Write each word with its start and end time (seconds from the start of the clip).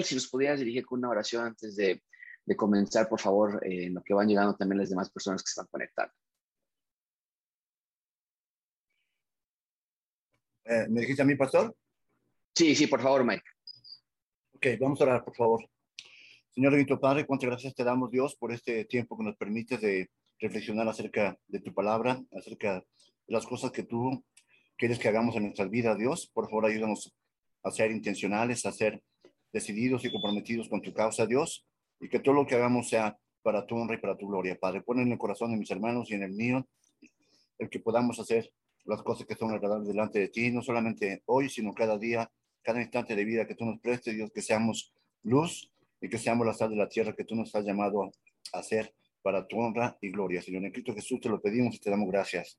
Miguel, 0.00 0.04
si 0.04 0.14
nos 0.14 0.28
pudieras 0.28 0.58
dirigir 0.58 0.86
con 0.86 0.98
una 0.98 1.10
oración 1.10 1.44
antes 1.44 1.76
de, 1.76 2.02
de 2.44 2.56
comenzar, 2.56 3.08
por 3.08 3.20
favor, 3.20 3.60
eh, 3.66 3.86
en 3.86 3.94
lo 3.94 4.02
que 4.02 4.14
van 4.14 4.28
llegando 4.28 4.56
también 4.56 4.78
las 4.78 4.88
demás 4.88 5.10
personas 5.10 5.42
que 5.42 5.50
se 5.50 5.60
van 5.60 5.68
conectando. 5.70 6.14
Eh, 10.64 10.86
¿Me 10.88 11.00
dijiste 11.00 11.22
a 11.22 11.24
mí, 11.24 11.34
pastor? 11.34 11.76
Sí, 12.54 12.74
sí, 12.74 12.86
por 12.86 13.02
favor, 13.02 13.24
Mike. 13.24 13.44
Ok, 14.54 14.66
vamos 14.80 15.00
a 15.00 15.04
orar, 15.04 15.24
por 15.24 15.34
favor. 15.34 15.68
Señor 16.50 16.72
Benito 16.72 16.98
Padre, 16.98 17.26
cuántas 17.26 17.48
gracias 17.48 17.74
te 17.74 17.84
damos, 17.84 18.10
Dios, 18.10 18.36
por 18.36 18.52
este 18.52 18.84
tiempo 18.84 19.16
que 19.16 19.24
nos 19.24 19.36
permite 19.36 19.78
de 19.78 20.10
reflexionar 20.38 20.88
acerca 20.88 21.36
de 21.46 21.60
tu 21.60 21.72
palabra, 21.72 22.20
acerca 22.32 22.74
de 22.74 22.84
las 23.26 23.46
cosas 23.46 23.70
que 23.70 23.84
tú 23.84 24.24
quieres 24.76 24.98
que 24.98 25.08
hagamos 25.08 25.36
en 25.36 25.44
nuestras 25.44 25.70
vidas, 25.70 25.98
Dios. 25.98 26.30
Por 26.32 26.46
favor, 26.46 26.66
ayúdanos 26.66 27.14
a 27.62 27.70
ser 27.70 27.90
intencionales, 27.90 28.64
a 28.66 28.72
ser 28.72 29.02
decididos 29.52 30.04
y 30.04 30.10
comprometidos 30.10 30.68
con 30.68 30.82
tu 30.82 30.92
causa, 30.92 31.26
Dios, 31.26 31.66
y 32.00 32.08
que 32.08 32.20
todo 32.20 32.34
lo 32.34 32.46
que 32.46 32.54
hagamos 32.54 32.88
sea 32.88 33.18
para 33.42 33.66
tu 33.66 33.76
honra 33.76 33.96
y 33.96 33.98
para 33.98 34.16
tu 34.16 34.28
gloria, 34.28 34.58
Padre. 34.58 34.82
Pon 34.82 35.00
en 35.00 35.12
el 35.12 35.18
corazón 35.18 35.52
de 35.52 35.56
mis 35.56 35.70
hermanos 35.70 36.10
y 36.10 36.14
en 36.14 36.22
el 36.22 36.32
mío 36.32 36.66
el 37.58 37.68
que 37.68 37.80
podamos 37.80 38.18
hacer 38.18 38.52
las 38.84 39.02
cosas 39.02 39.26
que 39.26 39.34
son 39.34 39.52
agradables 39.52 39.88
delante 39.88 40.18
de 40.18 40.28
ti, 40.28 40.50
no 40.50 40.62
solamente 40.62 41.22
hoy, 41.26 41.48
sino 41.48 41.72
cada 41.74 41.98
día, 41.98 42.30
cada 42.62 42.80
instante 42.80 43.14
de 43.14 43.24
vida 43.24 43.46
que 43.46 43.54
tú 43.54 43.64
nos 43.66 43.80
prestes, 43.80 44.14
Dios, 44.14 44.30
que 44.34 44.42
seamos 44.42 44.94
luz 45.22 45.70
y 46.00 46.08
que 46.08 46.18
seamos 46.18 46.46
la 46.46 46.54
sal 46.54 46.70
de 46.70 46.76
la 46.76 46.88
tierra 46.88 47.14
que 47.14 47.24
tú 47.24 47.34
nos 47.34 47.54
has 47.54 47.64
llamado 47.64 48.04
a 48.52 48.58
hacer 48.58 48.94
para 49.22 49.46
tu 49.46 49.58
honra 49.58 49.98
y 50.00 50.10
gloria. 50.10 50.40
Señor, 50.40 50.64
en 50.64 50.72
Cristo 50.72 50.94
Jesús 50.94 51.20
te 51.20 51.28
lo 51.28 51.40
pedimos 51.40 51.74
y 51.74 51.78
te 51.78 51.90
damos 51.90 52.10
gracias. 52.10 52.58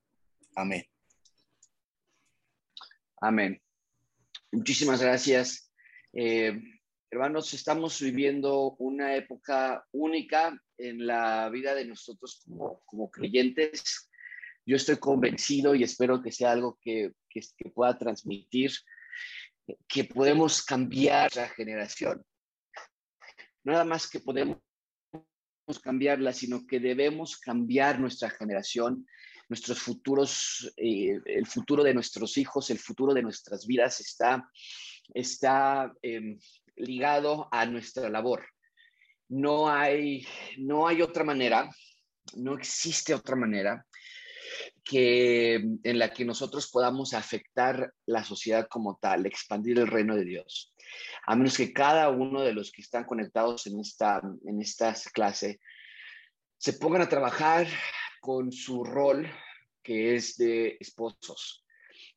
Amén. 0.54 0.84
Amén. 3.20 3.60
Muchísimas 4.52 5.00
gracias. 5.00 5.72
Eh, 6.12 6.52
hermanos, 7.12 7.52
estamos 7.52 8.00
viviendo 8.00 8.74
una 8.78 9.14
época 9.14 9.84
única 9.92 10.58
en 10.78 11.06
la 11.06 11.50
vida 11.50 11.74
de 11.74 11.84
nosotros 11.84 12.40
como, 12.42 12.80
como 12.86 13.10
creyentes. 13.10 14.10
Yo 14.64 14.76
estoy 14.76 14.96
convencido 14.96 15.74
y 15.74 15.82
espero 15.82 16.22
que 16.22 16.32
sea 16.32 16.52
algo 16.52 16.78
que, 16.80 17.12
que, 17.28 17.40
que 17.58 17.68
pueda 17.68 17.98
transmitir 17.98 18.72
que 19.86 20.04
podemos 20.04 20.62
cambiar 20.62 21.30
la 21.36 21.48
generación. 21.50 22.24
Nada 23.62 23.84
más 23.84 24.08
que 24.08 24.20
podemos 24.20 24.58
cambiarla, 25.82 26.32
sino 26.32 26.66
que 26.66 26.80
debemos 26.80 27.36
cambiar 27.36 28.00
nuestra 28.00 28.30
generación, 28.30 29.06
nuestros 29.50 29.78
futuros, 29.80 30.72
eh, 30.78 31.20
el 31.26 31.46
futuro 31.46 31.84
de 31.84 31.92
nuestros 31.92 32.38
hijos, 32.38 32.70
el 32.70 32.78
futuro 32.78 33.12
de 33.12 33.22
nuestras 33.22 33.66
vidas 33.66 34.00
está, 34.00 34.50
está 35.12 35.92
eh, 36.00 36.38
ligado 36.76 37.48
a 37.50 37.66
nuestra 37.66 38.08
labor. 38.08 38.46
No 39.28 39.68
hay, 39.68 40.26
no 40.58 40.86
hay 40.86 41.02
otra 41.02 41.24
manera, 41.24 41.70
no 42.36 42.54
existe 42.54 43.14
otra 43.14 43.36
manera 43.36 43.86
que 44.84 45.54
en 45.54 45.98
la 45.98 46.12
que 46.12 46.24
nosotros 46.24 46.70
podamos 46.70 47.14
afectar 47.14 47.92
la 48.06 48.24
sociedad 48.24 48.66
como 48.68 48.98
tal, 49.00 49.26
expandir 49.26 49.78
el 49.78 49.86
reino 49.86 50.16
de 50.16 50.24
Dios. 50.24 50.74
A 51.26 51.36
menos 51.36 51.56
que 51.56 51.72
cada 51.72 52.10
uno 52.10 52.42
de 52.42 52.52
los 52.52 52.72
que 52.72 52.82
están 52.82 53.04
conectados 53.04 53.66
en 53.66 53.80
esta, 53.80 54.20
en 54.44 54.60
esta 54.60 54.94
clase 55.12 55.60
se 56.58 56.74
pongan 56.74 57.02
a 57.02 57.08
trabajar 57.08 57.66
con 58.20 58.52
su 58.52 58.84
rol 58.84 59.28
que 59.82 60.14
es 60.14 60.36
de 60.36 60.76
esposos, 60.78 61.64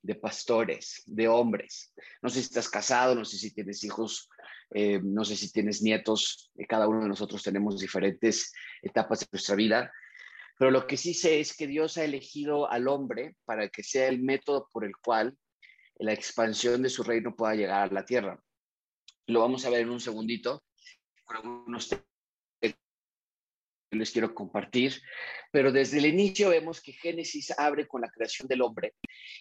de 0.02 0.16
pastores, 0.16 1.02
de 1.06 1.28
hombres. 1.28 1.94
No 2.22 2.30
sé 2.30 2.42
si 2.42 2.48
estás 2.48 2.70
casado, 2.70 3.16
no 3.16 3.26
sé 3.26 3.38
si 3.38 3.54
tienes 3.54 3.84
hijos, 3.84 4.30
eh, 4.72 5.00
no 5.04 5.24
sé 5.26 5.36
si 5.36 5.52
tienes 5.52 5.82
nietos, 5.82 6.52
cada 6.68 6.88
uno 6.88 7.02
de 7.02 7.10
nosotros 7.10 7.44
tenemos 7.44 7.80
diferentes 7.80 8.54
etapas 8.82 9.22
de 9.22 9.28
nuestra 9.32 9.56
vida, 9.56 9.92
pero 10.58 10.72
lo 10.72 10.88
que 10.88 10.98
sí 10.98 11.14
sé 11.14 11.40
es 11.40 11.56
que 11.56 11.68
Dios 11.68 11.98
ha 11.98 12.04
elegido 12.04 12.70
al 12.70 12.88
hombre 12.88 13.36
para 13.46 13.70
que 13.70 13.84
sea 13.84 14.08
el 14.08 14.22
método 14.22 14.70
por 14.72 14.86
el 14.86 14.96
cual 14.98 15.38
la 15.98 16.14
expansión 16.14 16.82
de 16.82 16.90
su 16.90 17.04
reino 17.04 17.36
pueda 17.36 17.56
llegar 17.56 17.90
a 17.90 17.94
la 17.94 18.06
tierra. 18.06 18.40
Lo 19.28 19.42
vamos 19.42 19.66
a 19.66 19.70
ver 19.70 19.82
en 19.82 19.90
un 19.90 20.00
segundito 20.00 20.64
con 21.24 21.38
algunos 21.38 21.90
les 23.96 24.12
quiero 24.12 24.34
compartir, 24.34 25.02
pero 25.52 25.72
desde 25.72 26.00
el 26.00 26.06
inicio 26.06 26.50
vemos 26.50 26.82
que 26.82 26.92
Génesis 26.92 27.54
abre 27.58 27.88
con 27.88 28.02
la 28.02 28.10
creación 28.10 28.48
del 28.48 28.62
hombre 28.62 28.94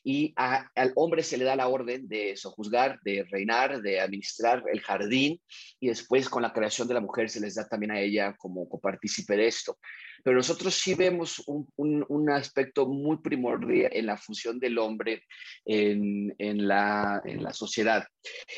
y 0.02 0.32
al 0.36 0.92
hombre 0.94 1.22
se 1.22 1.36
le 1.36 1.44
da 1.44 1.56
la 1.56 1.68
orden 1.68 2.06
de 2.08 2.36
sojuzgar, 2.36 2.98
de 3.02 3.24
reinar, 3.30 3.82
de 3.82 4.00
administrar 4.00 4.62
el 4.72 4.80
jardín 4.80 5.40
y 5.80 5.88
después 5.88 6.28
con 6.28 6.42
la 6.42 6.52
creación 6.52 6.88
de 6.88 6.94
la 6.94 7.00
mujer 7.00 7.28
se 7.30 7.40
les 7.40 7.56
da 7.56 7.68
también 7.68 7.90
a 7.90 8.00
ella 8.00 8.34
como 8.38 8.68
copartícipe 8.68 9.36
de 9.36 9.48
esto. 9.48 9.78
Pero 10.22 10.36
nosotros 10.36 10.74
sí 10.74 10.94
vemos 10.94 11.42
un, 11.46 12.30
aspecto 12.30 12.86
muy 12.86 13.18
primordial 13.18 13.90
en 13.92 14.06
la 14.06 14.16
función 14.16 14.58
del 14.58 14.78
hombre 14.78 15.24
en 15.66 16.68
la 16.68 17.52
sociedad. 17.52 18.06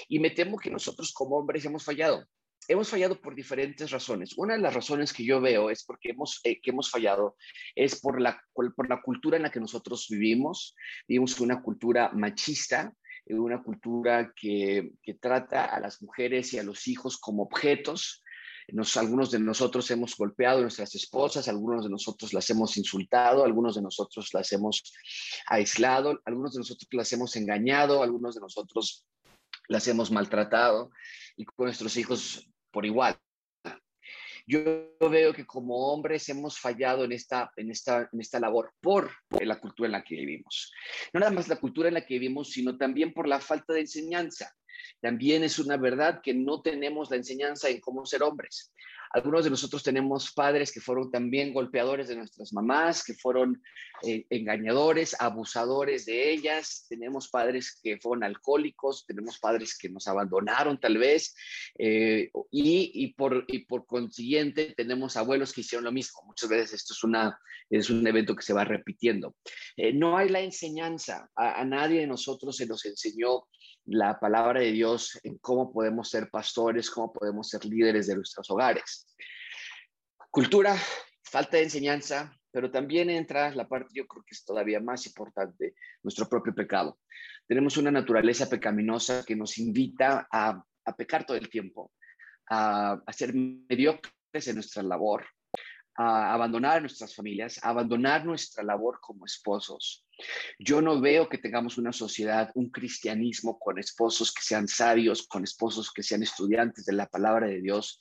Y 0.09 0.21
me 0.21 0.31
temo 0.31 0.59
que 0.59 0.71
nosotros 0.71 1.13
como 1.13 1.37
hombres 1.37 1.65
hemos 1.65 1.85
fallado 1.85 2.25
hemos 2.69 2.89
fallado 2.89 3.21
por 3.21 3.35
diferentes 3.35 3.91
razones. 3.91 4.37
Una 4.37 4.55
de 4.55 4.61
las 4.61 4.75
razones 4.75 5.13
que 5.13 5.25
yo 5.25 5.41
veo 5.41 5.71
es 5.71 5.85
porque 5.85 6.11
hemos, 6.11 6.41
eh, 6.45 6.61
que 6.61 6.71
hemos 6.71 6.91
fallado 6.91 7.37
es 7.75 8.01
por 8.01 8.21
la, 8.21 8.41
por 8.55 8.89
la 8.89 9.01
cultura 9.03 9.37
en 9.37 9.45
la 9.45 9.51
que 9.51 9.61
nosotros 9.61 10.07
vivimos. 10.09 10.75
Vivimos 11.07 11.41
una 11.41 11.63
cultura 11.63 12.11
machista, 12.13 12.93
una 13.27 13.63
cultura 13.63 14.33
que, 14.35 14.93
que 15.03 15.15
trata 15.15 15.65
a 15.67 15.81
las 15.81 16.01
mujeres 16.03 16.53
y 16.53 16.59
a 16.59 16.63
los 16.63 16.87
hijos 16.89 17.19
como 17.19 17.43
objetos. 17.43 18.23
Nos, 18.69 18.97
algunos 18.97 19.31
de 19.31 19.39
nosotros 19.39 19.89
hemos 19.93 20.17
golpeado 20.17 20.59
a 20.59 20.63
nuestras 20.63 20.95
esposas, 20.97 21.47
algunos 21.47 21.85
de 21.85 21.91
nosotros 21.91 22.33
las 22.33 22.51
hemos 22.51 22.77
insultado, 22.77 23.45
algunos 23.45 23.77
de 23.77 23.83
nosotros 23.83 24.35
las 24.35 24.51
hemos 24.53 24.93
aislado, 25.47 26.21
algunos 26.25 26.55
de 26.55 26.59
nosotros 26.59 26.89
las 26.91 27.13
hemos 27.13 27.37
engañado, 27.37 28.03
algunos 28.03 28.35
de 28.35 28.41
nosotros 28.41 29.07
las 29.69 29.87
hemos 29.89 30.11
maltratado 30.11 30.91
y 31.37 31.45
con 31.45 31.67
nuestros 31.67 31.97
hijos 31.97 32.49
por 32.77 32.85
igual. 32.85 33.17
Yo 34.47 34.93
veo 35.01 35.33
que 35.33 35.47
como 35.47 35.95
hombres 35.95 36.29
hemos 36.29 36.59
fallado 36.59 37.05
en 37.05 37.13
esta, 37.13 37.51
en 37.57 37.71
esta, 37.71 38.07
en 38.13 38.21
esta 38.21 38.39
labor 38.39 38.75
por 38.83 39.11
la 39.31 39.59
cultura 39.59 39.87
en 39.87 39.93
la 39.93 40.05
que 40.05 40.15
vivimos. 40.15 40.75
No 41.15 41.21
nada 41.21 41.33
más 41.33 41.49
la 41.49 41.57
cultura 41.57 41.89
en 41.89 41.95
la 41.95 42.05
que 42.05 42.19
vivimos, 42.19 42.51
sino 42.51 42.77
también 42.77 43.15
por 43.15 43.29
la 43.29 43.41
falta 43.41 43.73
de 43.73 43.81
enseñanza. 43.81 44.55
También 45.01 45.45
es 45.45 45.59
una 45.59 45.77
verdad 45.77 46.21
que 46.23 46.35
no 46.35 46.63
tenemos 46.63 47.11
la 47.11 47.17
enseñanza 47.17 47.69
en 47.69 47.81
cómo 47.81 48.07
ser 48.07 48.23
hombres. 48.23 48.73
Algunos 49.17 49.45
de 49.45 49.51
nosotros 49.51 49.83
tenemos 49.83 50.33
padres 50.33 50.73
que 50.73 50.81
fueron 50.81 51.11
también 51.11 51.55
golpeadores 51.55 52.09
de 52.09 52.17
nuestras 52.17 52.53
mamás, 52.53 53.05
que 53.05 53.15
fueron 53.15 53.63
eh, 54.03 54.27
engañadores, 54.31 55.17
abusadores 55.19 56.07
de 56.07 56.33
ellas. 56.33 56.85
Tenemos 56.89 57.29
padres 57.29 57.79
que 57.83 57.99
fueron 57.99 58.25
alcohólicos, 58.25 59.07
tenemos 59.07 59.39
padres 59.39 59.79
que 59.79 59.89
nos 59.89 60.07
abandonaron 60.07 60.79
tal 60.79 60.99
vez. 60.99 61.35
Eh, 61.79 62.31
y, 62.51 63.15
por 63.15 63.87
consiguiente 63.87 64.75
tenemos 64.77 65.17
abuelos 65.17 65.53
que 65.53 65.63
hicieron 65.63 65.85
lo 65.85 65.93
mismo. 65.93 66.23
Muchas 66.27 66.49
veces 66.51 66.75
esto 66.75 66.93
es, 66.93 67.05
una, 67.05 67.39
es 67.71 67.89
un 67.91 68.07
evento 68.07 68.35
que 68.35 68.43
se 68.43 68.53
va 68.53 68.65
repitiendo. 68.65 69.35
Eh, 69.77 69.93
no 69.93 70.19
hay 70.19 70.29
la 70.29 70.41
enseñanza. 70.41 71.31
A, 71.35 71.61
a 71.61 71.65
nadie 71.65 72.01
de 72.01 72.07
nosotros 72.07 72.57
se 72.57 72.67
nos 72.67 72.85
enseñó 72.85 73.47
la 73.87 74.19
palabra 74.19 74.61
de 74.61 74.73
Dios 74.73 75.19
en 75.23 75.39
cómo 75.39 75.73
podemos 75.73 76.11
ser 76.11 76.29
pastores, 76.31 76.91
cómo 76.91 77.13
podemos 77.13 77.49
ser 77.49 77.65
líderes 77.65 78.07
de 78.07 78.17
nuestros 78.17 78.51
hogares. 78.51 79.07
Cultura, 80.31 80.77
falta 81.23 81.57
de 81.57 81.65
enseñanza, 81.65 82.37
pero 82.51 82.71
también 82.71 83.11
entra 83.11 83.55
la 83.55 83.69
parte, 83.69 83.91
yo 83.93 84.07
creo 84.07 84.25
que 84.25 84.35
es 84.35 84.45
todavía 84.45 84.81
más 84.81 85.07
importante, 85.07 85.75
nuestro 86.03 86.29
propio 86.29 86.55
pecado. 86.55 86.99
Tenemos 87.47 87.77
una 87.77 87.91
naturaleza 87.91 88.49
pecaminosa 88.49 89.25
que 89.25 89.37
nos 89.37 89.59
invita 89.59 90.27
a, 90.33 90.63
a 90.85 90.97
pecar 90.97 91.25
todo 91.25 91.37
el 91.37 91.49
tiempo, 91.49 91.93
a, 92.49 93.01
a 93.07 93.13
ser 93.13 93.35
mediocres 93.35 94.49
en 94.49 94.57
nuestra 94.57 94.83
labor, 94.83 95.27
a 95.97 96.33
abandonar 96.33 96.81
nuestras 96.81 97.15
familias, 97.15 97.63
a 97.63 97.69
abandonar 97.69 98.25
nuestra 98.25 98.65
labor 98.65 98.99
como 99.01 99.27
esposos. 99.27 100.06
Yo 100.59 100.81
no 100.81 101.01
veo 101.01 101.29
que 101.29 101.39
tengamos 101.39 101.79
una 101.79 101.93
sociedad, 101.93 102.51
un 102.55 102.71
cristianismo 102.71 103.59
con 103.59 103.79
esposos 103.79 104.33
que 104.33 104.43
sean 104.43 104.69
sabios, 104.69 105.27
con 105.27 105.45
esposos 105.45 105.93
que 105.93 106.03
sean 106.03 106.23
estudiantes 106.23 106.85
de 106.85 106.93
la 106.93 107.07
palabra 107.07 107.47
de 107.47 107.61
Dios. 107.61 108.01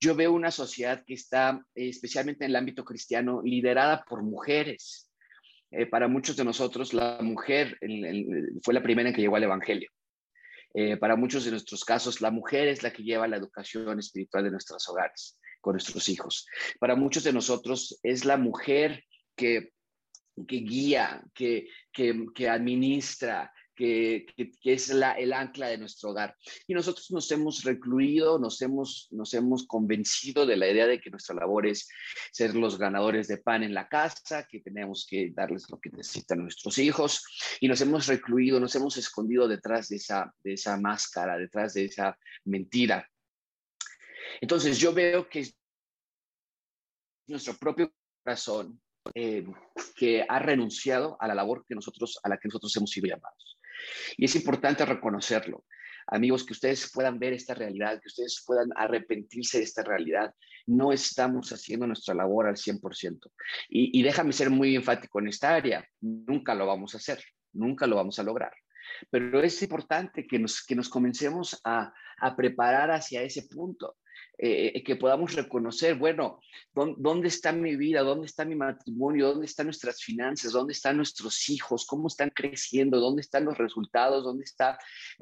Yo 0.00 0.14
veo 0.14 0.32
una 0.32 0.50
sociedad 0.50 1.02
que 1.06 1.14
está, 1.14 1.60
especialmente 1.74 2.44
en 2.44 2.50
el 2.50 2.56
ámbito 2.56 2.84
cristiano, 2.84 3.40
liderada 3.42 4.04
por 4.04 4.22
mujeres. 4.22 5.10
Eh, 5.70 5.86
para 5.86 6.08
muchos 6.08 6.36
de 6.36 6.44
nosotros, 6.44 6.94
la 6.94 7.18
mujer 7.22 7.78
fue 8.62 8.74
la 8.74 8.82
primera 8.82 9.08
en 9.08 9.14
que 9.14 9.22
llegó 9.22 9.36
al 9.36 9.44
Evangelio. 9.44 9.90
Eh, 10.74 10.98
para 10.98 11.16
muchos 11.16 11.44
de 11.44 11.50
nuestros 11.50 11.84
casos, 11.84 12.20
la 12.20 12.30
mujer 12.30 12.68
es 12.68 12.82
la 12.82 12.92
que 12.92 13.02
lleva 13.02 13.26
la 13.26 13.38
educación 13.38 13.98
espiritual 13.98 14.44
de 14.44 14.50
nuestros 14.50 14.86
hogares 14.88 15.38
con 15.62 15.72
nuestros 15.72 16.08
hijos. 16.08 16.46
Para 16.78 16.94
muchos 16.96 17.24
de 17.24 17.32
nosotros 17.32 17.98
es 18.02 18.24
la 18.24 18.36
mujer 18.36 19.02
que, 19.34 19.72
que 20.46 20.56
guía, 20.56 21.22
que, 21.34 21.68
que, 21.92 22.26
que 22.34 22.48
administra, 22.48 23.52
que, 23.76 24.26
es 24.64 24.88
la, 24.88 25.12
el 25.12 25.32
ancla 25.32 25.68
de 25.68 25.78
nuestro 25.78 26.10
hogar. 26.10 26.34
Y 26.66 26.74
nosotros 26.74 27.10
nos 27.10 27.30
hemos 27.30 27.62
recluido, 27.62 28.38
nos 28.38 28.60
hemos, 28.62 29.08
nos 29.10 29.34
hemos 29.34 29.66
convencido 29.66 30.46
de 30.46 30.56
la 30.56 30.68
idea 30.68 30.86
de 30.86 31.00
que 31.00 31.10
nuestra 31.10 31.36
labor 31.36 31.66
es 31.66 31.88
ser 32.32 32.54
los 32.56 32.78
ganadores 32.78 33.28
de 33.28 33.36
pan 33.36 33.62
en 33.62 33.74
la 33.74 33.88
casa, 33.88 34.46
que 34.48 34.60
tenemos 34.60 35.06
que 35.08 35.30
darles 35.32 35.68
lo 35.70 35.78
que 35.78 35.90
necesitan 35.90 36.42
nuestros 36.42 36.78
hijos, 36.78 37.24
y 37.60 37.68
nos 37.68 37.80
hemos 37.82 38.06
recluido, 38.06 38.58
nos 38.58 38.74
hemos 38.74 38.96
escondido 38.96 39.46
detrás 39.46 39.88
de 39.88 39.96
esa, 39.96 40.32
de 40.42 40.54
esa 40.54 40.78
máscara, 40.78 41.36
detrás 41.36 41.74
de 41.74 41.84
esa 41.84 42.18
mentira. 42.44 43.06
Entonces 44.40 44.78
yo 44.78 44.92
veo 44.92 45.28
que 45.28 45.48
nuestro 47.28 47.54
propio 47.54 47.92
corazón 48.22 48.80
eh, 49.14 49.44
que 49.94 50.24
ha 50.28 50.38
renunciado 50.38 51.16
a 51.20 51.28
la 51.28 51.34
labor 51.34 51.64
que 51.66 51.74
nosotros, 51.74 52.18
a 52.22 52.28
la 52.28 52.38
que 52.38 52.48
nosotros 52.48 52.76
hemos 52.76 52.90
sido 52.90 53.08
llamados. 53.08 53.58
Y 54.16 54.24
es 54.24 54.36
importante 54.36 54.84
reconocerlo. 54.84 55.64
Amigos, 56.08 56.44
que 56.44 56.52
ustedes 56.52 56.90
puedan 56.92 57.18
ver 57.18 57.32
esta 57.32 57.54
realidad, 57.54 58.00
que 58.00 58.06
ustedes 58.06 58.42
puedan 58.46 58.68
arrepentirse 58.76 59.58
de 59.58 59.64
esta 59.64 59.82
realidad. 59.82 60.32
No 60.66 60.92
estamos 60.92 61.50
haciendo 61.50 61.86
nuestra 61.86 62.14
labor 62.14 62.46
al 62.46 62.56
100%. 62.56 63.30
Y, 63.68 63.98
y 63.98 64.02
déjame 64.02 64.32
ser 64.32 64.50
muy 64.50 64.76
enfático 64.76 65.18
en 65.18 65.28
esta 65.28 65.54
área. 65.54 65.84
Nunca 66.00 66.54
lo 66.54 66.66
vamos 66.66 66.94
a 66.94 66.98
hacer, 66.98 67.22
nunca 67.52 67.86
lo 67.86 67.96
vamos 67.96 68.18
a 68.18 68.22
lograr. 68.22 68.52
Pero 69.10 69.42
es 69.42 69.60
importante 69.62 70.26
que 70.26 70.38
nos, 70.38 70.64
que 70.64 70.76
nos 70.76 70.88
comencemos 70.88 71.60
a, 71.64 71.92
a 72.20 72.36
preparar 72.36 72.90
hacia 72.90 73.22
ese 73.22 73.42
punto. 73.42 73.96
Eh, 74.38 74.82
que 74.84 74.96
podamos 74.96 75.32
reconocer, 75.32 75.94
bueno, 75.94 76.40
¿dónde, 76.74 77.28
está 77.28 77.52
mi 77.52 77.74
vida? 77.74 78.02
¿Dónde 78.02 78.26
está 78.26 78.44
mi 78.44 78.54
matrimonio? 78.54 79.28
¿Dónde 79.28 79.46
están 79.46 79.66
nuestras 79.66 80.02
finanzas? 80.02 80.52
¿Dónde 80.52 80.74
están 80.74 80.98
nuestros 80.98 81.48
hijos? 81.48 81.86
¿Cómo 81.86 82.08
están 82.08 82.30
creciendo? 82.30 83.00
¿Dónde 83.00 83.22
están 83.22 83.46
los 83.46 83.56
resultados? 83.56 84.24
¿Dónde 84.24 84.44
está, 84.44 84.78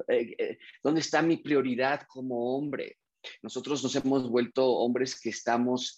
eh, 0.09 0.35
eh, 0.37 0.57
¿dónde 0.83 0.99
está 0.99 1.21
mi 1.21 1.37
prioridad 1.37 2.01
como 2.07 2.57
hombre? 2.57 2.97
Nosotros 3.41 3.81
nos 3.83 3.95
hemos 3.95 4.29
vuelto 4.29 4.65
hombres 4.69 5.19
que 5.19 5.29
estamos 5.29 5.97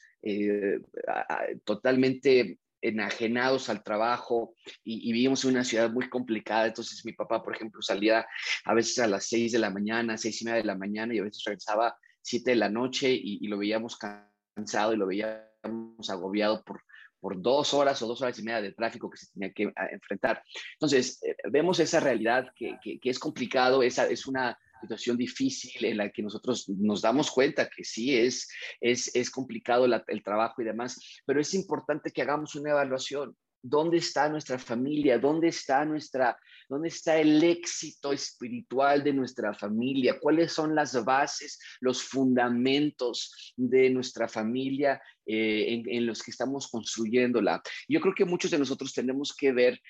totalmente 1.63 2.59
enajenados 2.81 3.69
al 3.69 3.83
trabajo 3.83 4.55
y, 4.83 5.09
y, 5.09 5.13
vivimos 5.13 5.43
en 5.43 5.51
una 5.51 5.63
ciudad 5.63 5.91
muy 5.91 6.09
complicada. 6.09 6.67
Entonces 6.67 7.03
mi 7.05 7.13
papá, 7.13 7.43
por 7.43 7.55
ejemplo, 7.55 7.81
salía 7.81 8.27
a 8.65 8.73
veces 8.73 8.99
a 8.99 9.07
las 9.07 9.25
seis 9.25 9.51
de 9.51 9.59
la 9.59 9.69
mañana, 9.69 10.17
seis 10.17 10.41
y 10.41 10.45
media 10.45 10.57
de 10.57 10.65
la 10.65 10.75
mañana 10.75 11.13
y 11.13 11.19
a 11.19 11.23
veces 11.23 11.43
regresaba 11.45 11.95
7 12.27 12.51
de 12.51 12.55
la 12.57 12.69
noche 12.69 13.09
y, 13.09 13.47
lo 13.47 13.57
veíamos 13.57 13.97
cansado 13.97 14.93
y 14.93 14.97
lo 14.97 15.07
veíamos 15.07 16.09
agobiado 16.09 16.61
por, 16.63 16.83
por 17.21 17.41
dos 17.41 17.73
horas 17.73 18.01
o 18.01 18.07
dos 18.07 18.21
horas 18.21 18.37
y 18.37 18.43
media 18.43 18.61
de 18.61 18.73
tráfico 18.73 19.09
que 19.09 19.17
se 19.17 19.31
tenía 19.31 19.53
que 19.53 19.71
enfrentar. 19.91 20.43
Entonces, 20.73 21.23
eh, 21.23 21.35
vemos 21.49 21.79
esa 21.79 22.01
realidad 22.01 22.47
que, 22.53 22.77
que, 22.81 23.09
es 23.09 23.17
complicado, 23.17 23.81
esa 23.81 24.07
es 24.07 24.27
una 24.27 24.57
situación 24.81 25.15
difícil 25.15 25.85
en 25.85 25.97
la 25.97 26.09
que 26.09 26.21
nosotros 26.21 26.67
nos 26.67 27.01
damos 27.01 27.31
cuenta 27.31 27.69
que 27.69 27.85
sí 27.85 28.15
es, 28.15 28.49
es, 28.81 29.15
es 29.15 29.31
complicado 29.31 29.85
el 29.85 30.23
trabajo 30.23 30.61
y 30.61 30.65
demás, 30.65 31.21
pero 31.25 31.39
es 31.39 31.53
importante 31.53 32.11
que 32.11 32.21
hagamos 32.21 32.55
una 32.55 32.71
evaluación. 32.71 33.35
¿Dónde 33.61 33.97
está 33.97 34.29
nuestra 34.29 34.57
familia? 34.57 35.19
¿Dónde 35.19 35.47
está 35.49 35.83
nuestra, 35.85 36.37
dónde 36.69 36.89
está 36.89 37.17
el 37.17 37.43
éxito 37.43 38.13
espiritual 38.13 39.03
de 39.03 39.13
nuestra 39.13 39.53
familia? 39.53 40.19
¿Cuáles 40.19 40.53
son 40.53 40.75
las 40.75 41.03
bases, 41.03 41.59
los 41.81 42.03
fundamentos 42.03 43.53
de 43.55 43.89
nuestra 43.89 44.27
familia 44.27 45.01
eh, 45.27 45.83
en, 45.85 46.05
los 46.05 46.23
que 46.23 46.31
estamos 46.31 46.69
construyéndola. 46.69 47.61
Yo 47.89 47.99
creo 47.99 48.15
que 48.15 48.25
muchos 48.25 48.51
de 48.51 48.57
nosotros 48.57 48.93
tenemos 48.93 49.35
que 49.35 49.51
ver 49.51 49.81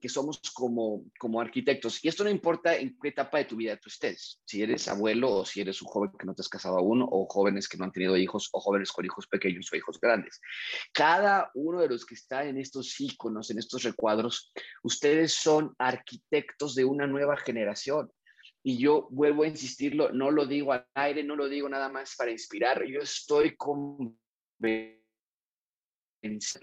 que 0.00 0.08
somos 0.08 0.40
como, 0.52 1.04
como 1.18 1.40
arquitectos, 1.40 2.04
y 2.04 2.08
esto 2.08 2.22
no 2.22 2.30
importa 2.30 2.76
en 2.76 2.96
qué 3.00 3.08
etapa 3.08 3.38
de 3.38 3.46
tu 3.46 3.56
vida 3.56 3.78
tú 3.78 3.88
estés, 3.88 4.40
si 4.44 4.62
eres 4.62 4.86
abuelo 4.88 5.30
o 5.32 5.44
si 5.46 5.62
eres 5.62 5.80
un 5.80 5.88
joven 5.88 6.10
que 6.18 6.26
no 6.26 6.34
te 6.34 6.42
has 6.42 6.48
casado 6.48 6.78
aún, 6.78 7.02
o 7.02 7.26
jóvenes 7.26 7.68
que 7.68 7.78
no 7.78 7.84
han 7.84 7.92
tenido 7.92 8.16
hijos, 8.16 8.50
o 8.52 8.60
jóvenes 8.60 8.92
con 8.92 9.04
hijos 9.04 9.26
pequeños 9.26 9.70
o 9.72 9.76
hijos 9.76 9.98
grandes. 9.98 10.40
Cada 10.92 11.50
uno 11.54 11.80
de 11.80 11.88
los 11.88 12.04
que 12.04 12.14
está 12.14 12.44
en 12.44 12.58
estos 12.58 13.00
iconos, 13.00 13.50
en 13.50 13.58
estos 13.58 13.82
recuadros, 13.84 14.52
ustedes 14.82 15.32
son 15.32 15.74
arquitectos 15.78 16.74
de 16.74 16.84
una 16.84 17.06
nueva 17.06 17.36
generación. 17.36 18.10
Y 18.62 18.78
yo 18.78 19.08
vuelvo 19.10 19.42
a 19.42 19.48
insistirlo, 19.48 20.10
no 20.12 20.30
lo 20.30 20.46
digo 20.46 20.72
al 20.72 20.86
aire, 20.94 21.22
no 21.22 21.36
lo 21.36 21.48
digo 21.48 21.68
nada 21.68 21.90
más 21.90 22.14
para 22.16 22.30
inspirar, 22.30 22.84
yo 22.86 23.00
estoy 23.00 23.56
con 23.56 24.18
que 24.60 25.02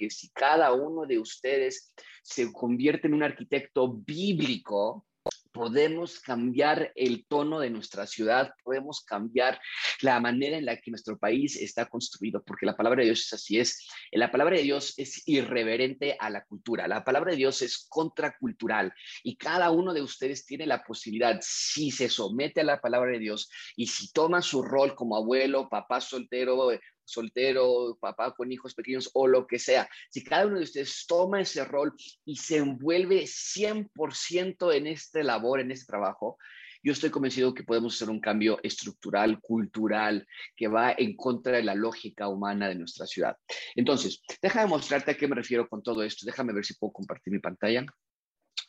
si 0.09 0.29
cada 0.31 0.73
uno 0.73 1.05
de 1.05 1.19
ustedes 1.19 1.93
se 2.23 2.51
convierte 2.51 3.07
en 3.07 3.13
un 3.13 3.23
arquitecto 3.23 3.93
bíblico, 3.93 5.05
podemos 5.51 6.19
cambiar 6.19 6.91
el 6.95 7.25
tono 7.27 7.59
de 7.59 7.69
nuestra 7.69 8.07
ciudad, 8.07 8.53
podemos 8.63 9.01
cambiar 9.01 9.59
la 10.01 10.19
manera 10.19 10.57
en 10.57 10.65
la 10.65 10.77
que 10.77 10.91
nuestro 10.91 11.17
país 11.17 11.55
está 11.57 11.87
construido, 11.87 12.43
porque 12.43 12.65
la 12.65 12.75
palabra 12.75 13.01
de 13.01 13.07
Dios 13.07 13.25
es 13.25 13.33
así, 13.33 13.59
es, 13.59 13.87
la 14.11 14.31
palabra 14.31 14.57
de 14.57 14.63
Dios 14.63 14.93
es 14.97 15.27
irreverente 15.27 16.15
a 16.19 16.29
la 16.29 16.43
cultura, 16.45 16.87
la 16.87 17.03
palabra 17.03 17.31
de 17.31 17.37
Dios 17.37 17.61
es 17.61 17.85
contracultural 17.89 18.93
y 19.23 19.35
cada 19.35 19.71
uno 19.71 19.93
de 19.93 20.01
ustedes 20.01 20.45
tiene 20.45 20.65
la 20.65 20.83
posibilidad, 20.83 21.39
si 21.41 21.91
se 21.91 22.09
somete 22.09 22.61
a 22.61 22.65
la 22.65 22.81
palabra 22.81 23.11
de 23.11 23.19
Dios 23.19 23.49
y 23.75 23.87
si 23.87 24.11
toma 24.11 24.41
su 24.41 24.63
rol 24.63 24.95
como 24.95 25.17
abuelo, 25.17 25.69
papá 25.69 25.99
soltero, 25.99 26.71
soltero, 27.11 27.97
papá 27.99 28.33
con 28.33 28.51
hijos 28.51 28.73
pequeños 28.73 29.09
o 29.13 29.27
lo 29.27 29.45
que 29.45 29.59
sea, 29.59 29.89
si 30.09 30.23
cada 30.23 30.47
uno 30.47 30.57
de 30.57 30.63
ustedes 30.63 31.05
toma 31.07 31.41
ese 31.41 31.63
rol 31.65 31.93
y 32.25 32.35
se 32.37 32.57
envuelve 32.57 33.23
100% 33.23 34.73
en 34.75 34.87
este 34.87 35.23
labor, 35.23 35.59
en 35.59 35.71
este 35.71 35.85
trabajo, 35.85 36.37
yo 36.83 36.93
estoy 36.93 37.11
convencido 37.11 37.53
que 37.53 37.63
podemos 37.63 37.93
hacer 37.93 38.09
un 38.09 38.19
cambio 38.19 38.59
estructural, 38.63 39.39
cultural, 39.39 40.25
que 40.55 40.67
va 40.67 40.93
en 40.97 41.15
contra 41.15 41.57
de 41.57 41.63
la 41.63 41.75
lógica 41.75 42.27
humana 42.27 42.67
de 42.69 42.75
nuestra 42.75 43.05
ciudad. 43.05 43.37
Entonces, 43.75 44.23
déjame 44.41 44.67
mostrarte 44.67 45.11
a 45.11 45.17
qué 45.17 45.27
me 45.27 45.35
refiero 45.35 45.67
con 45.69 45.83
todo 45.83 46.01
esto. 46.01 46.25
Déjame 46.25 46.53
ver 46.53 46.65
si 46.65 46.73
puedo 46.73 46.93
compartir 46.93 47.33
mi 47.33 47.39
pantalla 47.39 47.85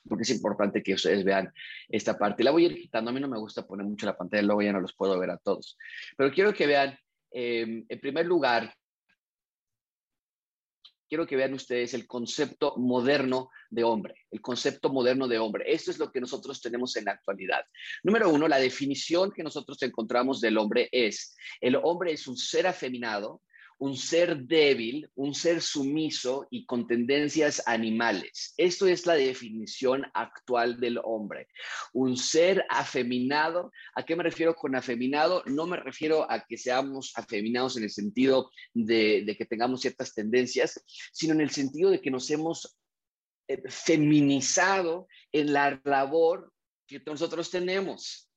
porque 0.09 0.23
es 0.23 0.31
importante 0.31 0.83
que 0.83 0.95
ustedes 0.95 1.25
vean 1.25 1.52
esta 1.88 2.19
parte. 2.19 2.43
La 2.43 2.50
voy 2.50 2.64
a 2.64 2.69
ir 2.69 2.81
quitando, 2.81 3.11
a 3.11 3.14
mí 3.14 3.21
no 3.21 3.28
me 3.28 3.38
gusta 3.38 3.67
poner 3.67 3.87
mucho 3.87 4.07
la 4.07 4.17
pantalla, 4.17 4.43
luego 4.43 4.62
ya 4.62 4.73
no 4.73 4.81
los 4.81 4.95
puedo 4.95 5.19
ver 5.19 5.31
a 5.31 5.38
todos. 5.38 5.78
Pero 6.17 6.33
quiero 6.33 6.52
que 6.52 6.67
vean 6.67 6.99
Em, 7.33 7.85
en 7.89 8.01
primer 8.01 8.27
lugar, 8.27 8.75
quiero 11.09 11.27
que 11.27 11.37
vean 11.37 11.53
ustedes 11.53 11.93
el 11.93 12.07
concepto 12.07 12.75
moderno 12.79 13.51
de 13.69 13.85
hombre, 13.85 14.15
el 14.31 14.41
concepto 14.41 14.89
moderno 14.89 15.29
de 15.29 15.39
hombre. 15.39 15.65
Esto 15.67 15.91
es 15.91 15.99
lo 15.99 16.11
que 16.11 16.23
nosotros 16.23 16.61
tenemos 16.61 16.97
en 16.97 17.05
la 17.05 17.12
actualidad. 17.12 17.65
Número 18.03 18.31
uno, 18.31 18.49
la 18.49 18.59
definición 18.59 19.31
que 19.31 19.43
nosotros 19.43 19.83
encontramos 19.83 20.41
del 20.41 20.57
hombre 20.57 20.89
es, 20.91 21.37
el 21.61 21.77
hombre 21.77 22.12
es 22.12 22.27
un 22.27 22.37
ser 22.39 22.67
afeminado, 22.67 23.43
un 23.83 23.97
ser 23.97 24.37
débil, 24.47 25.11
un 25.17 25.35
ser 25.35 25.61
sumiso 25.61 26.47
y 26.53 26.65
con 26.67 26.87
tendencias 26.87 27.61
animales. 27.67 28.55
Esto 28.57 28.87
es 28.87 29.07
la 29.07 29.15
definición 29.15 30.05
actual 30.15 30.79
del 30.79 31.01
hombre. 31.03 31.49
Un 31.93 32.17
ser 32.17 32.65
afeminado. 32.71 33.73
¿A 33.97 34.05
qué 34.05 34.15
me 34.15 34.23
refiero 34.23 34.55
con 34.55 34.77
afeminado? 34.77 35.43
No 35.47 35.67
me 35.67 35.79
refiero 35.79 36.31
a 36.31 36.45
que 36.47 36.59
seamos 36.59 37.11
afeminados 37.17 37.77
en 37.77 37.83
el 37.83 37.91
sentido 37.91 38.53
de, 38.73 39.35
que 39.37 39.47
tengamos 39.47 39.81
ciertas 39.81 40.15
tendencias, 40.15 40.81
sino 41.12 41.35
en 41.35 41.41
el 41.41 41.51
sentido 41.51 41.91
de 41.91 42.01
que 42.01 42.12
nos 42.12 42.31
hemos 42.31 42.79
eh, 43.49 43.69
feminizado 43.69 45.09
en 45.33 45.53
la 45.53 45.81
labor 45.83 46.53
que 46.87 47.03
nosotros 47.05 47.51
tenemos. 47.51 48.32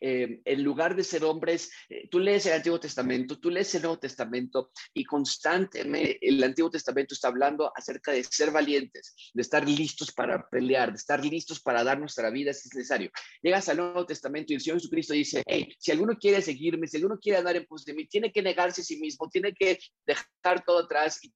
Eh, 0.00 0.40
en 0.44 0.62
lugar 0.62 0.94
de 0.96 1.04
ser 1.04 1.24
hombres, 1.24 1.70
eh, 1.88 2.08
tú 2.10 2.18
lees 2.18 2.46
el 2.46 2.54
Antiguo 2.54 2.80
Testamento, 2.80 3.38
tú 3.38 3.50
lees 3.50 3.74
el 3.74 3.82
Nuevo 3.82 3.98
Testamento 3.98 4.70
y 4.92 5.04
constantemente 5.04 6.18
el 6.20 6.42
Antiguo 6.42 6.70
Testamento 6.70 7.14
está 7.14 7.28
hablando 7.28 7.72
acerca 7.74 8.12
de 8.12 8.24
ser 8.24 8.50
valientes, 8.50 9.14
de 9.32 9.42
estar 9.42 9.68
listos 9.68 10.12
para 10.12 10.48
pelear, 10.48 10.90
de 10.90 10.96
estar 10.96 11.24
listos 11.24 11.60
para 11.60 11.84
dar 11.84 11.98
nuestra 11.98 12.30
vida 12.30 12.52
si 12.52 12.68
es 12.68 12.74
necesario. 12.74 13.10
Llegas 13.42 13.68
al 13.68 13.78
Nuevo 13.78 14.06
Testamento 14.06 14.52
y 14.52 14.56
el 14.56 14.60
Señor 14.60 14.78
Jesucristo 14.78 15.14
dice, 15.14 15.42
hey, 15.46 15.74
si 15.78 15.90
alguno 15.90 16.16
quiere 16.18 16.42
seguirme, 16.42 16.86
si 16.86 16.96
alguno 16.96 17.18
quiere 17.18 17.38
andar 17.38 17.56
en 17.56 17.66
pos 17.66 17.84
de 17.84 17.94
mí, 17.94 18.06
tiene 18.06 18.32
que 18.32 18.42
negarse 18.42 18.80
a 18.80 18.84
sí 18.84 18.98
mismo, 18.98 19.28
tiene 19.28 19.52
que 19.52 19.78
dejar 20.06 20.64
todo 20.64 20.80
atrás 20.80 21.18
y 21.22 21.32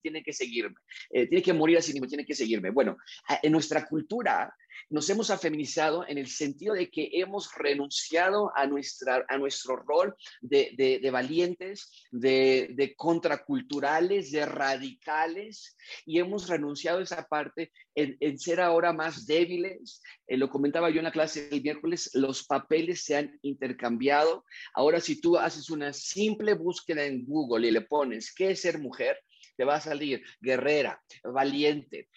tiene 0.00 0.22
que 0.22 0.32
seguirme, 0.32 0.76
eh, 1.10 1.26
tiene 1.26 1.42
que 1.42 1.52
morir 1.52 1.78
a 1.78 1.82
sí 1.82 1.92
mismo, 1.92 2.08
tiene 2.08 2.26
que 2.26 2.34
seguirme. 2.34 2.70
Bueno, 2.70 2.96
en 3.42 3.52
nuestra 3.52 3.86
cultura 3.86 4.54
nos 4.88 5.08
hemos 5.10 5.30
afeminizado 5.30 6.06
en 6.08 6.18
el 6.18 6.28
sentido 6.28 6.74
de 6.74 6.90
que 6.90 7.10
hemos 7.12 7.54
renunciado 7.54 8.50
a, 8.56 8.66
nuestra, 8.66 9.24
a 9.28 9.38
nuestro 9.38 9.76
rol 9.76 10.16
de, 10.40 11.08
valientes, 11.12 11.90
de, 12.10 12.94
contraculturales, 12.96 14.32
de 14.32 14.46
radicales, 14.46 15.76
y 16.06 16.18
hemos 16.18 16.48
renunciado 16.48 16.98
a 16.98 17.02
esa 17.02 17.26
parte 17.26 17.72
en, 17.94 18.38
ser 18.38 18.60
ahora 18.60 18.92
más 18.92 19.26
débiles. 19.26 20.02
Eh, 20.26 20.36
lo 20.36 20.48
comentaba 20.48 20.90
yo 20.90 20.98
en 20.98 21.04
la 21.04 21.12
clase 21.12 21.48
el 21.50 21.62
miércoles, 21.62 22.10
los 22.14 22.44
papeles 22.44 23.04
se 23.04 23.16
han 23.16 23.38
intercambiado. 23.42 24.44
Ahora, 24.74 25.00
si 25.00 25.20
tú 25.20 25.36
haces 25.36 25.70
una 25.70 25.92
simple 25.92 26.54
búsqueda 26.54 27.04
en 27.04 27.24
Google 27.24 27.68
y 27.68 27.70
le 27.70 27.82
pones, 27.82 28.32
¿qué 28.34 28.52
es 28.52 28.60
ser 28.60 28.78
mujer? 28.78 29.18
Te 29.60 29.66
va 29.66 29.74
a 29.74 29.80
salir 29.82 30.24
guerrera, 30.40 30.98
valiente, 31.22 32.08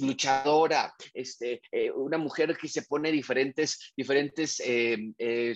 luchadora, 0.00 0.92
este, 1.14 1.62
eh, 1.70 1.92
una 1.92 2.18
mujer 2.18 2.56
que 2.56 2.66
se 2.66 2.82
pone 2.82 3.12
diferentes, 3.12 3.92
diferentes 3.96 4.60
eh, 4.66 5.12
eh, 5.16 5.54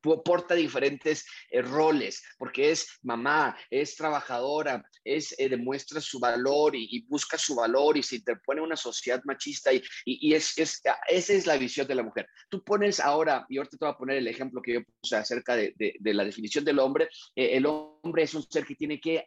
porta 0.00 0.54
diferentes 0.54 1.26
roles, 1.64 2.22
porque 2.38 2.70
es 2.70 2.86
mamá, 3.02 3.58
es 3.68 3.96
trabajadora, 3.96 4.88
es, 5.02 5.34
demuestra 5.36 6.00
su 6.00 6.20
valor 6.20 6.76
y, 6.76 7.04
busca 7.08 7.36
su 7.36 7.56
valor 7.56 7.96
y 7.96 8.04
se 8.04 8.16
interpone 8.16 8.60
una 8.60 8.76
sociedad 8.76 9.20
machista 9.24 9.72
y, 9.72 9.82
y, 10.04 10.32
es, 10.32 10.56
es, 10.56 10.80
esa 11.08 11.32
es 11.32 11.46
la 11.46 11.56
visión 11.56 11.88
de 11.88 11.96
la 11.96 12.04
mujer. 12.04 12.28
Tú 12.48 12.62
pones 12.62 13.00
ahora, 13.00 13.44
y 13.48 13.58
ahorita 13.58 13.76
te 13.76 13.84
voy 13.84 13.92
a 13.92 13.98
poner 13.98 14.18
el 14.18 14.28
ejemplo 14.28 14.62
que 14.62 14.74
yo 14.74 14.80
puse 15.00 15.16
acerca 15.16 15.56
de, 15.56 15.74
de, 15.76 16.14
la 16.14 16.24
definición 16.24 16.64
del 16.64 16.78
hombre, 16.78 17.08
el 17.34 17.66
hombre 17.66 18.22
es 18.22 18.34
un 18.34 18.44
ser 18.48 18.64
que 18.64 18.76
tiene 18.76 19.00
que 19.00 19.24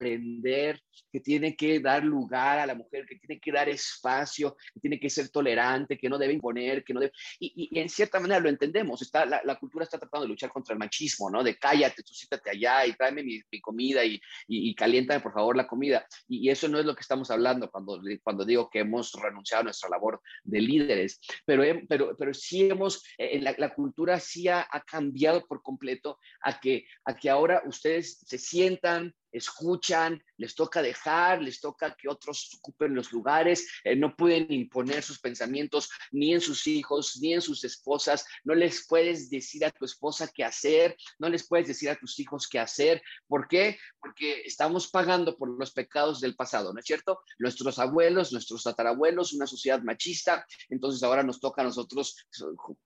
aprender, 0.00 0.80
que 1.12 1.20
tiene 1.20 1.54
que 1.54 1.78
dar 1.80 2.02
lugar 2.02 2.58
a 2.58 2.66
la 2.66 2.74
mujer, 2.74 3.04
que 3.06 3.16
tiene 3.16 3.38
que 3.38 3.52
dar 3.52 3.68
espacio, 3.68 4.56
que 4.72 4.80
tiene 4.80 4.98
que 4.98 5.10
ser 5.10 5.28
tolerante, 5.28 5.98
que 5.98 6.08
no 6.08 6.18
debe 6.18 6.32
imponer, 6.32 6.82
que 6.82 6.94
no 6.94 7.00
debe... 7.00 7.12
Y, 7.38 7.78
en 7.78 7.88
cierta 7.88 8.18
manera 8.18 8.40
lo 8.40 8.48
entendemos, 8.48 9.02
está, 9.02 9.26
la, 9.26 9.54
cultura 9.56 9.84
está 9.84 9.98
tratando 9.98 10.24
de 10.24 10.30
luchar 10.30 10.50
contra 10.50 10.72
el 10.72 10.78
machismo, 10.78 11.30
¿no? 11.30 11.44
De 11.44 11.56
cállate, 11.56 12.02
tú 12.02 12.14
siéntate 12.14 12.50
allá 12.50 12.86
y 12.86 12.94
tráeme 12.94 13.22
mi, 13.22 13.42
comida 13.60 14.04
y, 14.04 14.20
y, 14.48 14.74
caliéntame 14.74 15.20
por 15.20 15.34
favor 15.34 15.56
la 15.56 15.66
comida. 15.66 16.06
Y, 16.26 16.48
eso 16.48 16.68
no 16.68 16.78
es 16.78 16.86
lo 16.86 16.94
que 16.94 17.02
estamos 17.02 17.30
hablando 17.30 17.70
cuando, 17.70 18.00
cuando 18.22 18.44
digo 18.44 18.70
que 18.70 18.80
hemos 18.80 19.12
renunciado 19.12 19.60
a 19.60 19.64
nuestra 19.64 19.90
labor 19.90 20.22
de 20.44 20.60
líderes, 20.60 21.20
pero, 21.44 21.62
pero, 21.88 22.16
pero 22.16 22.32
sí 22.32 22.70
hemos, 22.70 23.04
eh, 23.18 23.38
la, 23.40 23.54
la 23.58 23.74
cultura 23.74 24.18
sí 24.18 24.48
ha, 24.48 24.66
ha, 24.70 24.80
cambiado 24.82 25.46
por 25.46 25.62
completo 25.62 26.18
a 26.40 26.58
que, 26.58 26.86
a 27.04 27.14
que 27.16 27.28
ahora 27.28 27.62
ustedes 27.66 28.22
se 28.26 28.38
sientan, 28.38 29.14
escuchan, 29.32 30.22
les 30.36 30.54
toca 30.54 30.82
dejar, 30.82 31.42
les 31.42 31.60
toca 31.60 31.94
que 31.96 32.08
otros 32.08 32.50
ocupen 32.58 32.94
los 32.94 33.12
lugares, 33.12 33.66
eh, 33.84 33.96
no 33.96 34.16
pueden 34.16 34.50
imponer 34.52 35.02
sus 35.02 35.20
pensamientos 35.20 35.90
ni 36.10 36.34
en 36.34 36.40
sus 36.40 36.66
hijos, 36.66 37.18
ni 37.20 37.34
en 37.34 37.42
sus 37.42 37.64
esposas, 37.64 38.24
no 38.44 38.54
les 38.54 38.86
puedes 38.86 39.30
decir 39.30 39.64
a 39.64 39.70
tu 39.70 39.84
esposa 39.84 40.30
qué 40.34 40.44
hacer, 40.44 40.96
no 41.18 41.28
les 41.28 41.46
puedes 41.46 41.68
decir 41.68 41.90
a 41.90 41.96
tus 41.96 42.18
hijos 42.18 42.48
qué 42.48 42.58
hacer. 42.58 43.02
¿Por 43.26 43.48
qué? 43.48 43.78
Porque 44.00 44.42
estamos 44.42 44.88
pagando 44.88 45.36
por 45.36 45.58
los 45.58 45.72
pecados 45.72 46.20
del 46.20 46.36
pasado, 46.36 46.72
¿no 46.72 46.80
es 46.80 46.86
cierto? 46.86 47.20
Nuestros 47.38 47.78
abuelos, 47.78 48.32
nuestros 48.32 48.62
tatarabuelos, 48.62 49.32
una 49.32 49.46
sociedad 49.46 49.82
machista, 49.82 50.46
entonces 50.68 51.02
ahora 51.02 51.22
nos 51.22 51.40
toca 51.40 51.62
a 51.62 51.64
nosotros 51.64 52.16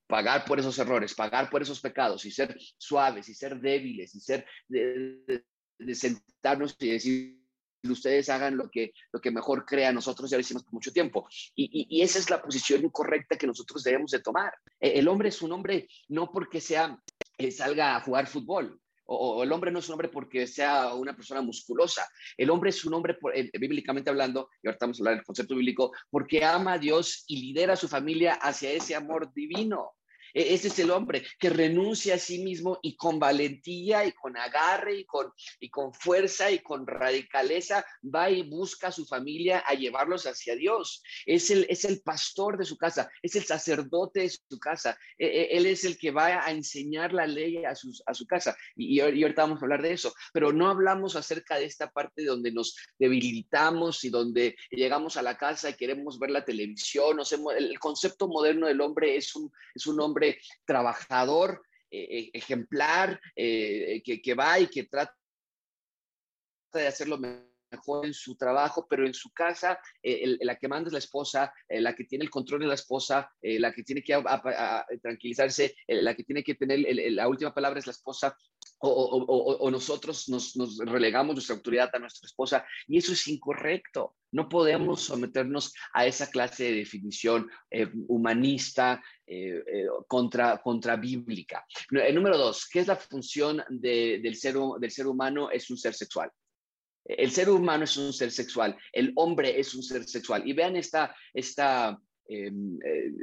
pagar 0.07 0.45
por 0.45 0.59
esos 0.59 0.79
errores, 0.79 1.15
pagar 1.15 1.51
por 1.51 1.63
esos 1.63 1.81
pecados 1.81 2.25
y 2.25 2.31
ser 2.31 2.57
suaves 2.79 3.29
y 3.29 3.35
ser 3.35 3.61
débiles 3.61 4.15
y 4.15 4.21
ser 4.21 4.47
de 4.69 5.45
sentarnos 5.93 6.77
y 6.81 6.91
decir, 6.91 7.45
ustedes 7.91 8.29
hagan 8.29 8.57
lo 8.57 8.71
que, 8.71 8.93
lo 9.13 9.21
que 9.21 9.31
mejor 9.31 9.65
crea 9.65 9.93
nosotros, 9.93 10.31
ya 10.31 10.37
lo 10.37 10.41
hicimos 10.41 10.65
por 10.65 10.75
mucho 10.75 10.93
tiempo. 10.93 11.29
Y, 11.55 11.87
y, 11.91 12.03
esa 12.03 12.19
es 12.19 12.31
la 12.31 12.41
posición 12.41 12.85
incorrecta 12.85 13.37
que 13.37 13.47
nosotros 13.47 13.83
debemos 13.83 14.11
de 14.11 14.21
tomar. 14.21 14.53
E, 14.81 14.99
el 14.99 15.09
hombre 15.09 15.29
es 15.29 15.43
un 15.43 15.53
hombre 15.53 15.89
no 16.09 16.31
porque 16.31 16.61
sea, 16.61 16.99
eh, 17.39 17.51
salga 17.51 17.97
a 17.97 18.01
jugar 18.01 18.27
fútbol, 18.27 18.81
o, 19.07 19.43
el 19.43 19.53
hombre 19.53 19.71
no 19.71 19.81
es 19.81 19.89
un 19.89 19.95
hombre 19.95 20.09
porque 20.09 20.47
sea 20.47 20.95
una 20.95 21.15
persona 21.15 21.43
musculosa. 21.43 22.09
El 22.37 22.51
hombre 22.51 22.71
es 22.71 22.85
un 22.85 22.95
hombre, 22.95 23.19
eh, 23.35 23.51
bíblicamente 23.59 24.11
hablando, 24.11 24.49
y 24.63 24.69
ahorita 24.69 24.87
vamos 24.87 24.99
a 24.99 25.03
hablar 25.03 25.15
del 25.17 25.25
concepto 25.25 25.55
bíblico, 25.55 25.93
porque 26.11 26.45
ama 26.45 26.75
a 26.75 26.79
Dios 26.79 27.25
y 27.27 27.41
lidera 27.41 27.75
a 27.75 27.77
su 27.77 27.89
familia 27.89 28.35
hacia 28.35 28.71
ese 28.71 28.95
amor 28.95 29.33
divino. 29.35 29.93
E, 30.35 30.55
ese 30.55 30.69
es 30.69 30.79
el 30.81 30.91
hombre 30.91 31.25
que 31.39 31.49
renuncia 31.49 32.17
a 32.17 32.19
sí 32.19 32.41
mismo 32.41 32.79
y 32.83 32.97
con 32.97 33.19
valentía 33.19 34.05
y 34.05 34.13
con 34.13 34.37
agarre 34.37 34.99
y 34.99 35.05
con, 35.05 35.33
y 35.61 35.71
con 35.71 35.95
fuerza 35.95 36.51
y 36.51 36.59
con 36.59 36.87
radicaleza 36.87 37.87
va 38.03 38.29
y 38.29 38.43
busca 38.43 38.89
a 38.89 38.93
su 38.93 39.07
familia 39.07 39.61
a 39.61 39.75
llevarlos 39.75 40.27
hacia 40.27 40.57
Dios. 40.57 41.03
Es 41.25 41.51
el, 41.51 41.67
es 41.71 41.85
el 41.85 42.03
pastor 42.03 42.59
de 42.59 42.65
su 42.65 42.77
casa, 42.77 43.09
es 43.23 43.37
el 43.37 43.45
sacerdote 43.45 44.21
de 44.21 44.31
su 44.31 44.59
casa. 44.59 44.99
E, 45.17 45.27
e, 45.27 45.57
él 45.57 45.67
es 45.67 45.85
el 45.85 45.97
que 45.97 46.11
va 46.11 46.45
a 46.45 46.51
enseñar 46.51 47.13
la 47.13 47.27
ley 47.27 47.65
a, 47.65 47.75
sus, 47.75 48.03
a 48.07 48.13
su 48.13 48.27
casa. 48.27 48.57
Y, 48.75 48.97
y, 48.97 49.01
ahorita 49.01 49.43
vamos 49.43 49.63
a 49.63 49.65
hablar 49.65 49.83
de 49.83 49.93
eso, 49.93 50.13
pero 50.33 50.53
no 50.53 50.69
hablamos 50.69 51.15
acerca 51.15 51.57
de 51.57 51.67
esta 51.67 51.91
parte 51.91 52.25
donde 52.25 52.51
nos 52.51 52.77
debilitamos 52.99 54.03
y 54.05 54.11
donde 54.11 54.57
llegamos 54.71 55.17
a 55.17 55.23
la 55.23 55.37
casa 55.37 55.71
y 55.71 55.75
queremos 55.75 56.19
ver 56.19 56.31
la 56.31 56.45
televisión. 56.45 57.19
el 57.57 57.79
concepto 57.79 58.27
moderno 58.27 58.67
del 58.67 58.81
hombre 58.81 59.17
es 59.17 59.37
un, 59.37 59.51
es 59.75 59.87
un 59.87 60.01
hombre 60.01 60.24
trabajador, 60.65 61.63
eh, 61.91 62.07
eh, 62.19 62.31
ejemplar, 62.35 63.21
eh, 63.37 64.03
que, 64.03 64.35
va 64.35 64.59
y 64.59 64.67
que 64.67 64.85
trata 64.85 65.15
de 66.73 66.87
hacerlo 66.87 67.19
mejor 67.19 67.54
en 68.03 68.15
su 68.15 68.37
trabajo, 68.37 68.87
pero 68.89 69.07
en 69.07 69.15
su 69.15 69.31
casa, 69.33 69.79
la 70.03 70.57
que 70.57 70.69
manda 70.69 70.89
es 70.89 70.93
la 70.93 70.99
esposa, 70.99 71.53
la 71.69 71.95
que 71.95 72.05
tiene 72.05 72.25
el 72.25 72.31
control 72.31 72.61
de 72.61 72.67
la 72.67 72.75
esposa, 72.75 73.31
la 73.43 73.73
que 73.73 73.83
tiene 73.83 74.03
que 74.03 74.23
tranquilizarse, 75.03 75.75
la 75.89 76.15
que 76.15 76.25
tiene 76.25 76.43
que 76.43 76.55
tener 76.55 76.81
la 77.13 77.29
última 77.29 77.53
palabra 77.55 77.79
es 77.79 77.87
la 77.87 77.93
esposa, 77.93 78.37
o, 78.87 79.71
nosotros 79.71 80.29
nos, 80.29 80.55
relegamos 80.79 81.35
nuestra 81.35 81.57
autoridad 81.57 81.91
a 81.93 81.99
nuestra 81.99 82.27
esposa 82.27 82.67
y 82.87 82.99
eso 82.99 83.13
es 83.13 83.27
incorrecto. 83.29 84.17
No 84.33 84.49
podemos 84.49 85.03
someternos 85.03 85.73
a 85.93 86.07
esa 86.07 86.29
clase 86.29 86.65
de 86.65 86.73
definición 86.73 87.49
eh, 87.71 87.89
humanista 88.09 89.03
eh, 89.27 89.63
eh, 89.67 89.87
contra, 90.09 90.59
contra 90.59 90.97
bíblica. 90.97 91.65
número 91.91 92.37
dos, 92.37 92.69
¿qué 92.69 92.81
es 92.81 92.89
la 92.89 92.97
función 92.97 93.63
del, 93.69 94.35
ser, 94.35 94.57
del 94.81 94.91
ser 94.91 95.07
humano? 95.07 95.51
Es 95.51 95.71
un 95.71 95.79
ser 95.79 95.95
sexual. 95.95 96.31
El 97.05 97.31
ser 97.31 97.51
humano 97.51 97.85
es 97.85 97.97
un 97.97 98.13
ser 98.13 98.31
sexual, 98.31 98.77
el 98.93 99.13
hombre 99.17 99.59
es 99.59 99.75
un 99.75 99.83
ser 99.83 100.05
sexual. 100.05 100.43
Y 100.47 100.53
vean 100.53 100.77
esta, 100.77 101.15
esta 101.33 101.99
em, 102.27 102.79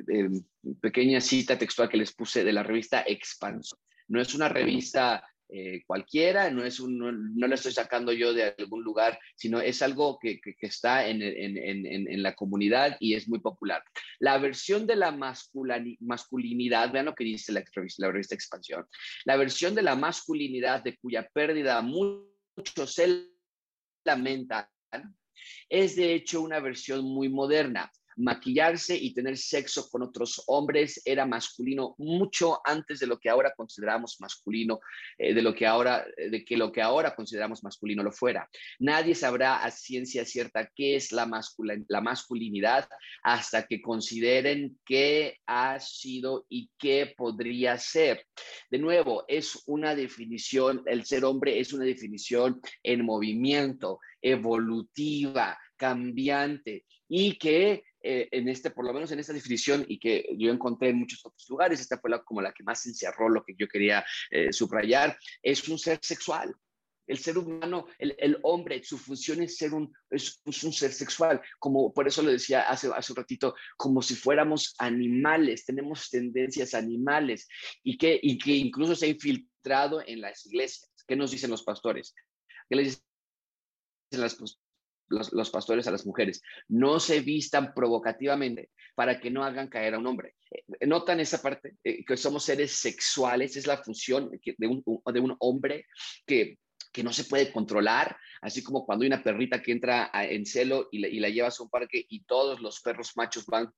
em, 0.07 0.43
pequeña 0.79 1.19
cita 1.19 1.57
textual 1.57 1.89
que 1.89 1.97
les 1.97 2.13
puse 2.13 2.43
de 2.43 2.53
la 2.53 2.63
revista 2.63 3.03
Expanso. 3.05 3.79
No 4.07 4.21
es 4.21 4.35
una 4.35 4.49
revista 4.49 5.23
eh, 5.53 5.83
cualquiera, 5.85 6.49
no, 6.49 6.63
es 6.63 6.79
un, 6.79 6.97
no, 6.97 7.47
lo 7.47 7.55
estoy 7.55 7.73
sacando 7.73 8.13
yo 8.13 8.33
de 8.33 8.55
algún 8.57 8.83
lugar, 8.83 9.19
sino 9.35 9.59
es 9.59 9.81
algo 9.81 10.17
que, 10.17 10.39
que, 10.39 10.55
está 10.61 11.05
en, 11.05 11.21
en, 11.21 11.57
en, 12.07 12.23
la 12.23 12.35
comunidad 12.35 12.95
y 13.01 13.15
es 13.15 13.27
muy 13.27 13.39
popular. 13.39 13.83
La 14.19 14.37
versión 14.37 14.87
de 14.87 14.95
la 14.95 15.11
masculinidad, 15.11 16.93
vean 16.93 17.07
lo 17.07 17.15
que 17.15 17.25
dice 17.25 17.51
la 17.51 17.65
la 17.97 18.11
revista 18.11 18.33
Expansión, 18.33 18.85
la 19.25 19.35
versión 19.35 19.75
de 19.75 19.81
la 19.81 19.97
masculinidad 19.97 20.85
de 20.85 20.95
cuya 20.95 21.27
pérdida 21.33 21.81
muchos 21.81 22.93
se 22.93 23.27
lamentan, 24.03 24.65
es 25.69 25.95
de 25.95 26.13
hecho 26.13 26.41
una 26.41 26.59
versión 26.59 27.05
muy 27.05 27.29
moderna 27.29 27.91
maquillarse 28.17 28.95
y 28.95 29.13
tener 29.13 29.37
sexo 29.37 29.89
con 29.89 30.03
otros 30.03 30.43
hombres 30.47 31.01
era 31.05 31.25
masculino 31.25 31.95
mucho 31.97 32.59
antes 32.65 32.99
de 32.99 33.07
lo 33.07 33.19
que 33.19 33.29
ahora 33.29 33.53
consideramos 33.55 34.19
masculino, 34.19 34.79
eh, 35.17 35.33
de 35.33 35.41
lo 35.41 35.53
que 35.53 35.65
ahora, 35.65 36.05
de 36.17 36.43
que 36.43 36.57
lo 36.57 36.71
que 36.71 36.81
ahora 36.81 37.15
consideramos 37.15 37.63
masculino 37.63 38.03
lo 38.03 38.11
fuera. 38.11 38.49
Nadie 38.79 39.15
sabrá 39.15 39.63
a 39.63 39.71
ciencia 39.71 40.25
cierta 40.25 40.69
qué 40.75 40.95
es 40.95 41.11
la, 41.11 41.29
la 41.87 42.01
masculinidad 42.01 42.87
hasta 43.23 43.67
que 43.67 43.81
consideren 43.81 44.79
qué 44.85 45.39
ha 45.45 45.79
sido 45.79 46.45
y 46.49 46.69
qué 46.77 47.13
podría 47.15 47.77
ser. 47.77 48.25
De 48.69 48.79
nuevo, 48.79 49.25
es 49.27 49.63
una 49.65 49.95
definición, 49.95 50.83
el 50.85 51.05
ser 51.05 51.25
hombre 51.25 51.59
es 51.59 51.73
una 51.73 51.85
definición 51.85 52.61
en 52.83 53.05
movimiento, 53.05 53.99
evolutiva, 54.21 55.57
cambiante 55.77 56.85
y 57.07 57.37
que 57.37 57.83
eh, 58.03 58.27
en 58.31 58.49
este, 58.49 58.71
por 58.71 58.85
lo 58.85 58.93
menos 58.93 59.11
en 59.11 59.19
esta 59.19 59.33
definición 59.33 59.85
y 59.87 59.99
que 59.99 60.27
yo 60.37 60.51
encontré 60.51 60.89
en 60.89 60.99
muchos 60.99 61.25
otros 61.25 61.47
lugares, 61.49 61.79
esta 61.79 61.99
fue 61.99 62.11
como 62.23 62.41
la 62.41 62.53
que 62.53 62.63
más 62.63 62.85
encerró 62.85 63.29
lo 63.29 63.43
que 63.43 63.55
yo 63.57 63.67
quería 63.67 64.03
eh, 64.29 64.51
subrayar, 64.51 65.17
es 65.41 65.67
un 65.67 65.77
ser 65.77 65.99
sexual. 66.01 66.55
El 67.07 67.17
ser 67.17 67.37
humano, 67.37 67.87
el, 67.97 68.15
el 68.19 68.37
hombre, 68.43 68.81
su 68.83 68.97
función 68.97 69.41
es 69.41 69.57
ser 69.57 69.73
un, 69.73 69.91
es, 70.09 70.41
un 70.45 70.71
ser 70.71 70.93
sexual, 70.93 71.41
como 71.59 71.93
por 71.93 72.07
eso 72.07 72.21
lo 72.21 72.31
decía 72.31 72.69
hace, 72.69 72.89
hace 72.95 73.11
un 73.11 73.17
ratito, 73.17 73.55
como 73.75 74.01
si 74.01 74.15
fuéramos 74.15 74.75
animales, 74.77 75.65
tenemos 75.65 76.09
tendencias 76.09 76.73
animales 76.73 77.49
y 77.83 77.97
que, 77.97 78.17
y 78.21 78.37
que 78.37 78.51
incluso 78.51 78.95
se 78.95 79.07
ha 79.07 79.09
infiltrado 79.09 80.01
en 80.05 80.21
las 80.21 80.45
iglesias. 80.45 80.89
¿Qué 81.05 81.15
nos 81.15 81.31
dicen 81.31 81.51
los 81.51 81.63
pastores? 81.63 82.13
¿Qué 82.69 82.75
les 82.77 83.03
dicen 84.09 84.21
las, 84.21 84.37
los, 85.11 85.49
pastores 85.49 85.87
a 85.87 85.91
las 85.91 86.05
mujeres, 86.05 86.41
no 86.67 86.99
se 86.99 87.19
vistan 87.19 87.73
provocativamente 87.73 88.69
para 88.95 89.19
que 89.19 89.29
no 89.29 89.43
hagan 89.43 89.67
caer 89.67 89.95
a 89.95 89.99
un 89.99 90.07
hombre. 90.07 90.35
Eh, 90.49 90.87
notan 90.87 91.19
esa 91.19 91.41
parte, 91.41 91.75
eh, 91.83 92.03
que 92.05 92.17
somos 92.17 92.43
seres 92.43 92.71
sexuales, 92.71 93.55
es 93.55 93.67
la 93.67 93.77
función 93.77 94.31
de 94.31 94.67
un, 94.67 94.83
de 95.13 95.19
un 95.19 95.35
hombre 95.39 95.85
que 96.25 96.57
que 96.91 97.03
no 97.03 97.13
se 97.13 97.23
puede 97.23 97.51
controlar, 97.51 98.17
así 98.41 98.63
como 98.63 98.85
cuando 98.85 99.03
hay 99.03 99.07
una 99.07 99.23
perrita 99.23 99.61
que 99.61 99.71
entra 99.71 100.09
en 100.13 100.45
celo 100.45 100.89
y 100.91 100.99
la, 100.99 101.07
y 101.07 101.19
la 101.19 101.29
llevas 101.29 101.59
a 101.59 101.63
un 101.63 101.69
parque 101.69 102.05
y 102.09 102.23
todos 102.23 102.61
los 102.61 102.81
perros 102.81 103.11
machos 103.15 103.45
van 103.45 103.71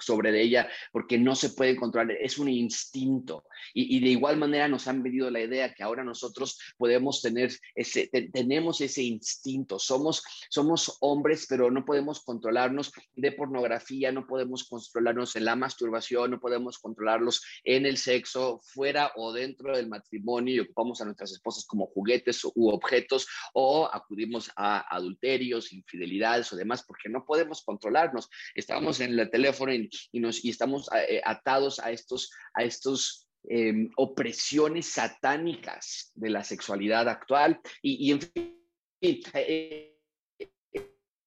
sobre 0.00 0.40
ella 0.40 0.68
porque 0.92 1.18
no 1.18 1.34
se 1.34 1.50
puede 1.50 1.76
controlar, 1.76 2.16
es 2.20 2.38
un 2.38 2.48
instinto. 2.48 3.44
Y, 3.74 4.00
de 4.00 4.08
igual 4.08 4.36
manera 4.36 4.68
nos 4.68 4.88
han 4.88 5.02
vendido 5.02 5.30
la 5.30 5.40
idea 5.40 5.72
que 5.74 5.82
ahora 5.82 6.04
nosotros 6.04 6.58
podemos 6.76 7.22
tener 7.22 7.52
ese, 7.74 8.08
tenemos 8.32 8.80
ese 8.80 9.02
instinto, 9.02 9.78
somos, 9.78 10.22
somos 10.50 10.96
hombres, 11.00 11.46
pero 11.48 11.70
no 11.70 11.84
podemos 11.84 12.24
controlarnos 12.24 12.92
de 13.14 13.32
pornografía, 13.32 14.12
no 14.12 14.26
podemos 14.26 14.68
controlarnos 14.68 15.36
en 15.36 15.44
la 15.44 15.56
masturbación, 15.56 16.30
no 16.30 16.40
podemos 16.40 16.78
controlarlos 16.78 17.42
en 17.64 17.86
el 17.86 17.98
sexo, 17.98 18.60
fuera 18.62 19.12
o 19.16 19.32
dentro 19.32 19.76
del 19.76 19.88
matrimonio 19.88 20.54
y 20.54 20.60
ocupamos 20.60 21.00
a 21.00 21.04
nuestras 21.04 21.32
esposas 21.32 21.66
como 21.66 21.86
juguetes 21.86 22.44
u 22.58 22.70
objetos 22.70 23.26
o 23.54 23.88
acudimos 23.90 24.50
a 24.56 24.94
adulterios, 24.94 25.72
infidelidades 25.72 26.52
o 26.52 26.56
demás 26.56 26.84
porque 26.84 27.08
no 27.08 27.24
podemos 27.24 27.62
controlarnos. 27.62 28.28
Estamos 28.54 29.00
en 29.00 29.18
el 29.18 29.30
teléfono 29.30 29.72
y, 29.72 29.88
nos, 30.20 30.44
y 30.44 30.50
estamos 30.50 30.88
eh, 30.94 31.22
atados 31.24 31.78
a 31.78 31.90
estos, 31.92 32.30
a 32.54 32.64
estos 32.64 33.28
em, 33.48 33.90
opresiones 33.96 34.86
satánicas 34.86 36.10
de 36.14 36.30
la 36.30 36.42
sexualidad 36.42 37.08
actual 37.08 37.60
y, 37.82 38.10
en 38.10 38.20
fin. 38.20 38.54
Eh, 39.00 39.97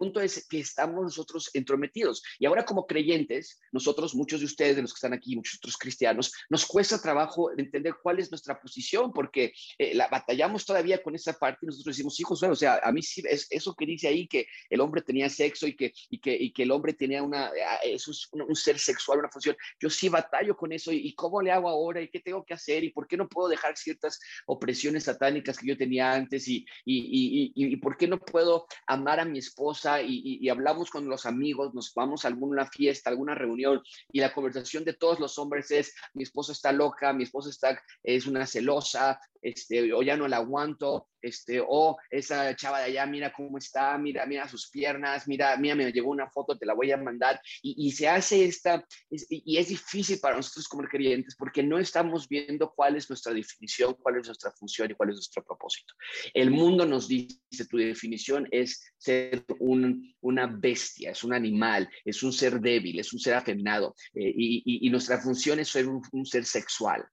punto 0.01 0.19
es 0.19 0.47
que 0.47 0.59
estamos 0.59 1.03
nosotros 1.03 1.51
entrometidos. 1.53 2.23
Y 2.39 2.47
ahora 2.47 2.65
como 2.65 2.87
creyentes, 2.87 3.59
nosotros, 3.71 4.15
muchos 4.15 4.39
de 4.39 4.47
ustedes, 4.47 4.75
de 4.75 4.81
los 4.81 4.93
que 4.93 4.97
están 4.97 5.13
aquí, 5.13 5.35
muchos 5.35 5.57
otros 5.57 5.77
cristianos, 5.77 6.33
nos 6.49 6.65
cuesta 6.65 6.99
trabajo 6.99 7.51
entender 7.55 7.93
cuál 8.01 8.17
es 8.17 8.31
nuestra 8.31 8.59
posición, 8.59 9.13
porque 9.13 9.53
eh, 9.77 9.93
la 9.93 10.07
batallamos 10.07 10.65
todavía 10.65 11.03
con 11.03 11.13
esa 11.13 11.33
parte 11.33 11.59
y 11.61 11.67
nosotros 11.67 11.95
decimos, 11.95 12.19
hijos, 12.19 12.41
o 12.41 12.55
sea, 12.55 12.79
a 12.83 12.91
mí 12.91 13.03
sí, 13.03 13.21
es 13.29 13.45
eso 13.51 13.75
que 13.75 13.85
dice 13.85 14.07
ahí, 14.07 14.27
que 14.27 14.47
el 14.71 14.81
hombre 14.81 15.03
tenía 15.03 15.29
sexo 15.29 15.67
y 15.67 15.75
que, 15.75 15.93
y 16.09 16.19
que, 16.19 16.35
y 16.35 16.51
que 16.51 16.63
el 16.63 16.71
hombre 16.71 16.93
tenía 16.93 17.21
una, 17.21 17.45
ah, 17.45 17.79
eso 17.83 18.09
es 18.09 18.27
un, 18.31 18.55
ser 18.55 18.79
sexual, 18.79 19.19
una 19.19 19.29
función. 19.29 19.55
Yo 19.79 19.91
sí 19.91 20.09
batallo 20.09 20.57
con 20.57 20.71
eso 20.71 20.91
y, 20.91 21.13
cómo 21.13 21.43
le 21.43 21.51
hago 21.51 21.69
ahora 21.69 22.01
y 22.01 22.07
qué 22.07 22.21
tengo 22.21 22.43
que 22.43 22.55
hacer 22.55 22.83
y 22.83 22.89
por 22.89 23.07
qué 23.07 23.17
no 23.17 23.29
puedo 23.29 23.49
dejar 23.49 23.77
ciertas 23.77 24.19
opresiones 24.47 25.03
satánicas 25.03 25.59
que 25.59 25.67
yo 25.67 25.77
tenía 25.77 26.11
antes 26.11 26.47
y, 26.47 26.65
y, 26.85 27.51
y, 27.53 27.73
y 27.73 27.75
por 27.75 27.97
qué 27.97 28.07
no 28.07 28.17
puedo 28.17 28.65
amar 28.87 29.19
a 29.19 29.25
mi 29.25 29.37
esposa 29.37 29.90
y, 29.99 30.47
hablamos 30.49 30.89
con 30.89 31.07
los 31.09 31.25
amigos, 31.25 31.73
nos 31.73 31.93
vamos 31.93 32.23
a 32.23 32.27
alguna 32.27 32.65
fiesta, 32.65 33.09
alguna 33.09 33.35
reunión 33.35 33.81
y 34.11 34.19
la 34.19 34.33
conversación 34.33 34.83
de 34.85 34.93
todos 34.93 35.19
los 35.19 35.37
hombres 35.37 35.71
es, 35.71 35.95
mi 36.13 36.23
esposa 36.23 36.51
está 36.51 36.71
loca, 36.71 37.11
mi 37.13 37.23
esposa 37.23 37.49
está, 37.49 37.81
es 38.03 38.27
una 38.27 38.45
celosa, 38.45 39.19
este, 39.41 39.91
o 39.93 40.03
ya 40.03 40.15
no 40.15 40.27
la 40.27 40.37
aguanto, 40.37 41.07
este, 41.21 41.61
o 41.65 41.97
esa 42.09 42.55
chava 42.55 42.79
de 42.79 42.85
allá, 42.85 43.05
mira 43.05 43.33
cómo 43.33 43.57
está, 43.57 43.97
mira, 43.97 44.25
mira 44.25 44.47
sus 44.47 44.69
piernas, 44.69 45.27
mira, 45.27 45.57
mira, 45.57 45.75
me 45.75 45.91
llegó 45.91 46.11
una 46.11 46.29
foto, 46.29 46.57
te 46.57 46.65
la 46.65 46.73
voy 46.73 46.91
a 46.91 46.97
mandar, 46.97 47.41
y, 47.61 47.91
se 47.91 48.07
hace 48.07 48.45
esta, 48.45 48.85
y 49.09 49.57
es 49.57 49.69
difícil 49.69 50.19
para 50.19 50.35
nosotros 50.35 50.67
como 50.67 50.83
creyentes 50.83 51.35
porque 51.35 51.63
no 51.63 51.79
estamos 51.79 52.27
viendo 52.27 52.71
cuál 52.73 52.95
es 52.95 53.09
nuestra 53.09 53.33
definición, 53.33 53.95
cuál 54.01 54.17
es 54.17 54.27
nuestra 54.27 54.51
función 54.51 54.91
y 54.91 54.93
cuál 54.93 55.09
es 55.09 55.15
nuestro 55.15 55.43
propósito. 55.43 55.93
El 56.33 56.51
mundo 56.51 56.85
nos 56.85 57.07
dice, 57.07 57.65
tu 57.69 57.77
definición 57.77 58.47
es 58.51 58.93
ser 58.97 59.43
un, 59.59 59.80
una 60.21 60.47
bestia, 60.47 61.11
es 61.11 61.23
un 61.23 61.33
animal, 61.33 61.89
es 62.05 62.23
un 62.23 62.33
ser 62.33 62.59
débil, 62.59 62.99
es 62.99 63.13
un 63.13 63.19
ser 63.19 63.35
afeminado, 63.35 63.95
eh, 64.13 64.33
y, 64.35 64.89
nuestra 64.89 65.19
función 65.19 65.59
es 65.59 65.69
ser 65.69 65.87
un 65.87 66.25
ser 66.25 66.45
sexual. 66.45 67.05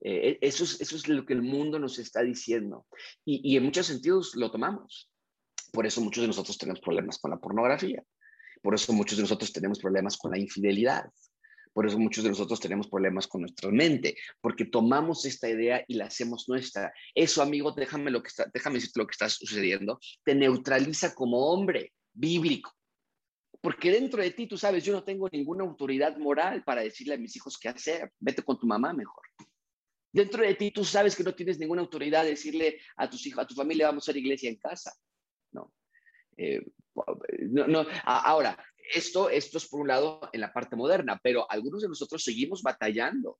Eh, 0.00 0.38
eso, 0.40 0.64
es, 0.64 0.80
eso 0.80 0.96
es 0.96 1.08
lo 1.08 1.26
que 1.26 1.32
el 1.32 1.42
mundo 1.42 1.78
nos 1.78 1.98
está 1.98 2.22
diciendo. 2.22 2.86
Y, 3.24 3.56
en 3.56 3.64
muchos 3.64 3.86
sentidos 3.86 4.34
lo 4.36 4.50
tomamos. 4.50 5.10
Por 5.72 5.86
eso 5.86 6.00
muchos 6.00 6.22
de 6.22 6.28
nosotros 6.28 6.56
tenemos 6.56 6.80
problemas 6.80 7.18
con 7.18 7.30
la 7.30 7.38
pornografía. 7.38 8.02
Por 8.62 8.74
eso 8.74 8.92
muchos 8.92 9.18
de 9.18 9.22
nosotros 9.22 9.52
tenemos 9.52 9.78
problemas 9.78 10.16
con 10.16 10.30
la 10.32 10.38
infidelidad. 10.38 11.04
Por 11.72 11.86
eso 11.86 11.98
muchos 11.98 12.24
de 12.24 12.30
nosotros 12.30 12.58
tenemos 12.58 12.88
problemas 12.88 13.28
con 13.28 13.42
nuestra 13.42 13.70
mente, 13.70 14.16
porque 14.40 14.64
tomamos 14.64 15.24
esta 15.26 15.48
idea 15.48 15.84
y 15.86 15.94
la 15.94 16.06
hacemos 16.06 16.48
nuestra. 16.48 16.92
Eso, 17.14 17.42
amigo, 17.42 17.72
déjame, 17.72 18.10
lo 18.10 18.22
que 18.22 18.28
está, 18.28 18.50
déjame 18.52 18.76
decirte 18.76 19.00
lo 19.00 19.06
que 19.06 19.12
está 19.12 19.28
sucediendo. 19.28 20.00
Te 20.24 20.34
neutraliza 20.34 21.14
como 21.14 21.52
hombre 21.52 21.92
bíblico. 22.18 22.72
Porque 23.60 23.90
dentro 23.90 24.22
de 24.22 24.30
ti, 24.30 24.46
tú 24.46 24.56
sabes, 24.56 24.84
yo 24.84 24.92
no 24.92 25.02
tengo 25.02 25.28
ninguna 25.28 25.64
autoridad 25.64 26.16
moral 26.16 26.62
para 26.64 26.82
decirle 26.82 27.14
a 27.14 27.18
mis 27.18 27.34
hijos 27.36 27.58
qué 27.58 27.68
hacer. 27.68 28.12
Vete 28.20 28.42
con 28.42 28.58
tu 28.58 28.66
mamá 28.66 28.92
mejor. 28.92 29.24
Dentro 30.12 30.42
de 30.42 30.54
ti 30.54 30.70
tú 30.70 30.84
sabes 30.84 31.14
que 31.14 31.22
no 31.22 31.34
tienes 31.34 31.58
ninguna 31.58 31.82
autoridad 31.82 32.24
de 32.24 32.30
decirle 32.30 32.80
a 32.96 33.10
tus 33.10 33.26
hijos, 33.26 33.44
a 33.44 33.46
tu 33.46 33.54
familia, 33.54 33.88
vamos 33.88 34.08
a 34.08 34.12
la 34.12 34.18
iglesia 34.18 34.48
en 34.48 34.56
casa. 34.56 34.92
No. 35.52 35.72
Eh, 36.36 36.64
no, 37.50 37.86
Ahora, 38.04 38.56
esto, 38.94 39.28
esto 39.28 39.58
es 39.58 39.68
por 39.68 39.80
un 39.80 39.88
lado 39.88 40.20
en 40.32 40.40
la 40.40 40.52
parte 40.52 40.76
moderna, 40.76 41.20
pero 41.22 41.50
algunos 41.50 41.82
de 41.82 41.88
nosotros 41.88 42.22
seguimos 42.22 42.62
batallando 42.62 43.38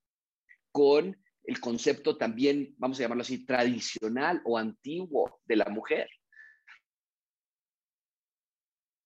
con 0.70 1.16
el 1.44 1.60
concepto 1.60 2.18
también, 2.18 2.74
vamos 2.76 2.98
a 2.98 3.02
llamarlo 3.02 3.22
así, 3.22 3.46
tradicional 3.46 4.42
o 4.44 4.58
antiguo 4.58 5.40
de 5.46 5.56
la 5.56 5.64
mujer. 5.70 6.10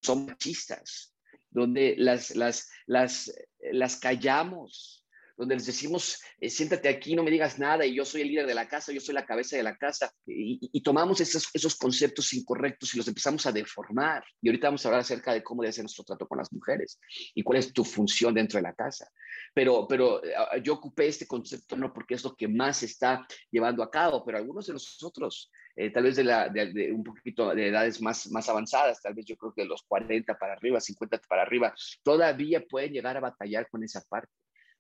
Son 0.03 0.27
machistas, 0.27 1.15
donde 1.51 1.95
las, 1.97 2.35
las, 2.35 2.69
las, 2.87 3.33
las 3.73 3.97
callamos, 3.97 5.03
donde 5.37 5.57
les 5.57 5.67
decimos, 5.67 6.21
eh, 6.41 6.51
siéntate 6.51 6.88
aquí, 6.88 7.15
no 7.15 7.23
me 7.23 7.31
digas 7.31 7.59
nada, 7.59 7.85
y 7.87 7.95
yo 7.95 8.05
soy 8.05 8.23
el 8.23 8.29
líder 8.29 8.47
de 8.47 8.55
la 8.55 8.69
casa, 8.69 8.93
yo 8.93 9.01
soy 9.01 9.15
la 9.15 9.25
cabeza 9.27 9.57
de 9.57 9.62
la 9.62 9.77
casa, 9.77 10.12
y, 10.27 10.81
tomamos 10.83 11.21
esos, 11.21 11.49
esos, 11.53 11.75
conceptos 11.77 12.33
incorrectos 12.33 12.95
y 12.95 12.99
los 12.99 13.09
empezamos 13.09 13.47
a 13.47 13.53
deformar. 13.53 14.25
Y 14.41 14.49
ahorita 14.49 14.69
vamos 14.69 14.85
a 14.85 14.88
hablar 14.88 15.01
acerca 15.01 15.33
de 15.33 15.43
cómo 15.43 15.62
debe 15.62 15.73
ser 15.73 15.85
nuestro 15.85 16.05
trato 16.05 16.27
con 16.27 16.38
las 16.38 16.53
mujeres 16.53 16.99
y 17.35 17.43
cuál 17.43 17.59
es 17.59 17.73
tu 17.73 17.85
función 17.85 18.35
dentro 18.35 18.59
de 18.59 18.62
la 18.62 18.75
casa. 18.75 19.09
Pero, 19.55 19.87
pero 19.88 20.25
eh, 20.25 20.33
yo 20.62 20.75
ocupé 20.75 21.07
este 21.07 21.27
concepto 21.27 21.77
no 21.77 21.93
porque 21.93 22.15
es 22.15 22.25
lo 22.25 22.35
que 22.37 22.49
más 22.49 22.79
se 22.79 22.87
está 22.87 23.27
llevando 23.51 23.83
a 23.83 23.91
cabo, 23.91 24.25
pero 24.25 24.38
algunos 24.38 24.67
de 24.67 24.75
nosotros, 24.75 25.51
eh, 25.77 25.91
tal 25.91 26.05
vez 26.05 26.17
de, 26.17 26.25
la, 26.25 26.49
de, 26.49 26.93
un 26.93 27.03
poquito 27.03 27.55
de 27.55 27.69
edades 27.69 28.01
más, 28.01 28.31
más 28.31 28.49
avanzadas, 28.49 29.01
tal 29.01 29.15
vez 29.15 29.25
yo 29.27 29.37
creo 29.37 29.53
que 29.55 29.63
de 29.63 29.69
los 29.69 29.83
40 29.83 30.39
para 30.39 30.55
arriba, 30.55 30.81
50 30.81 31.19
para 31.29 31.43
arriba, 31.43 31.75
todavía 32.03 32.65
pueden 32.69 32.93
llegar 32.93 33.17
a 33.17 33.21
batallar 33.21 33.69
con 33.71 33.83
esa 33.83 34.03
parte 34.09 34.31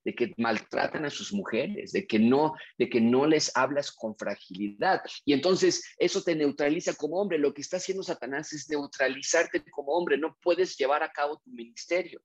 de 0.04 0.14
que 0.14 0.32
maltratan 0.36 1.04
a 1.04 1.10
sus 1.10 1.32
mujeres, 1.32 1.92
de 1.92 2.06
que 2.06 2.18
no, 2.18 2.54
de 2.78 2.88
que 2.88 3.00
no 3.00 3.26
les 3.26 3.56
hablas 3.56 3.92
con 3.92 4.16
fragilidad. 4.16 5.00
Y 5.24 5.32
entonces 5.32 5.94
eso 5.98 6.22
te 6.22 6.34
neutraliza 6.34 6.94
como 6.94 7.20
hombre. 7.20 7.38
Lo 7.38 7.54
que 7.54 7.62
está 7.62 7.76
haciendo 7.76 8.02
Satanás 8.02 8.52
es 8.52 8.68
neutralizarte 8.68 9.62
como 9.70 9.92
hombre. 9.92 10.18
No 10.18 10.36
puedes 10.42 10.76
llevar 10.76 11.02
a 11.02 11.12
cabo 11.12 11.40
tu 11.44 11.50
ministerio. 11.50 12.20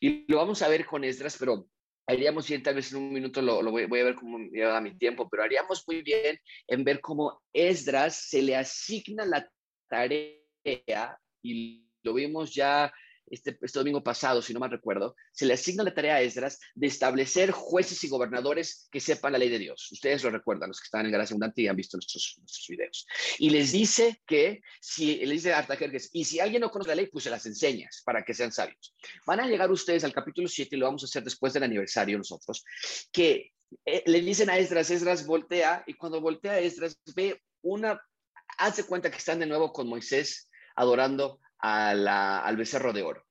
Y 0.00 0.30
lo 0.30 0.38
vamos 0.38 0.62
a 0.62 0.68
ver 0.68 0.86
con 0.86 1.04
Esdras, 1.04 1.36
pero 1.38 1.68
haríamos 2.08 2.48
bien, 2.48 2.62
tal 2.62 2.74
vez 2.74 2.90
en 2.90 2.98
un 2.98 3.12
minuto 3.12 3.42
lo, 3.42 3.62
voy, 3.70 3.84
a 3.84 4.04
ver 4.04 4.14
cómo 4.14 4.38
me 4.38 4.80
mi 4.80 4.96
tiempo, 4.96 5.28
pero 5.28 5.42
haríamos 5.42 5.84
muy 5.86 6.02
bien 6.02 6.40
en 6.66 6.82
ver 6.82 7.00
cómo 7.00 7.42
Esdras 7.52 8.16
se 8.16 8.40
le 8.42 8.56
asigna 8.56 9.26
la 9.26 9.48
tarea 9.88 11.20
y 11.42 11.84
lo 12.02 12.14
vimos 12.14 12.54
ya 12.54 12.92
este, 13.30 13.58
este, 13.60 13.78
domingo 13.78 14.02
pasado, 14.02 14.42
si 14.42 14.52
no 14.52 14.60
mal 14.60 14.70
recuerdo, 14.70 15.16
se 15.32 15.46
le 15.46 15.54
asigna 15.54 15.82
la 15.82 15.94
tarea 15.94 16.16
a 16.16 16.20
Esdras 16.20 16.58
de 16.74 16.86
establecer 16.86 17.50
jueces 17.50 18.02
y 18.04 18.08
gobernadores 18.08 18.88
que 18.90 19.00
sepan 19.00 19.32
la 19.32 19.38
ley 19.38 19.48
de 19.48 19.58
Dios. 19.58 19.90
Ustedes 19.92 20.22
lo 20.24 20.30
recuerdan, 20.30 20.68
los 20.68 20.80
que 20.80 20.86
están 20.86 21.06
en 21.06 21.12
Gracia 21.12 21.34
Abundante 21.34 21.62
y 21.62 21.68
han 21.68 21.76
visto 21.76 21.96
nuestros, 21.96 22.36
nuestros 22.38 22.66
videos. 22.68 23.06
Y 23.38 23.50
les 23.50 23.72
dice 23.72 24.20
que, 24.26 24.60
si, 24.80 25.16
dice 25.26 25.52
Artajerjes, 25.52 26.10
y 26.12 26.24
si 26.24 26.40
alguien 26.40 26.60
no 26.60 26.70
conoce 26.70 26.90
la 26.90 26.96
ley, 26.96 27.06
pues 27.06 27.24
se 27.24 27.30
las 27.30 27.44
enseñas 27.46 28.02
para 28.04 28.24
que 28.24 28.34
sean 28.34 28.52
sabios. 28.52 28.94
Van 29.26 29.40
a 29.40 29.46
llegar 29.46 29.70
ustedes 29.70 30.04
al 30.04 30.12
capítulo 30.12 30.48
7 30.48 30.74
y 30.74 30.78
lo 30.78 30.86
vamos 30.86 31.02
a 31.02 31.06
hacer 31.06 31.24
después 31.24 31.52
del 31.52 31.62
aniversario 31.62 32.18
nosotros, 32.18 32.64
que 33.12 33.52
eh, 33.84 34.02
le 34.06 34.20
dicen 34.20 34.50
a 34.50 34.58
Esdras, 34.58 34.90
Esdras 34.90 35.26
voltea, 35.26 35.84
y 35.86 35.94
cuando 35.94 36.20
voltea 36.20 36.58
Esdras 36.60 36.98
ve 37.14 37.42
una, 37.62 38.00
hace 38.56 38.84
cuenta 38.84 39.10
que 39.10 39.18
están 39.18 39.38
de 39.38 39.46
nuevo 39.46 39.72
con 39.72 39.88
Moisés 39.88 40.48
adorando 40.76 41.40
al 41.58 42.56
becerro 42.56 42.92
de 42.92 43.02
oro. 43.02 43.28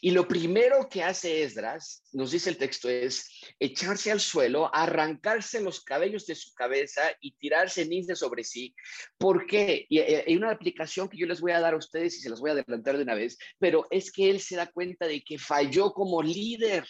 Y 0.00 0.10
lo 0.10 0.28
primero 0.28 0.88
que 0.88 1.02
hace 1.02 1.42
Esdras, 1.42 2.04
nos 2.12 2.30
dice 2.30 2.50
el 2.50 2.58
texto, 2.58 2.88
es 2.88 3.28
echarse 3.58 4.10
al 4.10 4.20
suelo, 4.20 4.74
arrancarse 4.74 5.60
los 5.60 5.82
cabellos 5.82 6.26
de 6.26 6.34
su 6.34 6.52
cabeza 6.54 7.02
y 7.20 7.32
tirar 7.36 7.70
ceniza 7.70 8.14
sobre 8.14 8.44
sí. 8.44 8.74
¿Por 9.16 9.46
qué? 9.46 9.86
Y 9.88 9.98
eh, 9.98 10.24
hay 10.26 10.36
una 10.36 10.50
aplicación 10.50 11.08
que 11.08 11.16
yo 11.16 11.26
les 11.26 11.40
voy 11.40 11.52
a 11.52 11.60
dar 11.60 11.74
a 11.74 11.78
ustedes 11.78 12.16
y 12.16 12.20
se 12.20 12.30
las 12.30 12.40
voy 12.40 12.50
a 12.50 12.52
adelantar 12.54 12.96
de 12.96 13.02
una 13.02 13.14
vez, 13.14 13.38
pero 13.58 13.86
es 13.90 14.12
que 14.12 14.30
él 14.30 14.40
se 14.40 14.56
da 14.56 14.66
cuenta 14.66 15.06
de 15.06 15.22
que 15.22 15.38
falló 15.38 15.92
como 15.92 16.22
líder 16.22 16.86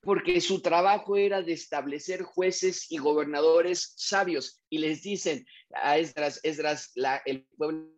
porque 0.00 0.40
su 0.40 0.62
trabajo 0.62 1.16
era 1.16 1.42
de 1.42 1.52
establecer 1.52 2.22
jueces 2.22 2.90
y 2.90 2.96
gobernadores 2.96 3.92
sabios. 3.96 4.62
Y 4.70 4.78
les 4.78 5.02
dicen 5.02 5.44
a 5.74 5.98
Esdras, 5.98 6.40
Esdras, 6.42 6.92
la, 6.94 7.20
el 7.26 7.46
pueblo 7.56 7.90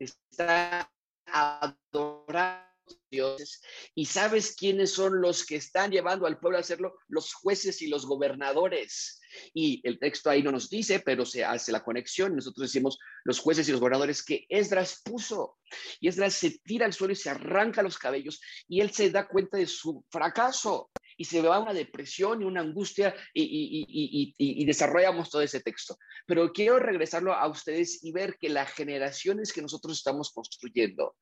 está 0.00 0.90
adorando 1.26 2.70
dioses. 3.10 3.60
¿Y 3.94 4.06
sabes 4.06 4.54
quiénes 4.56 4.92
son 4.92 5.20
los 5.20 5.44
que 5.44 5.56
están 5.56 5.90
llevando 5.90 6.26
al 6.26 6.38
pueblo 6.38 6.58
a 6.58 6.60
hacerlo? 6.60 6.94
Los 7.08 7.34
jueces 7.34 7.82
y 7.82 7.88
los 7.88 8.06
gobernadores. 8.06 9.19
Y 9.54 9.80
el 9.84 9.98
texto 9.98 10.30
ahí 10.30 10.42
no 10.42 10.52
nos 10.52 10.68
dice, 10.68 11.00
pero 11.00 11.24
se 11.24 11.44
hace 11.44 11.72
la 11.72 11.82
conexión. 11.82 12.34
Nosotros 12.36 12.68
decimos 12.68 12.98
los 13.24 13.38
jueces 13.38 13.68
y 13.68 13.72
los 13.72 13.80
gobernadores 13.80 14.24
que 14.24 14.46
Esdras 14.48 15.02
puso. 15.04 15.58
Y 16.00 16.08
Esdras 16.08 16.34
se 16.34 16.58
tira 16.64 16.86
al 16.86 16.92
suelo 16.92 17.12
y 17.12 17.16
se 17.16 17.30
arranca 17.30 17.82
los 17.82 17.98
cabellos 17.98 18.40
y 18.68 18.80
él 18.80 18.90
se 18.90 19.10
da 19.10 19.28
cuenta 19.28 19.56
de 19.56 19.66
su 19.66 20.04
fracaso 20.10 20.90
y 21.16 21.24
se 21.24 21.42
va 21.42 21.56
a 21.56 21.60
una 21.60 21.74
depresión 21.74 22.40
y 22.40 22.46
una 22.46 22.62
angustia 22.62 23.14
y, 23.34 24.64
desarrollamos 24.64 25.28
todo 25.28 25.42
ese 25.42 25.60
texto. 25.60 25.98
Pero 26.26 26.50
quiero 26.52 26.78
regresarlo 26.78 27.34
a 27.34 27.46
ustedes 27.46 28.02
y 28.02 28.10
ver 28.10 28.38
que 28.38 28.48
las 28.48 28.72
generaciones 28.72 29.52
que 29.52 29.60
nosotros 29.60 29.98
estamos 29.98 30.32
construyendo, 30.32 31.16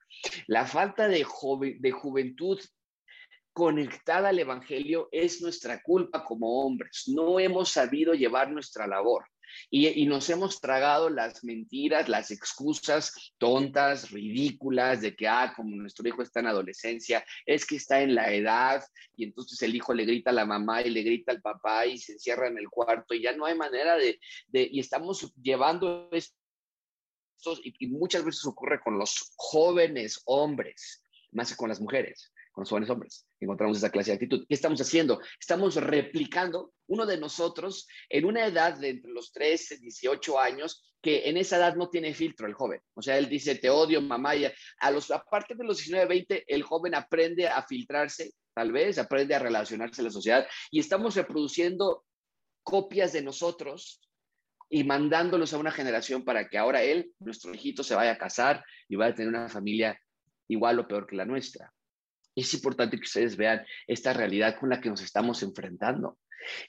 la 0.47 0.67
falta 0.67 1.09
de 1.09 1.25
juventud 1.25 2.61
conectada 3.53 4.29
al 4.29 4.39
Evangelio 4.39 5.09
es 5.13 5.41
nuestra 5.43 5.83
culpa 5.83 6.25
como 6.25 6.63
hombres. 6.63 7.05
No 7.09 7.41
hemos 7.41 7.71
sabido 7.71 8.15
llevar 8.15 8.51
nuestra 8.51 8.87
labor. 8.87 9.25
Y, 9.71 10.07
nos 10.07 10.29
hemos 10.31 10.61
tragado 10.61 11.11
las 11.11 11.43
mentiras, 11.45 12.09
las 12.09 12.31
excusas 12.31 13.33
tontas, 13.39 14.11
ridículas, 14.11 15.01
de 15.01 15.17
que, 15.17 15.27
ah, 15.27 15.53
como 15.57 15.75
nuestro 15.77 16.07
hijo 16.09 16.23
está 16.23 16.41
en 16.41 16.47
adolescencia, 16.49 17.25
es 17.47 17.67
que 17.67 17.77
está 17.77 18.01
en 18.01 18.15
la 18.15 18.33
edad, 18.33 18.85
y 19.17 19.25
entonces 19.25 19.61
el 19.63 19.75
hijo 19.75 19.95
le 19.95 20.05
grita 20.05 20.31
a 20.31 20.35
la 20.35 20.47
mamá 20.47 20.83
y 20.83 20.91
le 20.91 21.03
grita 21.03 21.33
al 21.33 21.41
papá 21.41 21.87
y 21.87 21.99
se 21.99 22.13
encierra 22.13 22.49
en 22.49 22.59
el 22.59 22.69
cuarto, 22.69 23.15
y 23.15 23.23
ya 23.23 23.35
no 23.35 23.47
hay 23.47 23.57
manera 23.57 23.97
de, 23.97 24.19
y 24.53 24.81
estamos 24.81 25.33
llevando 25.41 26.09
esto, 26.13 26.35
y, 27.63 27.75
y 27.79 27.87
muchas 27.89 28.25
veces 28.25 28.45
ocurre 28.47 28.81
con 28.81 28.99
los 28.99 29.33
jóvenes 29.37 30.21
hombres, 30.27 31.05
más 31.33 31.51
que 31.51 31.57
con 31.57 31.69
las 31.69 31.81
mujeres 31.81 32.33
con 32.59 32.63
los 32.63 32.71
jóvenes 32.71 32.91
hombres. 32.91 33.27
Encontramos 33.39 33.77
esa 33.77 33.91
clase 33.91 34.11
de 34.11 34.15
actitud. 34.17 34.45
¿Qué 34.49 34.55
estamos 34.55 34.81
haciendo? 34.81 35.21
Estamos 35.39 35.77
replicando 35.77 36.73
uno 36.89 37.07
de 37.07 37.17
nosotros 37.17 37.87
en 38.09 38.25
una 38.25 38.47
edad 38.47 38.77
de 38.77 38.89
entre 38.89 39.13
los 39.13 39.31
13, 39.31 39.79
18 39.79 40.41
años, 40.41 40.83
que 41.01 41.29
en 41.29 41.37
esa 41.37 41.59
edad 41.59 41.77
no 41.77 41.89
tiene 41.89 42.13
filtro 42.15 42.49
el 42.49 42.55
joven. 42.55 42.81
O 42.95 43.03
sea, 43.03 43.17
él 43.17 43.29
dice, 43.29 43.55
te 43.55 43.71
odio, 43.71 44.03
mamá. 44.03 44.35
Y 44.35 44.45
a 44.81 44.91
los, 44.91 45.09
aparte 45.13 45.55
de 45.55 45.63
los 45.63 45.77
19, 45.77 46.07
20, 46.07 46.45
el 46.49 46.65
joven 46.65 46.97
aprende 46.97 47.47
a 47.47 47.63
filtrarse, 47.63 48.33
tal 48.53 48.73
vez, 48.73 48.99
aprende 48.99 49.37
a 49.37 49.39
relacionarse 49.39 50.01
en 50.01 50.07
la 50.07 50.11
sociedad. 50.11 50.45
Y 50.73 50.81
estamos 50.81 51.15
reproduciendo 51.15 52.05
copias 52.65 53.13
de 53.13 53.23
nosotros 53.23 54.01
y 54.69 54.83
mandándolos 54.83 55.55
a 55.55 55.59
una 55.59 55.71
generación 55.71 56.25
para 56.25 56.49
que 56.49 56.59
ahora 56.59 56.83
él, 56.83 57.13
nuestro 57.21 57.55
hijito, 57.55 57.85
se 57.85 57.95
vaya 57.95 58.11
a 58.13 58.19
casar 58.19 58.65
y 58.89 58.97
vaya 58.97 59.13
a 59.13 59.15
tener 59.15 59.29
una 59.29 59.49
familia 59.49 59.97
igual 60.49 60.81
o 60.81 60.89
peor 60.89 61.07
que 61.07 61.15
la 61.15 61.25
nuestra 61.25 61.73
es 62.41 62.55
importante 62.55 62.97
que 62.97 63.05
ustedes 63.05 63.37
vean 63.37 63.65
esta 63.87 64.13
realidad 64.13 64.57
con 64.59 64.69
la 64.69 64.81
que 64.81 64.91
nos 64.91 65.03
estamos 65.03 65.43
enfrentando. 65.43 66.19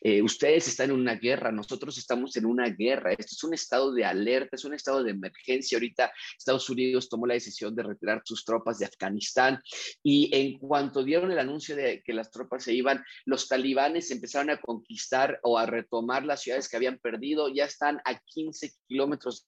Eh, 0.02 0.22
ustedes 0.22 0.68
están 0.68 0.90
en 0.90 0.98
una 0.98 1.16
guerra, 1.16 1.52
nosotros 1.52 1.98
estamos 1.98 2.36
en 2.38 2.46
una 2.46 2.70
guerra. 2.70 3.12
Esto 3.12 3.36
es 3.36 3.44
un 3.44 3.54
estado 3.54 3.94
de 3.94 4.06
alerta, 4.06 4.56
es 4.56 4.66
un 4.66 4.74
estado 4.74 5.04
de 5.04 5.12
emergencia. 5.12 5.78
Ahorita 5.78 6.12
Estados 6.38 6.70
Unidos 6.70 7.10
tomó 7.10 7.28
la 7.28 7.36
decisión 7.36 7.76
de 7.76 7.84
retirar 7.84 8.22
sus 8.26 8.44
tropas 8.44 8.80
de 8.80 8.86
Afganistán 8.86 9.62
y 10.04 10.30
en 10.36 10.58
cuanto 10.60 11.04
dieron 11.04 11.32
el 11.32 11.40
anuncio 11.40 11.76
de 11.76 12.02
que 12.04 12.14
las 12.14 12.32
tropas 12.32 12.64
se 12.64 12.74
iban, 12.74 13.04
los 13.26 13.48
talibanes 13.48 14.12
empezaron 14.12 14.50
a 14.50 14.60
conquistar 14.60 15.40
o 15.44 15.58
a 15.58 15.66
retomar 15.66 16.26
las 16.26 16.42
ciudades 16.42 16.70
que 16.70 16.78
habían 16.78 17.00
perdido. 17.00 17.50
Ya 17.50 17.66
están 17.66 18.02
a 18.06 18.20
15 18.20 18.72
kilómetros 18.88 19.48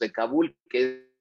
de 0.00 0.10
Kabul, 0.10 0.56
que 0.68 1.11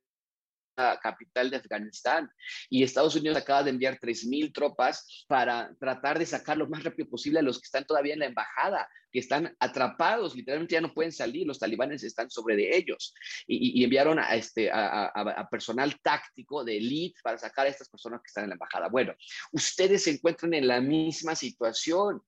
capital 1.02 1.50
de 1.50 1.58
Afganistán. 1.58 2.30
Y 2.70 2.84
Estados 2.84 3.15
Unidos 3.15 3.38
acaba 3.38 3.63
de 3.63 3.72
enviar 3.72 4.00
3.000 4.00 4.54
tropas 4.54 5.26
para 5.28 5.74
tratar 5.80 6.20
de 6.20 6.26
sacar 6.26 6.58
lo 6.58 6.67
más 6.67 6.84
rápido 6.84 7.10
posible 7.10 7.39
a 7.39 7.44
los 7.44 7.60
que 7.60 7.65
están 7.65 7.86
todavía 7.86 8.13
en 8.13 8.20
la 8.20 8.26
embajada, 8.26 8.89
que 9.12 9.20
están 9.20 9.56
atrapados, 9.60 10.36
literalmente 10.36 10.74
ya 10.74 10.82
no 10.82 10.94
pueden 10.94 11.12
salir, 11.12 11.46
los 11.46 11.60
talibanes 11.60 12.04
están 12.04 12.30
sobre 12.30 12.56
de 12.56 12.76
ellos. 12.76 13.13
Y, 13.46 13.84
enviaron 13.84 14.20
a, 14.20 14.36
este, 14.36 14.70
a, 14.72 15.48
personal 15.52 16.00
táctico 16.02 16.63
de 16.63 16.78
elite 16.78 17.20
para 17.24 17.38
sacar 17.38 17.65
a 17.65 17.70
estas 17.70 17.89
personas 17.89 18.22
que 18.22 18.28
están 18.28 18.46
en 18.46 18.52
la 18.52 18.56
embajada. 18.56 18.88
Bueno, 18.88 19.13
ustedes 19.52 20.04
se 20.04 20.12
encuentran 20.12 20.54
en 20.54 20.67
la 20.67 20.80
misma 20.82 21.36
situación 21.36 22.22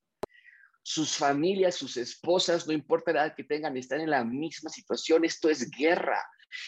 sus 0.84 1.16
familias, 1.16 1.76
sus 1.76 1.96
esposas, 1.96 2.68
no 2.68 2.74
importa 2.74 3.14
la 3.14 3.26
edad 3.26 3.36
que 3.36 3.46
tengan, 3.46 3.78
están 3.78 4.02
en 4.02 4.10
la 4.10 4.26
misma 4.26 4.70
situación. 4.70 5.24
Esto 5.24 5.50
es 5.50 5.72
guerra. 5.72 6.22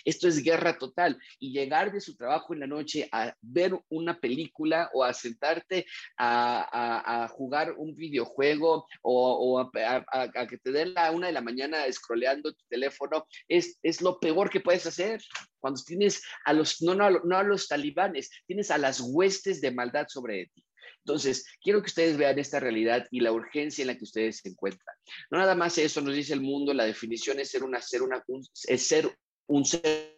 Esto 0.04 0.28
es 0.28 0.44
guerra 0.44 0.78
total. 0.78 1.18
Y 1.40 1.52
llegar 1.52 1.92
de 1.92 2.02
su 2.02 2.16
trabajo 2.16 2.54
en 2.54 2.62
la 2.62 2.68
noche 2.68 3.08
a 3.12 3.36
ver 3.42 3.78
una 3.90 4.20
película 4.20 4.90
o 4.94 5.04
a 5.04 5.14
sentarte 5.14 5.86
a, 6.18 7.28
jugar 7.32 7.74
un 7.78 7.96
videojuego 7.96 8.88
o, 9.02 9.60
a, 9.60 10.48
que 10.48 10.58
te 10.58 10.72
den 10.72 10.94
la 10.94 11.12
una 11.12 11.28
de 11.28 11.34
la 11.34 11.42
mañana 11.42 11.92
scrolleando 11.92 12.54
tu 12.54 12.64
teléfono 12.70 13.28
es, 13.48 13.80
es 13.84 14.02
lo 14.02 14.20
peor 14.20 14.50
que 14.50 14.60
puedes 14.60 14.86
hacer. 14.86 15.22
Cuando 15.60 15.82
tienes 15.84 16.22
a 16.46 16.54
los, 16.54 16.82
no, 16.82 16.94
no, 16.94 17.10
no 17.10 17.38
a 17.38 17.44
los 17.44 17.68
talibanes, 17.68 18.30
tienes 18.46 18.72
a 18.72 18.78
las 18.78 19.02
huestes 19.02 19.62
de 19.62 19.72
maldad 19.72 20.06
sobre 20.08 20.48
ti. 20.54 20.64
Entonces, 21.06 21.46
quiero 21.62 21.82
que 21.82 21.88
ustedes 21.88 22.18
vean 22.18 22.40
esta 22.40 22.60
realidad 22.60 23.08
y 23.12 23.20
la 23.20 23.32
urgencia 23.32 23.84
en 23.84 23.88
la 23.88 23.98
que 23.98 24.04
ustedes 24.04 24.38
se 24.38 24.50
encuentran. 24.50 24.96
No 25.30 25.38
nada 25.38 25.54
más 25.54 25.78
eso 25.78 26.02
nos 26.02 26.16
dice 26.16 26.34
el 26.34 26.42
mundo, 26.42 26.74
la 26.74 26.86
definición 26.86 27.40
es 27.40 27.52
ser, 27.52 27.64
una, 27.64 27.80
ser, 27.80 28.02
una, 28.02 28.24
es 28.68 28.88
ser 28.88 29.16
un 29.48 29.66
ser 29.66 30.16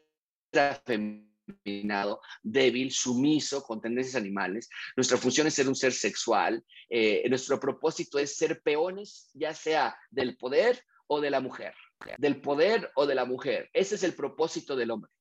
afeminado, 0.53 2.21
débil, 2.43 2.91
sumiso, 2.91 3.63
con 3.63 3.81
tendencias 3.81 4.15
animales. 4.15 4.69
Nuestra 4.95 5.17
función 5.17 5.47
es 5.47 5.53
ser 5.53 5.67
un 5.67 5.75
ser 5.75 5.93
sexual. 5.93 6.63
Eh, 6.89 7.27
nuestro 7.29 7.59
propósito 7.59 8.19
es 8.19 8.37
ser 8.37 8.61
peones, 8.61 9.29
ya 9.33 9.53
sea 9.53 9.97
del 10.09 10.37
poder 10.37 10.83
o 11.07 11.21
de 11.21 11.29
la 11.29 11.39
mujer. 11.39 11.73
Del 12.17 12.41
poder 12.41 12.91
o 12.95 13.05
de 13.05 13.15
la 13.15 13.25
mujer. 13.25 13.69
Ese 13.73 13.95
es 13.95 14.03
el 14.03 14.13
propósito 14.13 14.75
del 14.75 14.91
hombre. 14.91 15.11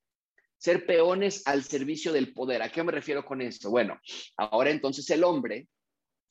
Ser 0.58 0.86
peones 0.86 1.46
al 1.46 1.64
servicio 1.64 2.12
del 2.12 2.32
poder. 2.32 2.62
¿A 2.62 2.70
qué 2.70 2.82
me 2.82 2.92
refiero 2.92 3.24
con 3.24 3.40
esto? 3.40 3.70
Bueno, 3.70 4.00
ahora 4.36 4.70
entonces 4.70 5.08
el 5.10 5.24
hombre, 5.24 5.68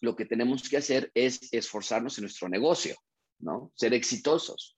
lo 0.02 0.16
que 0.16 0.26
tenemos 0.26 0.68
que 0.68 0.78
hacer 0.78 1.12
es 1.14 1.52
esforzarnos 1.54 2.18
en 2.18 2.24
nuestro 2.24 2.50
negocio, 2.50 2.96
¿no? 3.40 3.72
Ser 3.76 3.94
exitosos 3.94 4.76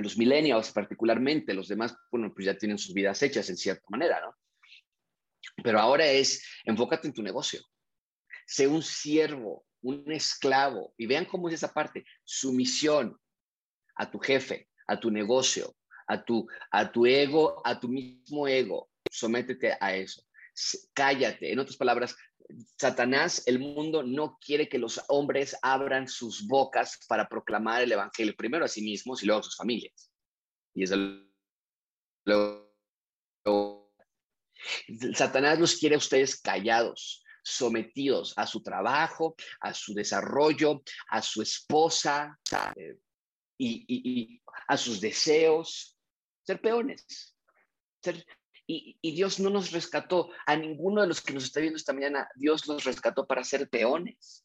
los 0.00 0.16
millennials 0.16 0.72
particularmente, 0.72 1.54
los 1.54 1.68
demás, 1.68 1.96
bueno, 2.10 2.32
pues 2.34 2.46
ya 2.46 2.56
tienen 2.56 2.78
sus 2.78 2.94
vidas 2.94 3.22
hechas 3.22 3.48
en 3.50 3.56
cierta 3.56 3.84
manera, 3.88 4.20
¿no? 4.20 4.34
Pero 5.62 5.78
ahora 5.78 6.06
es, 6.06 6.44
enfócate 6.64 7.08
en 7.08 7.14
tu 7.14 7.22
negocio. 7.22 7.60
Sé 8.46 8.66
un 8.66 8.82
siervo, 8.82 9.64
un 9.82 10.10
esclavo. 10.10 10.94
Y 10.96 11.06
vean 11.06 11.24
cómo 11.24 11.48
es 11.48 11.54
esa 11.54 11.72
parte. 11.72 12.04
Sumisión 12.24 13.18
a 13.96 14.10
tu 14.10 14.18
jefe, 14.18 14.68
a 14.86 14.98
tu 14.98 15.10
negocio, 15.10 15.76
a 16.06 16.22
tu, 16.24 16.48
a 16.70 16.90
tu 16.90 17.06
ego, 17.06 17.60
a 17.64 17.78
tu 17.78 17.88
mismo 17.88 18.48
ego. 18.48 18.90
Sométete 19.10 19.76
a 19.80 19.94
eso. 19.94 20.22
Cállate. 20.94 21.52
En 21.52 21.58
otras 21.58 21.76
palabras, 21.76 22.16
Satanás, 22.78 23.42
el 23.46 23.58
mundo 23.58 24.02
no 24.02 24.38
quiere 24.40 24.68
que 24.68 24.78
los 24.78 25.00
hombres 25.08 25.56
abran 25.62 26.08
sus 26.08 26.46
bocas 26.46 26.98
para 27.08 27.28
proclamar 27.28 27.82
el 27.82 27.92
evangelio, 27.92 28.34
primero 28.36 28.64
a 28.64 28.68
sí 28.68 28.82
mismos 28.82 29.22
y 29.22 29.26
luego 29.26 29.40
a 29.40 29.44
sus 29.44 29.56
familias. 29.56 30.10
Y 30.74 30.84
es 30.84 30.90
Satanás 35.14 35.58
los 35.58 35.76
quiere 35.76 35.94
a 35.94 35.98
ustedes 35.98 36.40
callados, 36.40 37.24
sometidos 37.42 38.34
a 38.36 38.46
su 38.46 38.62
trabajo, 38.62 39.34
a 39.60 39.72
su 39.72 39.94
desarrollo, 39.94 40.82
a 41.08 41.22
su 41.22 41.42
esposa 41.42 42.38
eh, 42.76 42.96
y, 43.58 43.84
y, 43.88 44.42
a 44.68 44.76
sus 44.76 45.00
deseos, 45.00 45.96
ser 46.42 46.60
peones, 46.60 47.34
ser, 48.02 48.24
y, 48.70 49.12
Dios 49.12 49.40
no 49.40 49.50
nos 49.50 49.72
rescató 49.72 50.30
a 50.46 50.56
ninguno 50.56 51.00
de 51.00 51.08
los 51.08 51.20
que 51.20 51.32
nos 51.32 51.44
está 51.44 51.60
viendo 51.60 51.76
esta 51.76 51.92
mañana. 51.92 52.28
Dios 52.36 52.68
nos 52.68 52.84
rescató 52.84 53.26
para 53.26 53.42
ser 53.42 53.68
peones. 53.68 54.44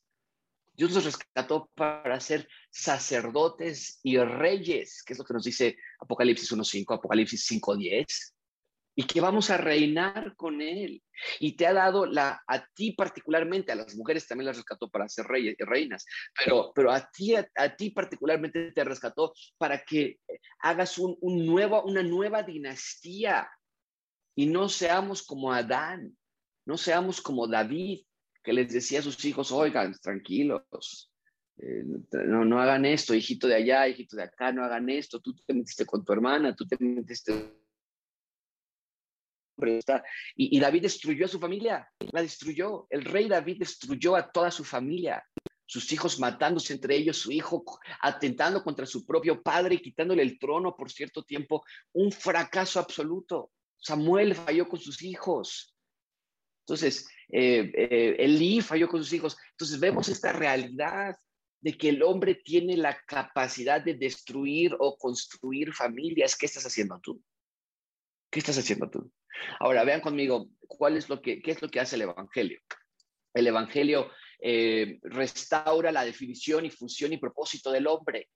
Dios 0.73 0.91
nos 0.91 1.05
rescató 1.05 1.69
para 1.75 2.19
ser 2.19 2.49
sacerdotes 2.69 3.99
y 4.03 4.17
reyes, 4.17 5.03
que 5.03 5.13
es 5.13 5.19
lo 5.19 5.25
que 5.25 5.33
nos 5.33 5.45
dice 5.45 5.77
Apocalipsis 5.99 6.51
1.5, 6.51 6.95
Apocalipsis 6.95 7.49
5.10, 7.49 8.05
y 8.97 9.03
que 9.03 9.21
vamos 9.21 9.49
a 9.49 9.57
reinar 9.57 10.35
con 10.35 10.61
Él. 10.61 11.01
Y 11.39 11.55
te 11.55 11.67
ha 11.67 11.73
dado 11.73 12.05
la, 12.05 12.43
a 12.47 12.65
ti 12.73 12.91
particularmente, 12.91 13.71
a 13.71 13.75
las 13.75 13.95
mujeres 13.95 14.27
también 14.27 14.47
las 14.47 14.57
rescató 14.57 14.89
para 14.89 15.07
ser 15.07 15.27
reyes 15.27 15.55
y 15.57 15.63
reinas, 15.63 16.05
pero, 16.43 16.73
pero 16.75 16.91
a, 16.91 17.09
ti, 17.09 17.35
a, 17.35 17.75
ti 17.75 17.91
particularmente 17.91 18.71
te 18.73 18.83
rescató 18.83 19.33
para 19.57 19.81
que 19.85 20.19
hagas 20.59 20.97
un, 20.97 21.15
un 21.21 21.45
nuevo, 21.45 21.83
una 21.83 22.03
nueva 22.03 22.43
dinastía 22.43 23.47
y 24.35 24.45
no 24.47 24.69
seamos 24.69 25.23
como 25.23 25.51
Adán, 25.51 26.15
no 26.65 26.77
seamos 26.77 27.21
como 27.21 27.47
David, 27.47 28.05
que 28.43 28.53
les 28.53 28.71
decía 28.71 28.99
a 28.99 29.03
sus 29.03 29.23
hijos, 29.25 29.51
oigan, 29.51 29.93
tranquilos, 30.01 31.11
eh, 31.57 31.83
no, 32.11 32.45
no 32.45 32.59
hagan 32.59 32.85
esto, 32.85 33.15
hijito 33.15 33.47
de 33.47 33.55
allá, 33.55 33.87
hijito 33.87 34.17
de 34.17 34.23
acá, 34.23 34.51
no 34.51 34.63
hagan 34.63 34.89
esto, 34.89 35.19
tú 35.19 35.33
te 35.33 35.53
metiste 35.53 35.85
con 35.85 36.03
tu 36.03 36.13
hermana, 36.13 36.55
tú 36.55 36.67
te 36.67 36.77
metiste... 36.79 37.33
Y, 40.35 40.57
y 40.57 40.59
David 40.59 40.81
destruyó 40.81 41.25
a 41.25 41.29
su 41.29 41.39
familia, 41.39 41.89
la 42.11 42.21
destruyó. 42.21 42.87
El 42.89 43.05
rey 43.05 43.29
David 43.29 43.59
destruyó 43.59 44.17
a 44.17 44.29
toda 44.29 44.51
su 44.51 44.65
familia 44.65 45.23
sus 45.65 45.91
hijos 45.91 46.19
matándose 46.19 46.73
entre 46.73 46.95
ellos, 46.95 47.17
su 47.17 47.31
hijo 47.31 47.63
atentando 48.01 48.63
contra 48.63 48.85
su 48.85 49.05
propio 49.05 49.41
padre 49.41 49.81
quitándole 49.81 50.21
el 50.21 50.37
trono 50.37 50.75
por 50.75 50.91
cierto 50.91 51.23
tiempo, 51.23 51.63
un 51.93 52.11
fracaso 52.11 52.79
absoluto. 52.79 53.51
Samuel 53.85 54.33
falló 54.33 54.67
con 54.67 54.79
sus 54.79 55.03
hijos. 55.03 55.75
Entonces, 56.63 57.07
eh, 57.31 57.71
eh, 57.75 58.15
Elí 58.17 58.59
falló 58.59 58.87
con 58.87 59.03
sus 59.03 59.13
hijos. 59.13 59.37
Entonces 59.51 59.79
vemos 59.79 60.09
esta 60.09 60.33
realidad 60.33 61.15
de 61.61 61.77
que 61.77 61.89
el 61.89 62.01
hombre 62.01 62.33
tiene 62.33 62.77
la 62.77 62.99
capacidad 63.05 63.79
de 63.81 63.93
destruir 63.93 64.75
o 64.79 64.97
construir 64.97 65.71
familias. 65.71 66.35
¿Qué 66.35 66.47
estás 66.47 66.65
haciendo 66.65 66.99
tú? 66.99 67.21
¿Qué 68.31 68.39
estás 68.39 68.57
haciendo 68.57 68.89
tú? 68.89 69.11
Ahora, 69.59 69.83
vean 69.83 70.01
conmigo, 70.01 70.49
¿cuál 70.67 70.97
es 70.97 71.07
lo 71.07 71.21
que, 71.21 71.39
¿qué 71.43 71.51
es 71.51 71.61
lo 71.61 71.69
que 71.69 71.79
hace 71.79 71.95
el 71.95 72.03
Evangelio? 72.03 72.59
El 73.35 73.45
Evangelio 73.45 74.09
eh, 74.41 74.97
restaura 75.03 75.91
la 75.91 76.05
definición 76.05 76.65
y 76.65 76.71
función 76.71 77.13
y 77.13 77.17
propósito 77.17 77.71
del 77.71 77.85
hombre. 77.85 78.29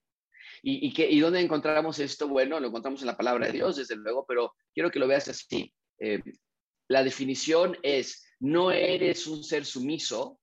¿Y, 0.61 0.93
y, 0.95 1.19
dónde 1.19 1.41
encontramos 1.41 1.99
esto? 1.99 2.27
Bueno, 2.27 2.59
lo 2.59 2.67
encontramos 2.67 3.01
en 3.01 3.07
la 3.07 3.17
palabra 3.17 3.47
de 3.47 3.53
Dios, 3.53 3.77
desde 3.77 3.95
luego, 3.95 4.25
pero 4.27 4.55
quiero 4.73 4.91
que 4.91 4.99
lo 4.99 5.07
veas 5.07 5.27
así. 5.27 5.73
Eh, 5.99 6.21
la 6.87 7.03
definición 7.03 7.77
es, 7.83 8.25
no 8.39 8.71
eres 8.71 9.27
un 9.27 9.43
ser 9.43 9.65
sumiso, 9.65 10.39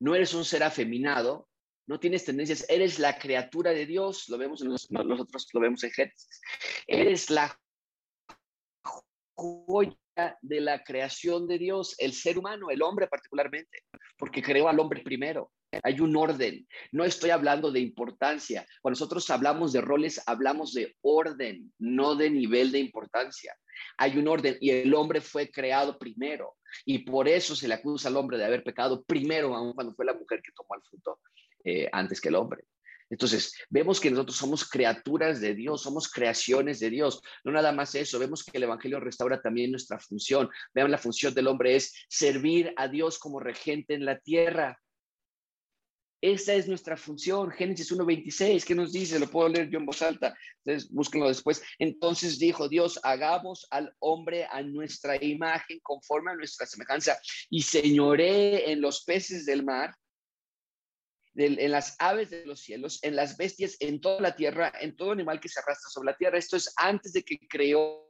no 0.00 0.14
eres 0.14 0.34
un 0.34 0.44
ser 0.44 0.62
afeminado, 0.62 1.48
no 1.86 2.00
tienes 2.00 2.24
tendencias, 2.24 2.64
eres 2.68 2.98
la 2.98 3.18
criatura 3.18 3.72
de 3.72 3.86
Dios, 3.86 4.28
lo 4.28 4.38
vemos 4.38 4.62
en 4.62 4.68
nosotros 4.68 5.46
lo 5.52 5.60
vemos 5.60 5.84
en 5.84 5.90
Génesis, 5.90 6.40
eres 6.86 7.28
la 7.30 7.58
joya 9.34 9.96
de 10.40 10.60
la 10.60 10.82
creación 10.82 11.46
de 11.46 11.58
Dios, 11.58 11.94
el 11.98 12.12
ser 12.12 12.38
humano, 12.38 12.70
el 12.70 12.82
hombre 12.82 13.08
particularmente, 13.08 13.84
porque 14.16 14.42
creó 14.42 14.68
al 14.68 14.78
hombre 14.78 15.02
primero. 15.02 15.52
Hay 15.82 16.00
un 16.00 16.16
orden. 16.16 16.66
No 16.92 17.04
estoy 17.04 17.30
hablando 17.30 17.70
de 17.70 17.80
importancia. 17.80 18.66
Cuando 18.80 18.98
nosotros 18.98 19.28
hablamos 19.30 19.72
de 19.72 19.80
roles, 19.80 20.22
hablamos 20.26 20.72
de 20.72 20.96
orden, 21.02 21.72
no 21.78 22.14
de 22.14 22.30
nivel 22.30 22.72
de 22.72 22.78
importancia. 22.78 23.56
Hay 23.96 24.16
un 24.18 24.28
orden 24.28 24.56
y 24.60 24.70
el 24.70 24.94
hombre 24.94 25.20
fue 25.20 25.50
creado 25.50 25.98
primero. 25.98 26.56
Y 26.84 26.98
por 26.98 27.28
eso 27.28 27.54
se 27.54 27.68
le 27.68 27.74
acusa 27.74 28.08
al 28.08 28.16
hombre 28.16 28.38
de 28.38 28.44
haber 28.44 28.62
pecado 28.64 29.02
primero, 29.04 29.54
aun 29.54 29.74
cuando 29.74 29.94
fue 29.94 30.04
la 30.04 30.14
mujer 30.14 30.40
que 30.42 30.52
tomó 30.52 30.74
el 30.74 30.82
fruto 30.82 31.20
eh, 31.64 31.88
antes 31.92 32.20
que 32.20 32.28
el 32.28 32.34
hombre. 32.34 32.64
Entonces, 33.10 33.54
vemos 33.68 34.00
que 34.00 34.10
nosotros 34.10 34.36
somos 34.36 34.68
criaturas 34.68 35.40
de 35.40 35.54
Dios, 35.54 35.82
somos 35.82 36.10
creaciones 36.10 36.80
de 36.80 36.90
Dios. 36.90 37.20
No 37.44 37.52
nada 37.52 37.70
más 37.72 37.94
eso, 37.94 38.18
vemos 38.18 38.42
que 38.42 38.56
el 38.56 38.64
Evangelio 38.64 38.98
restaura 38.98 39.40
también 39.40 39.70
nuestra 39.70 39.98
función. 39.98 40.48
Vean, 40.74 40.90
la 40.90 40.98
función 40.98 41.34
del 41.34 41.46
hombre 41.46 41.76
es 41.76 41.94
servir 42.08 42.72
a 42.76 42.88
Dios 42.88 43.18
como 43.18 43.40
regente 43.40 43.94
en 43.94 44.04
la 44.04 44.18
tierra. 44.18 44.80
Esa 46.24 46.54
es 46.54 46.66
nuestra 46.66 46.96
función. 46.96 47.50
Génesis 47.50 47.92
1.26, 47.92 48.64
¿qué 48.64 48.74
nos 48.74 48.92
dice? 48.92 49.18
Lo 49.18 49.28
puedo 49.28 49.50
leer 49.50 49.68
yo 49.68 49.78
en 49.78 49.84
voz 49.84 50.00
alta. 50.00 50.34
Entonces, 50.64 50.90
búsquenlo 50.90 51.28
después. 51.28 51.62
Entonces 51.78 52.38
dijo 52.38 52.66
Dios, 52.66 52.98
hagamos 53.02 53.66
al 53.70 53.94
hombre 53.98 54.46
a 54.50 54.62
nuestra 54.62 55.22
imagen, 55.22 55.80
conforme 55.82 56.30
a 56.30 56.34
nuestra 56.34 56.64
semejanza, 56.64 57.18
y 57.50 57.60
señoré 57.60 58.72
en 58.72 58.80
los 58.80 59.04
peces 59.04 59.44
del 59.44 59.66
mar 59.66 59.94
en 61.36 61.70
las 61.70 61.96
aves 61.98 62.30
de 62.30 62.46
los 62.46 62.60
cielos, 62.60 63.00
en 63.02 63.16
las 63.16 63.36
bestias, 63.36 63.76
en 63.80 64.00
toda 64.00 64.20
la 64.22 64.34
tierra, 64.34 64.72
en 64.80 64.96
todo 64.96 65.10
animal 65.12 65.40
que 65.40 65.50
se 65.50 65.60
arrastra 65.60 65.90
sobre 65.90 66.12
la 66.12 66.16
tierra. 66.16 66.38
Esto 66.38 66.56
es 66.56 66.72
antes 66.76 67.12
de 67.12 67.22
que 67.22 67.38
creó 67.48 68.03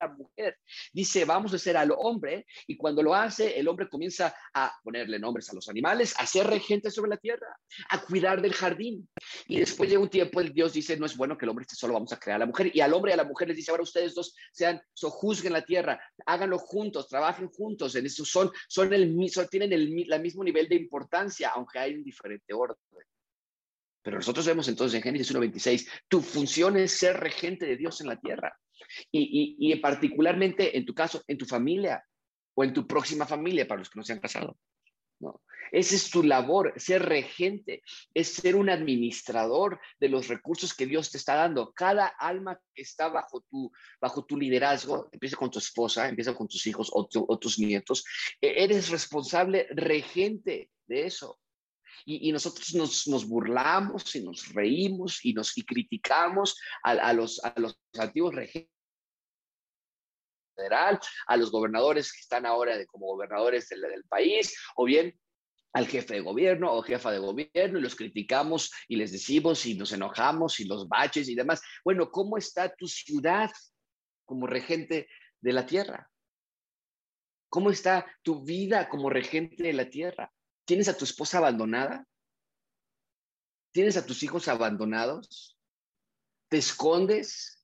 la 0.00 0.08
mujer. 0.08 0.58
Dice, 0.92 1.24
vamos 1.24 1.52
a 1.52 1.56
hacer 1.56 1.76
al 1.76 1.92
hombre, 1.96 2.46
y 2.66 2.76
cuando 2.76 3.02
lo 3.02 3.14
hace, 3.14 3.58
el 3.58 3.68
hombre 3.68 3.88
comienza 3.88 4.34
a 4.54 4.72
ponerle 4.82 5.18
nombres 5.18 5.50
a 5.50 5.54
los 5.54 5.68
animales, 5.68 6.14
a 6.18 6.26
ser 6.26 6.46
regente 6.46 6.90
sobre 6.90 7.10
la 7.10 7.16
tierra, 7.16 7.46
a 7.90 8.00
cuidar 8.02 8.40
del 8.42 8.54
jardín. 8.54 9.08
Y 9.46 9.58
después 9.58 9.90
de 9.90 9.98
un 9.98 10.08
tiempo, 10.08 10.40
el 10.40 10.52
Dios 10.52 10.72
dice, 10.72 10.96
no 10.96 11.06
es 11.06 11.16
bueno 11.16 11.36
que 11.36 11.44
el 11.44 11.50
hombre 11.50 11.62
esté 11.62 11.76
solo, 11.76 11.94
vamos 11.94 12.12
a 12.12 12.18
crear 12.18 12.36
a 12.36 12.40
la 12.40 12.46
mujer. 12.46 12.70
Y 12.74 12.80
al 12.80 12.92
hombre 12.92 13.12
y 13.12 13.14
a 13.14 13.18
la 13.18 13.24
mujer 13.24 13.48
les 13.48 13.56
dice, 13.56 13.70
ahora 13.70 13.82
ustedes 13.82 14.14
dos 14.14 14.34
sean, 14.52 14.80
sojuzguen 14.92 15.52
la 15.52 15.64
tierra, 15.64 16.00
háganlo 16.26 16.58
juntos, 16.58 17.08
trabajen 17.08 17.48
juntos, 17.48 17.94
en 17.94 18.06
eso 18.06 18.24
son, 18.24 18.50
son 18.68 18.92
el, 18.92 19.14
tienen 19.50 19.72
el, 19.72 20.20
mismo 20.20 20.44
nivel 20.44 20.68
de 20.68 20.76
importancia, 20.76 21.50
aunque 21.54 21.78
hay 21.78 21.94
un 21.94 22.04
diferente 22.04 22.52
orden. 22.52 22.76
Pero 24.02 24.18
nosotros 24.18 24.46
vemos 24.46 24.68
entonces 24.68 24.96
en 24.96 25.02
Génesis 25.02 25.34
1.26, 25.34 25.88
tu 26.08 26.20
función 26.20 26.76
es 26.76 26.92
ser 26.92 27.16
regente 27.16 27.66
de 27.66 27.76
Dios 27.76 28.00
en 28.00 28.06
la 28.06 28.20
tierra. 28.20 28.56
Y, 29.10 29.56
y, 29.58 29.76
particularmente 29.76 30.76
en 30.76 30.84
tu 30.84 30.94
caso, 30.94 31.22
en 31.26 31.38
tu 31.38 31.46
familia 31.46 32.04
o 32.54 32.64
en 32.64 32.72
tu 32.72 32.86
próxima 32.86 33.26
familia, 33.26 33.66
para 33.66 33.80
los 33.80 33.90
que 33.90 33.98
no 33.98 34.04
se 34.04 34.12
han 34.12 34.20
casado. 34.20 34.56
¿no? 35.20 35.42
Esa 35.72 35.94
es 35.94 36.10
tu 36.10 36.22
labor, 36.22 36.72
ser 36.76 37.02
regente, 37.02 37.82
es 38.14 38.28
ser 38.28 38.56
un 38.56 38.70
administrador 38.70 39.80
de 39.98 40.08
los 40.08 40.28
recursos 40.28 40.74
que 40.74 40.86
Dios 40.86 41.10
te 41.10 41.18
está 41.18 41.34
dando. 41.34 41.72
Cada 41.72 42.06
alma 42.06 42.58
que 42.74 42.82
está 42.82 43.08
bajo 43.08 43.42
tu, 43.50 43.70
bajo 44.00 44.24
tu 44.24 44.36
liderazgo, 44.36 45.08
empieza 45.12 45.36
con 45.36 45.50
tu 45.50 45.58
esposa, 45.58 46.08
empieza 46.08 46.34
con 46.34 46.48
tus 46.48 46.66
hijos 46.66 46.90
o, 46.92 47.06
tus 47.38 47.58
nietos, 47.58 48.04
e, 48.40 48.64
eres 48.64 48.90
responsable 48.90 49.66
regente 49.70 50.70
de 50.86 51.06
eso. 51.06 51.38
Y, 52.04 52.30
nosotros 52.30 52.74
nos, 52.74 53.08
nos, 53.08 53.26
burlamos 53.26 54.14
y 54.14 54.22
nos 54.22 54.52
reímos 54.52 55.24
y 55.24 55.32
nos 55.32 55.56
y 55.56 55.64
criticamos 55.64 56.56
a, 56.84 56.92
a, 56.92 57.12
los, 57.12 57.42
a 57.42 57.52
los 57.58 57.80
antiguos 57.98 58.34
regentes 58.34 58.75
federal, 60.56 60.98
a 61.28 61.36
los 61.36 61.52
gobernadores 61.52 62.12
que 62.12 62.20
están 62.20 62.46
ahora 62.46 62.84
como 62.86 63.06
gobernadores 63.06 63.68
del, 63.68 63.82
del 63.82 64.04
país, 64.04 64.58
o 64.74 64.84
bien 64.84 65.16
al 65.76 65.86
jefe 65.86 66.14
de 66.14 66.20
gobierno 66.20 66.72
o 66.72 66.80
jefa 66.80 67.10
de 67.12 67.18
gobierno 67.18 67.78
y 67.78 67.82
los 67.82 67.96
criticamos 67.96 68.72
y 68.88 68.96
les 68.96 69.12
decimos 69.12 69.66
y 69.66 69.74
nos 69.74 69.92
enojamos 69.92 70.58
y 70.58 70.64
los 70.64 70.88
baches 70.88 71.28
y 71.28 71.34
demás. 71.34 71.60
Bueno, 71.84 72.10
¿cómo 72.10 72.38
está 72.38 72.74
tu 72.74 72.88
ciudad 72.88 73.50
como 74.24 74.46
regente 74.46 75.06
de 75.42 75.52
la 75.52 75.66
tierra? 75.66 76.10
¿Cómo 77.50 77.70
está 77.70 78.06
tu 78.22 78.42
vida 78.42 78.88
como 78.88 79.10
regente 79.10 79.64
de 79.64 79.74
la 79.74 79.90
tierra? 79.90 80.32
¿Tienes 80.64 80.88
a 80.88 80.96
tu 80.96 81.04
esposa 81.04 81.38
abandonada? 81.38 82.06
¿Tienes 83.70 83.98
a 83.98 84.06
tus 84.06 84.22
hijos 84.22 84.48
abandonados? 84.48 85.58
¿Te 86.48 86.56
escondes 86.56 87.62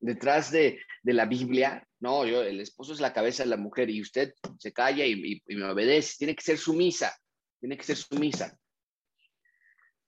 detrás 0.00 0.50
de, 0.50 0.80
de 1.04 1.12
la 1.12 1.24
Biblia? 1.24 1.87
No, 2.00 2.24
yo, 2.24 2.42
el 2.42 2.60
esposo 2.60 2.92
es 2.92 3.00
la 3.00 3.12
cabeza 3.12 3.42
de 3.42 3.50
la 3.50 3.56
mujer 3.56 3.90
y 3.90 4.00
usted 4.00 4.32
se 4.58 4.72
calla 4.72 5.04
y, 5.04 5.42
me 5.46 5.64
obedece. 5.64 6.16
Tiene 6.18 6.34
que 6.34 6.42
ser 6.42 6.58
sumisa, 6.58 7.12
tiene 7.58 7.76
que 7.76 7.84
ser 7.84 7.96
sumisa. 7.96 8.56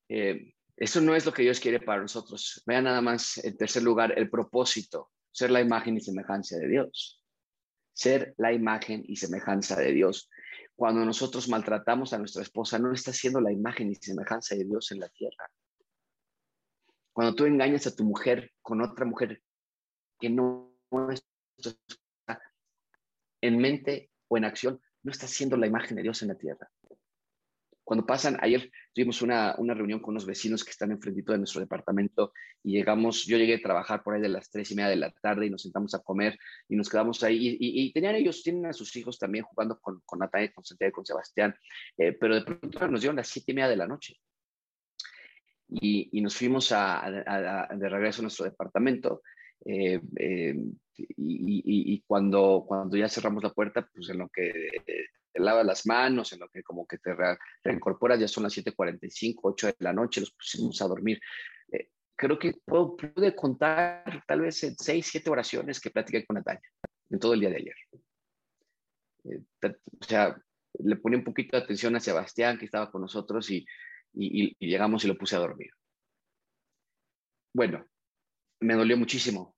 Eh, 0.09 0.55
eso 0.77 1.01
no 1.01 1.15
es 1.15 1.27
lo 1.27 1.33
que 1.33 1.43
Dios 1.43 1.59
quiere 1.59 1.81
para 1.81 2.01
nosotros. 2.01 2.63
Vean 2.65 2.85
nada 2.85 3.01
más, 3.01 3.39
en 3.45 3.57
tercer 3.57 3.83
lugar, 3.83 4.17
el 4.17 4.31
propósito, 4.31 5.11
ser 5.33 5.51
la 5.51 5.61
imagen 5.61 5.97
y 5.97 6.01
semejanza 6.01 6.57
de 6.57 6.69
Dios. 6.69 7.25
Ser 7.93 8.35
la 8.39 8.53
imagen 8.53 9.03
y 9.07 9.17
semejanza 9.17 9.77
de 9.77 9.93
Dios. 9.93 10.31
Cuando 10.77 11.05
nosotros 11.05 11.49
maltratamos 11.49 12.13
a 12.13 12.19
nuestra 12.19 12.43
esposa, 12.43 12.79
no 12.79 12.93
está 12.93 13.13
siendo 13.13 13.41
la 13.41 13.53
imagen 13.53 13.91
y 13.91 13.97
semejanza 13.97 14.55
de 14.55 14.65
Dios 14.65 14.91
en 14.93 15.01
la 15.01 15.09
tierra. 15.09 15.51
Cuando 17.13 17.35
tú 17.35 17.45
engañas 17.45 17.87
a 17.87 17.95
tu 17.95 18.05
mujer 18.05 18.53
con 18.63 18.81
otra 18.81 19.05
mujer 19.05 19.43
que 20.19 20.31
no 20.31 20.73
es 21.13 21.23
en 23.43 23.59
mente 23.59 24.11
o 24.29 24.37
en 24.37 24.45
acción, 24.45 24.81
no 25.03 25.13
está 25.13 25.27
siendo 25.27 25.57
la 25.57 25.67
imagen 25.67 25.97
de 25.97 26.03
Dios 26.03 26.23
en 26.23 26.29
la 26.29 26.37
tierra. 26.37 26.71
Cuando 27.91 28.07
pasan, 28.07 28.39
ayer 28.41 28.71
tuvimos 28.95 29.21
una, 29.21 29.57
una 29.59 29.75
reunión 29.75 29.99
con 29.99 30.13
unos 30.13 30.25
vecinos 30.25 30.63
que 30.63 30.71
están 30.71 30.93
enfrentito 30.93 31.33
de 31.33 31.39
nuestro 31.39 31.61
departamento 31.61 32.33
y 32.63 32.75
llegamos, 32.75 33.27
yo 33.27 33.37
llegué 33.37 33.57
a 33.57 33.61
trabajar 33.61 34.05
por 34.05 34.15
ahí 34.15 34.21
de 34.21 34.29
las 34.29 34.49
tres 34.49 34.71
y 34.71 34.77
media 34.77 34.91
de 34.91 34.95
la 34.95 35.11
tarde 35.11 35.47
y 35.47 35.51
nos 35.51 35.63
sentamos 35.63 35.93
a 35.95 35.99
comer 35.99 36.39
y 36.69 36.77
nos 36.77 36.89
quedamos 36.89 37.25
ahí 37.25 37.57
y, 37.59 37.93
tenían 37.93 38.15
ellos, 38.15 38.45
tienen 38.45 38.67
a 38.67 38.73
sus 38.73 38.95
hijos 38.95 39.19
también 39.19 39.45
jugando 39.45 39.77
con, 39.81 40.01
con 40.07 40.21
Natalia, 40.21 40.53
con 40.53 40.65
Santiago, 40.65 40.93
con 40.93 41.05
Sebastián, 41.05 41.53
eh, 41.99 42.13
pero 42.13 42.37
de 42.37 42.43
pronto 42.43 42.87
nos 42.87 43.01
dieron 43.01 43.17
las 43.17 43.27
siete 43.27 43.51
y 43.51 43.55
media 43.57 43.69
de 43.69 43.77
la 43.77 43.89
noche. 43.89 44.15
Y, 45.67 46.17
y 46.17 46.21
nos 46.21 46.37
fuimos 46.37 46.71
a, 46.71 47.05
a, 47.05 47.75
de 47.75 47.89
regreso 47.89 48.21
a 48.21 48.23
nuestro 48.23 48.45
departamento 48.45 49.23
eh, 49.65 50.01
eh, 50.17 50.55
y, 50.97 51.95
y, 51.95 52.01
cuando, 52.03 52.65
cuando 52.67 52.97
ya 52.97 53.09
cerramos 53.09 53.43
la 53.43 53.53
puerta, 53.53 53.89
pues 53.95 54.09
en 54.11 54.19
lo 54.19 54.29
que 54.29 54.53
te 55.33 55.41
lavas 55.41 55.65
las 55.65 55.87
manos, 55.87 56.33
en 56.33 56.41
lo 56.41 56.49
que 56.49 56.63
como 56.63 56.87
que 56.87 56.99
te 56.99 57.15
reincorporas, 57.63 58.19
ya 58.19 58.29
son 58.29 58.45
las 58.45 58.57
7:45, 58.57 59.39
8 59.43 59.67
de 59.69 59.77
la 59.79 59.93
noche, 59.93 60.21
los 60.21 60.33
pusimos 60.33 60.81
a 60.83 60.89
dormir. 60.89 61.21
Eh, 61.73 61.91
creo 62.17 62.39
que 62.39 62.55
puedo, 62.65 62.97
pude 62.97 63.35
contar 63.35 64.25
tal 64.27 64.43
vez 64.43 64.75
6, 64.77 65.07
7 65.07 65.31
oraciones 65.31 65.81
que 65.81 65.91
platiqué 65.91 66.25
con 66.27 66.35
Natalia 66.35 66.69
en 67.11 67.19
todo 67.19 67.35
el 67.35 67.41
día 67.41 67.51
de 67.51 67.57
ayer. 67.57 67.75
o 69.25 70.05
sea, 70.05 70.41
le 70.79 70.97
ponía 70.97 71.19
un 71.19 71.25
poquito 71.25 71.57
de 71.57 71.65
atención 71.65 71.97
a 71.97 72.01
Sebastián, 72.01 72.59
que 72.59 72.67
estaba 72.67 72.91
con 72.91 73.03
nosotros, 73.03 73.51
y, 73.51 73.67
y, 74.15 74.57
y 74.59 74.69
llegamos 74.69 75.05
y 75.05 75.09
lo 75.09 75.17
puse 75.17 75.37
a 75.37 75.41
dormir. 75.41 75.71
Bueno, 77.53 77.85
me 78.61 78.75
dolió 78.75 78.97
muchísimo. 78.97 79.57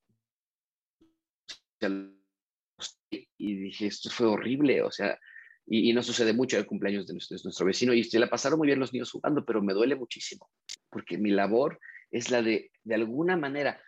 Y 3.11 3.55
dije, 3.57 3.87
esto 3.87 4.09
fue 4.11 4.29
horrible, 4.29 4.83
o 4.83 4.91
sea, 4.91 5.19
Y, 5.67 5.93
no 5.93 6.03
sucede 6.03 6.33
mucho 6.33 6.59
el 6.59 6.67
cumpleaños 6.67 7.07
de 7.07 7.15
nuestro, 7.15 7.67
vecino 7.67 7.93
y 7.93 8.05
se 8.05 8.19
la 8.19 8.29
pasaron 8.29 8.59
muy 8.59 8.67
bien 8.67 8.81
los 8.81 8.93
niños 8.93 9.11
jugando, 9.11 9.45
pero 9.45 9.63
me 9.63 9.75
duele 9.75 9.97
muchísimo, 9.97 10.51
porque 10.91 11.19
mi 11.19 11.31
labor 11.31 11.79
es 12.11 12.31
la 12.31 12.43
de, 12.43 12.71
de 12.83 12.95
alguna 12.95 13.37
manera, 13.37 13.81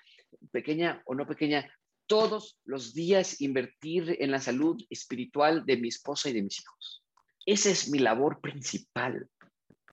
pequeña 0.53 1.03
o 1.07 1.14
no 1.14 1.27
pequeña, 1.27 1.68
todos 2.07 2.59
los 2.64 2.94
días 2.94 3.40
invertir 3.40 4.16
en 4.20 4.31
la 4.31 4.40
salud 4.40 4.81
espiritual 4.90 5.64
de 5.64 5.77
mi 5.77 5.88
esposa 5.88 6.29
y 6.29 6.33
de 6.33 6.42
mis 6.42 6.61
hijos. 6.61 7.05
Esa 7.46 7.70
es 7.70 7.90
mi 7.90 7.98
labor 7.98 8.40
principal, 8.40 9.29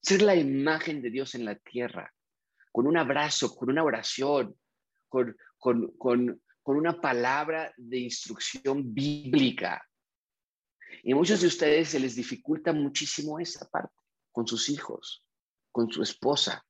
ser 0.02 0.22
la 0.22 0.36
imagen 0.36 1.02
de 1.02 1.10
Dios 1.10 1.36
en 1.36 1.46
la 1.46 1.56
tierra, 1.56 2.14
con 2.72 2.88
un 2.88 2.98
abrazo, 2.98 3.56
con 3.56 3.70
una 3.70 3.84
oración, 3.84 4.56
con, 5.12 5.36
con, 5.58 5.92
con, 5.98 6.42
con 6.64 6.78
una 6.78 7.00
palabra 7.02 7.74
de 7.76 8.00
instrucción 8.00 8.94
bíblica. 8.94 9.86
Y 11.04 11.14
muchos 11.14 11.42
de 11.42 11.48
ustedes 11.48 11.90
se 11.90 12.00
les 12.00 12.16
dificulta 12.16 12.72
muchísimo 12.72 13.40
esa 13.40 13.68
parte, 13.70 13.96
con 14.32 14.48
sus 14.48 14.70
hijos, 14.70 15.26
con 15.72 15.92
su 15.92 16.02
esposa, 16.02 16.66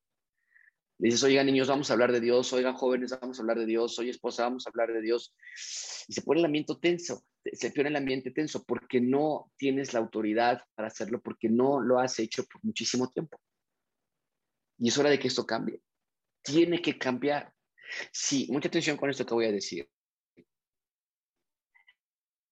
le 1.01 1.08
dices, 1.08 1.23
oigan 1.23 1.47
niños, 1.47 1.67
vamos 1.67 1.89
a 1.89 1.93
hablar 1.93 2.12
de 2.12 2.19
Dios, 2.19 2.54
oigan 2.54 2.75
jóvenes, 2.75 3.10
vamos 3.19 3.39
a 3.39 3.41
hablar 3.41 3.58
de 3.58 3.65
Dios, 3.65 3.97
oye 3.97 4.12
esposa, 4.12 4.43
vamos 4.43 4.67
a 4.67 4.69
hablar 4.69 4.93
de 4.93 5.01
Dios. 5.01 5.34
Y 6.08 6.13
se 6.13 6.21
pone 6.21 6.41
el 6.41 6.45
ambiente 6.45 6.75
tenso, 6.80 7.25
se 7.43 7.71
pone 7.71 7.89
el 7.89 7.95
ambiente 7.95 8.30
tenso 8.30 8.63
porque 8.63 9.01
no 9.01 9.51
tienes 9.58 9.93
la 9.93 9.99
autoridad 9.99 10.62
para 10.75 10.89
hacerlo, 10.89 11.19
porque 11.19 11.49
no 11.49 11.82
lo 11.82 11.97
has 11.97 12.19
hecho 12.19 12.43
por 12.43 12.63
muchísimo 12.63 13.10
tiempo. 13.10 13.41
Y 14.77 14.89
es 14.89 14.97
hora 14.99 15.10
de 15.10 15.17
que 15.17 15.27
esto 15.27 15.43
cambie. 15.43 15.82
Tiene 16.43 16.84
que 16.84 16.99
cambiar. 16.99 17.51
Sí, 18.12 18.47
mucha 18.49 18.67
atención 18.67 18.97
con 18.97 19.10
esto 19.10 19.25
que 19.25 19.34
voy 19.34 19.45
a 19.45 19.51
decir. 19.51 19.89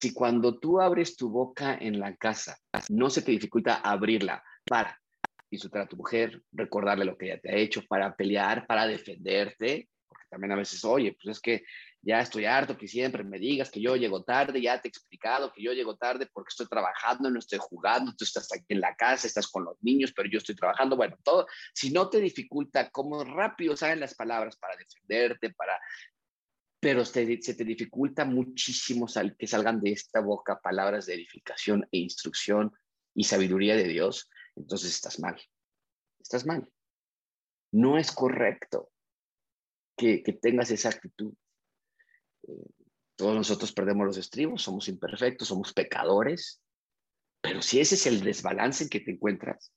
Si 0.02 0.14
cuando 0.14 0.60
tú 0.60 0.80
abres 0.80 1.18
tu 1.18 1.30
boca 1.30 1.78
en 1.80 2.00
la 2.00 2.16
casa, 2.16 2.58
no 2.90 3.10
se 3.10 3.22
te 3.22 3.32
dificulta 3.32 3.76
abrirla 3.76 4.44
para 4.64 4.98
insultar 5.50 5.82
a 5.82 5.88
tu 5.88 5.98
mujer, 5.98 6.42
recordarle 6.52 7.06
lo 7.06 7.18
que 7.18 7.26
ella 7.26 7.40
te 7.42 7.52
ha 7.52 7.56
hecho 7.56 7.82
para 7.88 8.16
pelear, 8.16 8.66
para 8.66 8.88
defenderte, 8.88 9.90
porque 10.08 10.26
también 10.30 10.54
a 10.54 10.56
veces, 10.56 10.84
oye, 10.86 11.18
pues 11.22 11.38
es 11.38 11.42
que 11.42 11.64
ya 12.02 12.22
estoy 12.22 12.46
harto 12.46 12.78
que 12.78 12.88
siempre 12.88 13.24
me 13.24 13.38
digas 13.38 13.70
que 13.70 13.82
yo 13.82 13.96
llego 13.96 14.24
tarde, 14.24 14.62
ya 14.62 14.82
te 14.82 14.88
he 14.88 14.90
explicado 14.90 15.52
que 15.52 15.62
yo 15.62 15.74
llego 15.74 15.98
tarde 15.98 16.30
porque 16.32 16.50
estoy 16.50 16.68
trabajando, 16.68 17.30
no 17.30 17.40
estoy 17.40 17.60
jugando, 17.60 18.14
tú 18.16 18.24
estás 18.24 18.50
aquí 18.54 18.66
en 18.70 18.82
la 18.82 18.96
casa, 18.96 19.28
estás 19.28 19.48
con 19.48 19.66
los 19.66 19.76
niños, 19.82 20.14
pero 20.16 20.30
yo 20.30 20.38
estoy 20.38 20.56
trabajando, 20.56 20.96
bueno, 20.96 21.18
todo, 21.24 21.46
si 21.74 21.92
no 21.92 22.10
te 22.10 22.20
dificulta, 22.20 22.90
cómo 22.90 23.24
rápido 23.24 23.76
salen 23.76 24.00
las 24.00 24.16
palabras 24.16 24.56
para 24.58 24.78
defenderte, 24.78 25.54
para... 25.54 25.80
Pero 26.82 27.04
se 27.04 27.26
te 27.26 27.66
dificulta 27.66 28.24
muchísimo 28.24 29.06
que 29.38 29.48
salgan 29.48 29.82
de 29.82 29.92
esta 29.92 30.22
boca 30.22 30.62
palabras 30.62 31.06
de 31.06 31.16
edificación 31.16 31.86
e 31.92 31.98
instrucción 31.98 32.72
y 33.14 33.26
sabiduría 33.26 33.76
de 33.76 33.84
Dios, 33.84 34.30
entonces 34.56 34.92
estás 34.92 35.20
mal. 35.20 35.36
Estás 36.22 36.46
mal. 36.46 36.70
No 37.72 37.98
es 37.98 38.12
correcto 38.12 38.92
que, 39.98 40.24
tengas 40.42 40.72
esa 40.72 40.90
actitud. 40.90 41.34
Todos 43.16 43.36
nosotros 43.36 43.72
perdemos 43.74 44.06
los 44.06 44.18
estribos, 44.18 44.62
somos 44.62 44.88
imperfectos, 44.88 45.48
somos 45.48 45.74
pecadores, 45.74 46.62
pero 47.42 47.62
si 47.62 47.80
ese 47.80 47.96
es 47.96 48.06
el 48.08 48.22
desbalance 48.22 48.84
en 48.84 48.90
que 48.90 49.02
te 49.02 49.12
encuentras, 49.12 49.74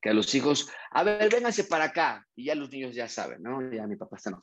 que 0.00 0.10
a 0.10 0.14
los 0.14 0.34
hijos, 0.34 0.70
a 0.90 1.02
ver, 1.02 1.30
vénganse 1.30 1.64
para 1.64 1.84
acá, 1.84 2.26
y 2.34 2.46
ya 2.46 2.54
los 2.54 2.70
niños 2.70 2.94
ya 2.94 3.08
saben, 3.08 3.42
¿no? 3.42 3.70
Ya 3.70 3.86
mi 3.86 3.96
papá 3.96 4.16
está 4.16 4.30
no. 4.30 4.42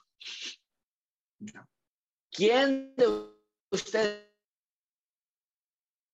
¿Quién 2.31 2.95
de 2.95 3.07
ustedes 3.71 4.26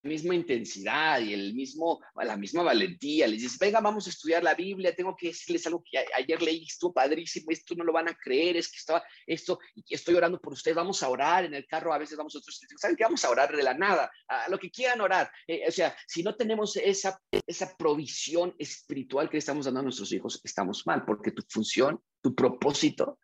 misma 0.03 0.35
intensidad 0.35 1.19
y 1.21 1.33
el 1.33 1.53
mismo, 1.53 2.01
la 2.15 2.37
misma 2.37 2.63
valentía. 2.63 3.27
Les 3.27 3.41
dices, 3.41 3.57
venga, 3.57 3.79
vamos 3.79 4.05
a 4.07 4.09
estudiar 4.09 4.43
la 4.43 4.53
Biblia, 4.53 4.95
tengo 4.95 5.15
que 5.15 5.27
decirles 5.27 5.65
algo 5.65 5.83
que 5.89 6.05
ayer 6.15 6.41
leí, 6.41 6.65
estuvo 6.65 6.93
padrísimo, 6.93 7.47
esto 7.49 7.73
no 7.75 7.83
lo 7.83 7.93
van 7.93 8.09
a 8.09 8.15
creer, 8.15 8.57
es 8.57 8.69
que 8.69 8.77
estaba 8.77 9.03
esto, 9.25 9.59
y 9.75 9.93
estoy 9.93 10.15
orando 10.15 10.39
por 10.39 10.53
ustedes, 10.53 10.75
vamos 10.75 11.01
a 11.03 11.09
orar 11.09 11.45
en 11.45 11.53
el 11.53 11.65
carro, 11.65 11.93
a 11.93 11.97
veces 11.97 12.17
vamos 12.17 12.35
nosotros, 12.35 12.59
¿saben 12.77 12.95
qué? 12.95 13.03
Vamos 13.03 13.23
a 13.23 13.29
orar 13.29 13.55
de 13.55 13.63
la 13.63 13.73
nada, 13.73 14.11
a 14.27 14.49
lo 14.49 14.59
que 14.59 14.69
quieran 14.69 15.01
orar. 15.01 15.31
Eh, 15.47 15.63
o 15.67 15.71
sea, 15.71 15.95
si 16.07 16.23
no 16.23 16.35
tenemos 16.35 16.75
esa, 16.77 17.19
esa 17.47 17.75
provisión 17.77 18.55
espiritual 18.59 19.29
que 19.29 19.37
le 19.37 19.39
estamos 19.39 19.65
dando 19.65 19.79
a 19.79 19.83
nuestros 19.83 20.11
hijos, 20.11 20.41
estamos 20.43 20.85
mal, 20.85 21.05
porque 21.05 21.31
tu 21.31 21.43
función, 21.49 21.99
tu 22.21 22.35
propósito 22.35 23.19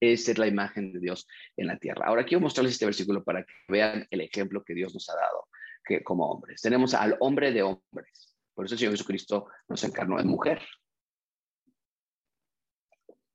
es 0.00 0.24
ser 0.24 0.38
la 0.38 0.46
imagen 0.46 0.92
de 0.92 1.00
Dios 1.00 1.26
en 1.56 1.66
la 1.66 1.78
tierra. 1.78 2.06
Ahora 2.06 2.24
quiero 2.24 2.40
mostrarles 2.40 2.72
este 2.72 2.86
versículo 2.86 3.22
para 3.22 3.44
que 3.44 3.52
vean 3.68 4.06
el 4.10 4.22
ejemplo 4.22 4.64
que 4.64 4.74
Dios 4.74 4.94
nos 4.94 5.08
ha 5.10 5.14
dado 5.14 5.46
como 6.04 6.30
hombres. 6.30 6.60
Tenemos 6.60 6.94
al 6.94 7.16
hombre 7.20 7.52
de 7.52 7.62
hombres. 7.62 8.36
Por 8.54 8.64
eso 8.64 8.74
el 8.74 8.78
Señor 8.78 8.92
Jesucristo 8.94 9.48
nos 9.68 9.82
encarnó 9.84 10.20
en 10.20 10.28
mujer. 10.28 10.62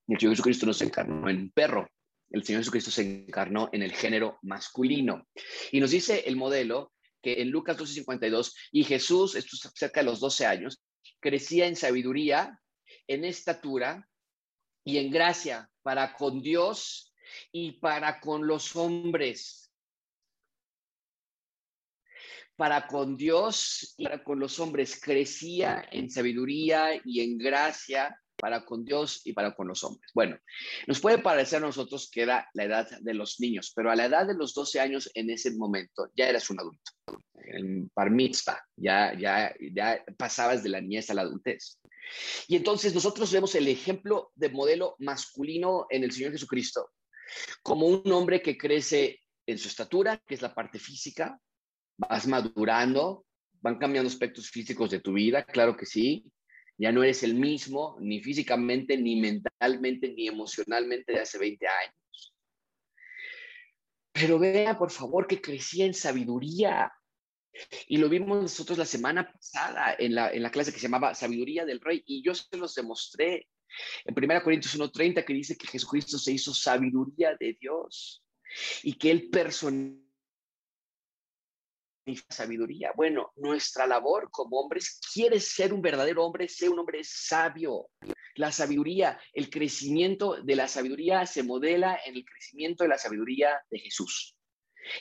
El 0.08 0.20
Señor 0.20 0.34
Jesucristo 0.34 0.66
nos 0.66 0.82
encarnó 0.82 1.30
en 1.30 1.52
perro. 1.52 1.90
El 2.30 2.44
Señor 2.44 2.62
Jesucristo 2.62 2.92
se 2.92 3.26
encarnó 3.26 3.70
en 3.72 3.82
el 3.82 3.92
género 3.92 4.40
masculino. 4.42 5.28
Y 5.72 5.80
nos 5.80 5.92
dice 5.92 6.24
el 6.28 6.36
modelo 6.36 6.94
que 7.22 7.42
en 7.42 7.50
Lucas 7.50 7.78
12:52, 7.78 8.54
y 8.72 8.84
Jesús, 8.84 9.36
esto 9.36 9.56
es 9.56 9.72
cerca 9.76 10.02
de 10.02 10.06
los 10.06 10.20
12 10.20 10.46
años, 10.46 10.84
crecía 11.20 11.66
en 11.68 11.76
sabiduría, 11.76 12.60
en 13.08 13.26
estatura 13.26 14.08
y 14.84 14.98
en 15.00 15.10
gracia 15.10 15.70
para 15.82 16.14
con 16.14 16.42
Dios 16.42 17.14
y 17.52 17.74
para 17.80 18.20
con 18.20 18.46
los 18.46 18.76
hombres 18.76 19.65
para 22.56 22.88
con 22.88 23.18
Dios 23.18 23.96
y 23.98 24.06
para 24.06 24.24
con 24.24 24.40
los 24.40 24.60
hombres, 24.60 25.00
crecía 25.02 25.88
en 25.92 26.10
sabiduría 26.10 27.02
y 27.04 27.22
en 27.22 27.38
gracia 27.38 28.20
para 28.38 28.66
con 28.66 28.84
Dios 28.84 29.22
y 29.26 29.34
para 29.34 29.56
con 29.56 29.68
los 29.68 29.84
hombres. 29.84 30.12
Bueno, 30.14 30.38
nos 30.88 31.00
puede 31.00 31.20
parecer 31.20 31.58
a 31.58 31.68
nosotros 31.68 32.10
que 32.12 32.22
era 32.22 32.50
la 32.54 32.66
edad 32.66 32.90
de 33.00 33.14
los 33.14 33.40
niños, 33.40 33.72
pero 33.76 33.92
a 33.92 33.96
la 33.96 34.06
edad 34.06 34.28
de 34.28 34.36
los 34.36 34.54
12 34.54 34.80
años 34.80 35.10
en 35.14 35.30
ese 35.30 35.52
momento 35.52 36.10
ya 36.16 36.30
eras 36.30 36.50
un 36.50 36.60
adulto. 36.60 36.92
En 37.36 37.90
par 37.90 38.10
ya, 38.76 39.18
ya, 39.18 39.54
ya 39.74 40.04
pasabas 40.18 40.64
de 40.64 40.70
la 40.70 40.82
niñez 40.82 41.10
a 41.10 41.14
la 41.14 41.22
adultez. 41.22 41.80
Y 42.48 42.56
entonces 42.56 42.94
nosotros 42.94 43.32
vemos 43.32 43.56
el 43.56 43.68
ejemplo 43.68 44.32
de 44.36 44.50
modelo 44.50 44.96
masculino 45.00 45.88
en 45.90 46.04
el 46.04 46.12
Señor 46.12 46.32
Jesucristo 46.32 46.92
como 47.64 47.88
un 47.88 48.12
hombre 48.12 48.42
que 48.42 48.58
crece 48.58 49.20
en 49.48 49.58
su 49.58 49.68
estatura, 49.68 50.18
que 50.26 50.36
es 50.36 50.42
la 50.42 50.54
parte 50.54 50.80
física, 50.80 51.40
vas 51.98 52.28
madurando, 52.28 53.26
van 53.62 53.78
cambiando 53.78 54.08
aspectos 54.08 54.50
físicos 54.50 54.90
de 54.92 55.00
tu 55.00 55.14
vida, 55.14 55.44
claro 55.44 55.76
que 55.76 55.86
sí. 55.86 56.26
Ya 56.78 56.92
no 56.92 57.04
eres 57.04 57.24
el 57.24 57.36
mismo, 57.36 57.98
ni 58.02 58.22
físicamente, 58.22 58.98
ni 58.98 59.16
mentalmente, 59.16 60.10
ni 60.10 60.28
emocionalmente 60.28 61.14
de 61.14 61.22
hace 61.22 61.38
20 61.38 61.66
años. 61.68 62.36
Pero 64.12 64.40
vea, 64.40 64.78
por 64.78 64.92
favor, 64.92 65.26
que 65.26 65.42
crecía 65.42 65.86
en 65.86 65.94
sabiduría. 65.94 66.92
Y 67.88 67.98
lo 67.98 68.10
vimos 68.10 68.42
nosotros 68.42 68.78
la 68.78 68.86
semana 68.86 69.32
pasada 69.32 69.96
en 69.98 70.16
la, 70.16 70.32
en 70.32 70.44
la 70.44 70.52
clase 70.52 70.74
que 70.74 70.80
se 70.80 70.88
llamaba 70.88 71.16
Sabiduría 71.16 71.64
del 71.66 71.80
Rey. 71.80 72.04
Y 72.06 72.22
yo 72.22 72.36
se 72.36 72.58
los 72.58 72.76
demostré 72.76 73.48
en 74.06 74.16
1 74.16 74.44
Corintios 74.44 74.78
1.30 74.78 75.24
que 75.26 75.34
dice 75.34 75.58
que 75.58 75.68
Jesucristo 75.68 76.18
se 76.18 76.34
hizo 76.34 76.54
sabiduría 76.54 77.36
de 77.40 77.58
Dios 77.60 78.24
y 78.84 78.94
que 78.94 79.12
él 79.12 79.30
personalmente 79.30 80.05
sabiduría. 82.30 82.92
Bueno, 82.96 83.32
nuestra 83.36 83.88
labor 83.88 84.30
como 84.32 84.60
hombres, 84.60 85.00
quieres 85.14 85.48
ser 85.48 85.74
un 85.74 85.82
verdadero 85.82 86.24
hombre, 86.24 86.48
sé 86.48 86.70
un 86.70 86.80
hombre 86.80 87.02
sabio. 87.04 87.90
La 88.36 88.52
sabiduría, 88.52 89.20
el 89.34 89.50
crecimiento 89.50 90.42
de 90.44 90.56
la 90.56 90.68
sabiduría 90.68 91.26
se 91.26 91.44
modela 91.44 92.00
en 92.06 92.16
el 92.16 92.26
crecimiento 92.26 92.84
de 92.84 92.90
la 92.90 92.98
sabiduría 92.98 93.62
de 93.70 93.80
Jesús. 93.80 94.36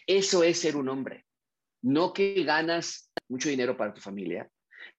Eso 0.07 0.43
es 0.43 0.59
ser 0.61 0.77
un 0.77 0.89
hombre. 0.89 1.27
No 1.83 2.13
que 2.13 2.43
ganas 2.45 3.13
mucho 3.29 3.49
dinero 3.49 3.77
para 3.77 3.93
tu 3.93 4.01
familia, 4.01 4.49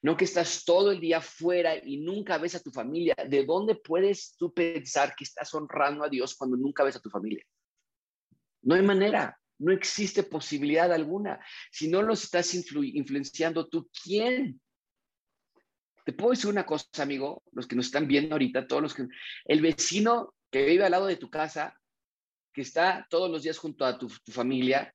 no 0.01 0.15
que 0.15 0.25
estás 0.25 0.63
todo 0.65 0.91
el 0.91 0.99
día 0.99 1.21
fuera 1.21 1.75
y 1.75 1.97
nunca 1.97 2.37
ves 2.37 2.55
a 2.55 2.61
tu 2.61 2.71
familia. 2.71 3.15
¿De 3.27 3.45
dónde 3.45 3.75
puedes 3.75 4.35
tú 4.37 4.53
pensar 4.53 5.15
que 5.15 5.23
estás 5.23 5.53
honrando 5.53 6.03
a 6.03 6.09
Dios 6.09 6.35
cuando 6.35 6.57
nunca 6.57 6.83
ves 6.83 6.95
a 6.95 7.01
tu 7.01 7.09
familia? 7.09 7.43
No 8.61 8.75
hay 8.75 8.81
manera. 8.81 9.39
No 9.57 9.71
existe 9.71 10.23
posibilidad 10.23 10.91
alguna. 10.91 11.39
Si 11.71 11.87
no 11.87 12.01
los 12.01 12.23
estás 12.23 12.53
influenciando 12.53 13.67
tú, 13.67 13.89
¿quién? 14.03 14.59
Te 16.05 16.13
puedo 16.13 16.31
decir 16.31 16.49
una 16.49 16.65
cosa, 16.65 16.85
amigo, 16.99 17.43
los 17.51 17.67
que 17.67 17.75
nos 17.75 17.87
están 17.87 18.07
viendo 18.07 18.35
ahorita, 18.35 18.67
todos 18.67 18.81
los 18.81 18.93
que... 18.93 19.07
El 19.45 19.61
vecino 19.61 20.35
que 20.51 20.65
vive 20.65 20.85
al 20.85 20.91
lado 20.91 21.07
de 21.07 21.15
tu 21.15 21.29
casa, 21.29 21.79
que 22.53 22.61
está 22.61 23.07
todos 23.09 23.29
los 23.29 23.43
días 23.43 23.57
junto 23.57 23.85
a 23.85 23.97
tu, 23.97 24.07
tu 24.07 24.31
familia, 24.31 24.93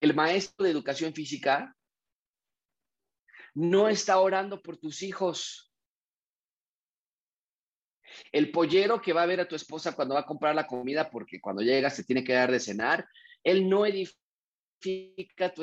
el 0.00 0.14
maestro 0.14 0.64
de 0.64 0.70
educación 0.70 1.12
física, 1.12 1.76
no 3.54 3.88
está 3.88 4.18
orando 4.18 4.60
por 4.60 4.76
tus 4.76 5.02
hijos. 5.02 5.72
El 8.32 8.50
pollero 8.50 9.00
que 9.00 9.12
va 9.12 9.22
a 9.22 9.26
ver 9.26 9.40
a 9.40 9.48
tu 9.48 9.56
esposa 9.56 9.94
cuando 9.94 10.14
va 10.14 10.20
a 10.20 10.26
comprar 10.26 10.54
la 10.54 10.66
comida 10.66 11.10
porque 11.10 11.40
cuando 11.40 11.62
llega 11.62 11.90
se 11.90 12.04
tiene 12.04 12.22
que 12.22 12.34
dar 12.34 12.50
de 12.50 12.60
cenar, 12.60 13.08
él 13.46 13.68
no 13.68 13.86
edifica 13.86 15.54
tu 15.54 15.62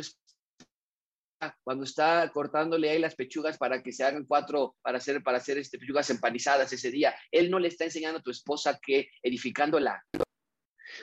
cuando 1.66 1.84
está 1.84 2.32
cortándole 2.34 2.90
ahí 2.90 3.00
las 3.00 3.16
pechugas 3.16 3.58
para 3.58 3.84
que 3.84 3.92
se 3.92 4.06
hagan 4.06 4.26
cuatro, 4.26 4.78
para 4.82 4.98
hacer, 4.98 5.22
para 5.22 5.40
hacer 5.40 5.58
este, 5.58 5.78
pechugas 5.78 6.10
empanizadas 6.10 6.72
ese 6.72 6.90
día. 6.90 7.14
Él 7.30 7.52
no 7.52 7.60
le 7.60 7.68
está 7.68 7.84
enseñando 7.84 8.20
a 8.20 8.22
tu 8.22 8.32
esposa 8.32 8.80
que 8.82 9.10
edificándola. 9.22 10.02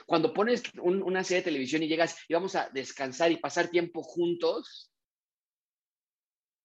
Cuando 0.07 0.33
pones 0.33 0.63
una 0.81 1.23
serie 1.23 1.41
de 1.41 1.51
televisión 1.51 1.83
y 1.83 1.87
llegas 1.87 2.17
y 2.27 2.33
vamos 2.33 2.55
a 2.55 2.71
descansar 2.73 3.31
y 3.31 3.37
pasar 3.37 3.67
tiempo 3.67 4.01
juntos, 4.01 4.91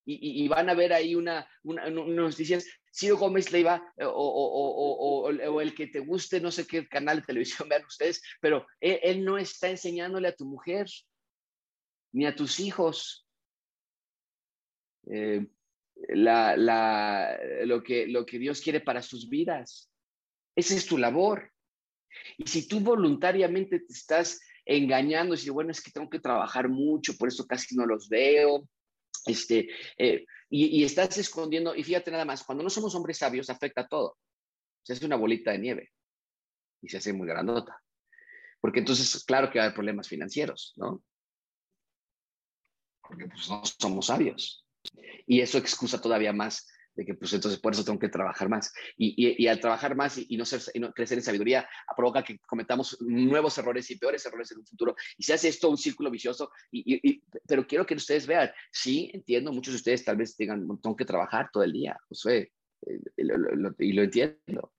y, 0.09 0.47
van 0.47 0.69
a 0.69 0.73
ver 0.73 0.93
ahí 0.93 1.13
una, 1.13 1.47
una, 1.63 2.31
Ciro 2.97 3.17
Gómez 3.17 3.51
Leiva 3.51 3.93
o, 3.99 4.07
o, 4.07 5.29
o, 5.29 5.61
el 5.61 5.75
que 5.75 5.85
te 5.85 5.99
guste, 5.99 6.41
no 6.41 6.49
sé 6.49 6.65
qué 6.65 6.87
canal 6.87 7.19
de 7.19 7.27
televisión 7.27 7.69
vean 7.69 7.85
ustedes, 7.85 8.23
pero 8.41 8.65
él, 8.79 9.23
no 9.23 9.37
está 9.37 9.69
enseñándole 9.69 10.29
a 10.29 10.35
tu 10.35 10.45
mujer 10.45 10.87
ni 12.11 12.25
a 12.25 12.35
tus 12.35 12.59
hijos 12.59 13.27
eh, 15.11 15.45
la, 16.09 16.57
la, 16.57 17.39
lo, 17.65 17.83
que, 17.83 18.07
lo 18.07 18.25
que 18.25 18.39
Dios 18.39 18.61
quiere 18.61 18.81
para 18.81 19.03
sus 19.03 19.29
vidas. 19.29 19.91
Esa 20.55 20.73
es 20.73 20.87
tu 20.87 20.97
labor. 20.97 21.51
Y 22.37 22.47
si 22.47 22.67
tú 22.67 22.79
voluntariamente 22.79 23.79
te 23.79 23.93
estás 23.93 24.39
engañando, 24.65 25.35
y 25.35 25.49
bueno, 25.49 25.69
es 25.69 25.81
que 25.81 25.91
tengo 25.91 26.09
que 26.09 26.19
trabajar 26.19 26.67
mucho, 26.67 27.15
por 27.15 27.27
eso 27.27 27.45
casi 27.45 27.75
no 27.75 27.85
los 27.85 28.09
veo, 28.09 28.67
este, 29.31 29.69
eh, 29.97 30.25
y, 30.49 30.83
estás 30.83 31.17
escondiendo, 31.17 31.75
y 31.75 31.83
fíjate 31.83 32.11
nada 32.11 32.25
más, 32.25 32.43
cuando 32.43 32.63
no 32.63 32.69
somos 32.69 32.95
hombres 32.95 33.17
sabios 33.17 33.49
afecta 33.49 33.87
todo. 33.87 34.17
Se 34.83 34.93
hace 34.93 35.05
una 35.05 35.17
bolita 35.17 35.51
de 35.51 35.59
nieve 35.59 35.91
y 36.81 36.89
se 36.89 36.97
hace 36.97 37.13
muy 37.13 37.27
grandota. 37.27 37.81
Porque 38.61 38.79
entonces, 38.79 39.23
claro 39.25 39.49
que 39.49 39.59
va 39.59 39.65
a 39.65 39.67
haber 39.67 39.75
problemas 39.75 40.07
financieros, 40.07 40.73
¿no? 40.77 41.03
Porque 43.01 43.27
pues 43.27 43.49
no 43.49 43.61
somos 43.65 44.07
sabios. 44.07 44.65
Y 45.25 45.41
eso 45.41 45.57
excusa 45.57 46.01
todavía 46.01 46.31
más 46.31 46.67
de 46.97 47.05
que 47.05 47.13
pues 47.13 47.31
entonces 47.31 47.59
por 47.59 47.73
eso 47.73 47.85
tengo 47.85 47.99
que 47.99 48.09
trabajar 48.09 48.49
más. 48.49 48.73
Y, 48.97 49.35
y, 49.37 49.47
al 49.47 49.59
trabajar 49.59 49.95
más 49.95 50.17
y, 50.17 50.35
no 50.35 50.45
ser, 50.45 50.61
y 50.73 50.79
no 50.79 50.91
crecer 50.91 51.19
en 51.19 51.23
sabiduría 51.23 51.69
provoca 51.95 52.23
que 52.23 52.39
cometamos 52.39 52.97
nuevos 53.01 53.57
errores 53.59 53.89
y 53.91 53.97
peores 53.97 54.25
errores 54.25 54.51
en 54.51 54.59
un 54.59 54.65
futuro. 54.65 54.95
Y 55.17 55.23
se 55.23 55.33
hace 55.33 55.47
esto 55.47 55.69
un 55.69 55.77
círculo 55.77 56.09
vicioso. 56.09 56.51
Y, 56.71 57.21
pero 57.47 57.67
quiero 57.67 57.85
que 57.85 57.93
ustedes 57.93 58.25
vean, 58.25 58.49
sí, 58.71 59.11
entiendo, 59.13 59.53
muchos 59.53 59.73
de 59.73 59.77
ustedes 59.77 60.03
tal 60.03 60.17
vez 60.17 60.35
digan, 60.35 60.67
tengo 60.81 60.95
que 60.95 61.05
trabajar 61.05 61.49
todo 61.53 61.63
el 61.63 61.71
día, 61.71 61.97
Josué, 62.09 62.51
eh, 62.85 62.99
y 63.79 63.93
lo 63.93 64.03
entiendo. 64.03 64.73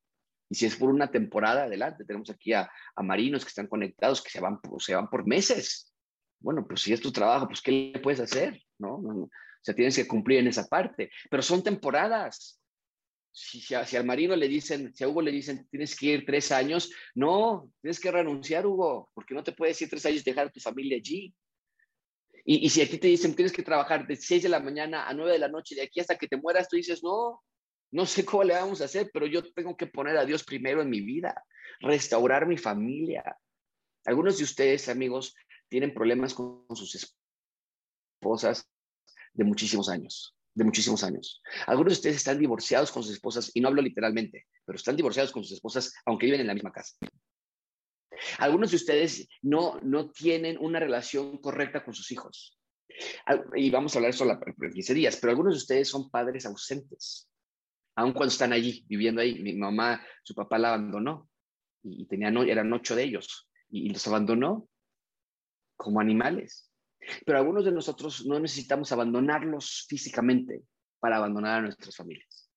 Y 0.50 0.56
si 0.56 0.66
es 0.66 0.76
por 0.76 0.90
una 0.90 1.10
temporada, 1.10 1.64
adelante. 1.64 2.04
Tenemos 2.04 2.30
aquí 2.30 2.52
a, 2.52 2.68
a 2.96 3.02
marinos 3.02 3.44
que 3.44 3.50
están 3.50 3.68
conectados, 3.68 4.22
que 4.22 4.30
se 4.30 4.40
van, 4.40 4.58
se 4.78 4.94
van 4.94 5.08
por 5.08 5.26
meses. 5.26 5.94
Bueno, 6.40 6.66
pues 6.66 6.82
si 6.82 6.92
es 6.92 7.00
tu 7.00 7.12
trabajo, 7.12 7.46
pues 7.46 7.60
¿qué 7.60 7.92
le 7.94 8.00
puedes 8.00 8.20
hacer? 8.20 8.60
¿No? 8.78 8.98
no, 9.02 9.28
sea, 9.68 9.74
tienes 9.74 9.96
que 9.96 10.06
cumplir 10.06 10.38
en 10.38 10.48
esa 10.48 10.66
parte, 10.66 11.10
pero 11.30 11.42
son 11.42 11.62
temporadas. 11.62 12.60
Si, 13.30 13.74
al 13.74 14.04
marino 14.04 14.34
le 14.34 14.48
dicen, 14.48 14.92
si 14.94 15.04
a 15.04 15.08
Hugo 15.08 15.22
le 15.22 15.30
dicen, 15.30 15.68
tienes 15.70 15.94
que 15.94 16.06
ir 16.06 16.26
tres 16.26 16.50
años, 16.50 16.90
no, 17.14 17.70
tienes 17.80 18.00
que 18.00 18.10
renunciar, 18.10 18.66
Hugo, 18.66 19.10
porque 19.14 19.34
no 19.34 19.44
te 19.44 19.52
puedes 19.52 19.80
ir 19.80 19.88
tres 19.88 20.04
años 20.06 20.22
y 20.22 20.24
dejar 20.24 20.48
a 20.48 20.50
tu 20.50 20.58
familia 20.58 20.96
allí. 20.96 21.32
Y, 22.44 22.66
y 22.66 22.68
si 22.70 22.80
aquí 22.80 22.98
te 22.98 23.08
dicen, 23.08 23.34
tienes 23.34 23.52
que 23.52 23.62
trabajar 23.62 24.06
de 24.06 24.16
seis 24.16 24.42
de 24.42 24.48
la 24.48 24.58
mañana 24.58 25.06
a 25.06 25.14
nueve 25.14 25.32
de 25.32 25.38
la 25.38 25.48
noche, 25.48 25.74
de 25.74 25.82
aquí 25.82 26.00
hasta 26.00 26.16
que 26.16 26.26
te 26.26 26.36
mueras, 26.36 26.68
tú 26.68 26.76
dices, 26.76 27.02
no, 27.04 27.42
no 27.90 28.06
sé 28.06 28.24
cómo 28.24 28.44
le 28.44 28.54
vamos 28.54 28.80
a 28.80 28.86
hacer, 28.86 29.10
pero 29.12 29.26
yo 29.26 29.42
tengo 29.52 29.76
que 29.76 29.86
poner 29.86 30.16
a 30.16 30.24
Dios 30.24 30.44
primero 30.44 30.82
en 30.82 30.90
mi 30.90 31.00
vida, 31.00 31.44
restaurar 31.80 32.46
mi 32.46 32.56
familia. 32.56 33.36
Algunos 34.04 34.38
de 34.38 34.44
ustedes, 34.44 34.88
amigos, 34.88 35.34
tienen 35.68 35.94
problemas 35.94 36.34
con 36.34 36.64
sus 36.74 37.10
esposas, 38.20 38.68
de 39.34 39.44
muchísimos 39.44 39.88
años, 39.88 40.36
de 40.54 40.64
muchísimos 40.64 41.02
años. 41.04 41.42
Algunos 41.66 41.92
de 41.92 41.98
ustedes 41.98 42.16
están 42.16 42.38
divorciados 42.38 42.90
con 42.90 43.02
sus 43.02 43.12
esposas, 43.12 43.50
y 43.54 43.60
no 43.60 43.68
hablo 43.68 43.82
literalmente, 43.82 44.46
pero 44.64 44.76
están 44.76 44.96
divorciados 44.96 45.32
con 45.32 45.42
sus 45.44 45.52
esposas 45.52 45.94
aunque 46.04 46.26
viven 46.26 46.40
en 46.40 46.46
la 46.46 46.54
misma 46.54 46.72
casa. 46.72 46.94
Algunos 48.38 48.70
de 48.70 48.76
ustedes 48.76 49.28
no, 49.42 49.78
no 49.82 50.10
tienen 50.10 50.58
una 50.58 50.80
relación 50.80 51.38
correcta 51.38 51.84
con 51.84 51.94
sus 51.94 52.10
hijos. 52.10 52.58
Y 53.54 53.70
vamos 53.70 53.94
a 53.94 53.98
hablar 53.98 54.10
eso 54.10 54.24
en 54.24 54.72
15 54.72 54.94
días, 54.94 55.18
pero 55.20 55.30
algunos 55.30 55.54
de 55.54 55.58
ustedes 55.58 55.88
son 55.88 56.10
padres 56.10 56.46
ausentes, 56.46 57.28
aun 57.94 58.12
cuando 58.12 58.32
están 58.32 58.52
allí, 58.52 58.84
viviendo 58.88 59.20
ahí. 59.20 59.40
Mi 59.40 59.54
mamá, 59.54 60.04
su 60.22 60.34
papá 60.34 60.58
la 60.58 60.68
abandonó 60.74 61.28
y 61.82 62.06
tenían, 62.06 62.36
eran 62.38 62.72
ocho 62.72 62.96
de 62.96 63.04
ellos 63.04 63.48
y 63.70 63.90
los 63.90 64.06
abandonó 64.06 64.68
como 65.76 66.00
animales. 66.00 66.67
Pero 67.24 67.38
algunos 67.38 67.64
de 67.64 67.72
nosotros 67.72 68.26
no 68.26 68.38
necesitamos 68.38 68.92
abandonarlos 68.92 69.86
físicamente 69.88 70.62
para 71.00 71.16
abandonar 71.16 71.58
a 71.58 71.62
nuestras 71.62 71.96
familias. 71.96 72.50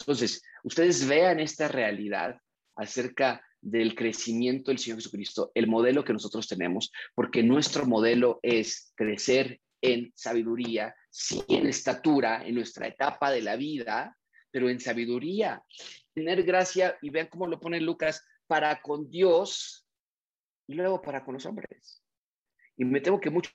Entonces, 0.00 0.42
ustedes 0.62 1.06
vean 1.06 1.40
esta 1.40 1.68
realidad 1.68 2.36
acerca 2.76 3.44
del 3.60 3.94
crecimiento 3.94 4.70
del 4.70 4.78
Señor 4.78 4.98
Jesucristo, 4.98 5.50
el 5.54 5.66
modelo 5.66 6.04
que 6.04 6.12
nosotros 6.12 6.46
tenemos, 6.46 6.92
porque 7.14 7.42
nuestro 7.42 7.86
modelo 7.86 8.38
es 8.42 8.92
crecer 8.94 9.60
en 9.80 10.12
sabiduría, 10.14 10.94
sí 11.10 11.42
en 11.48 11.66
estatura, 11.66 12.46
en 12.46 12.54
nuestra 12.54 12.88
etapa 12.88 13.30
de 13.30 13.42
la 13.42 13.56
vida, 13.56 14.16
pero 14.50 14.68
en 14.68 14.80
sabiduría, 14.80 15.62
tener 16.14 16.42
gracia, 16.42 16.98
y 17.02 17.10
vean 17.10 17.28
cómo 17.28 17.46
lo 17.46 17.58
pone 17.58 17.80
Lucas, 17.80 18.24
para 18.46 18.80
con 18.82 19.08
Dios 19.08 19.86
y 20.66 20.74
luego 20.74 21.00
para 21.00 21.24
con 21.24 21.34
los 21.34 21.46
hombres. 21.46 22.02
Y 22.76 22.84
me 22.84 23.00
temo 23.00 23.20
que 23.20 23.30
muchos 23.30 23.54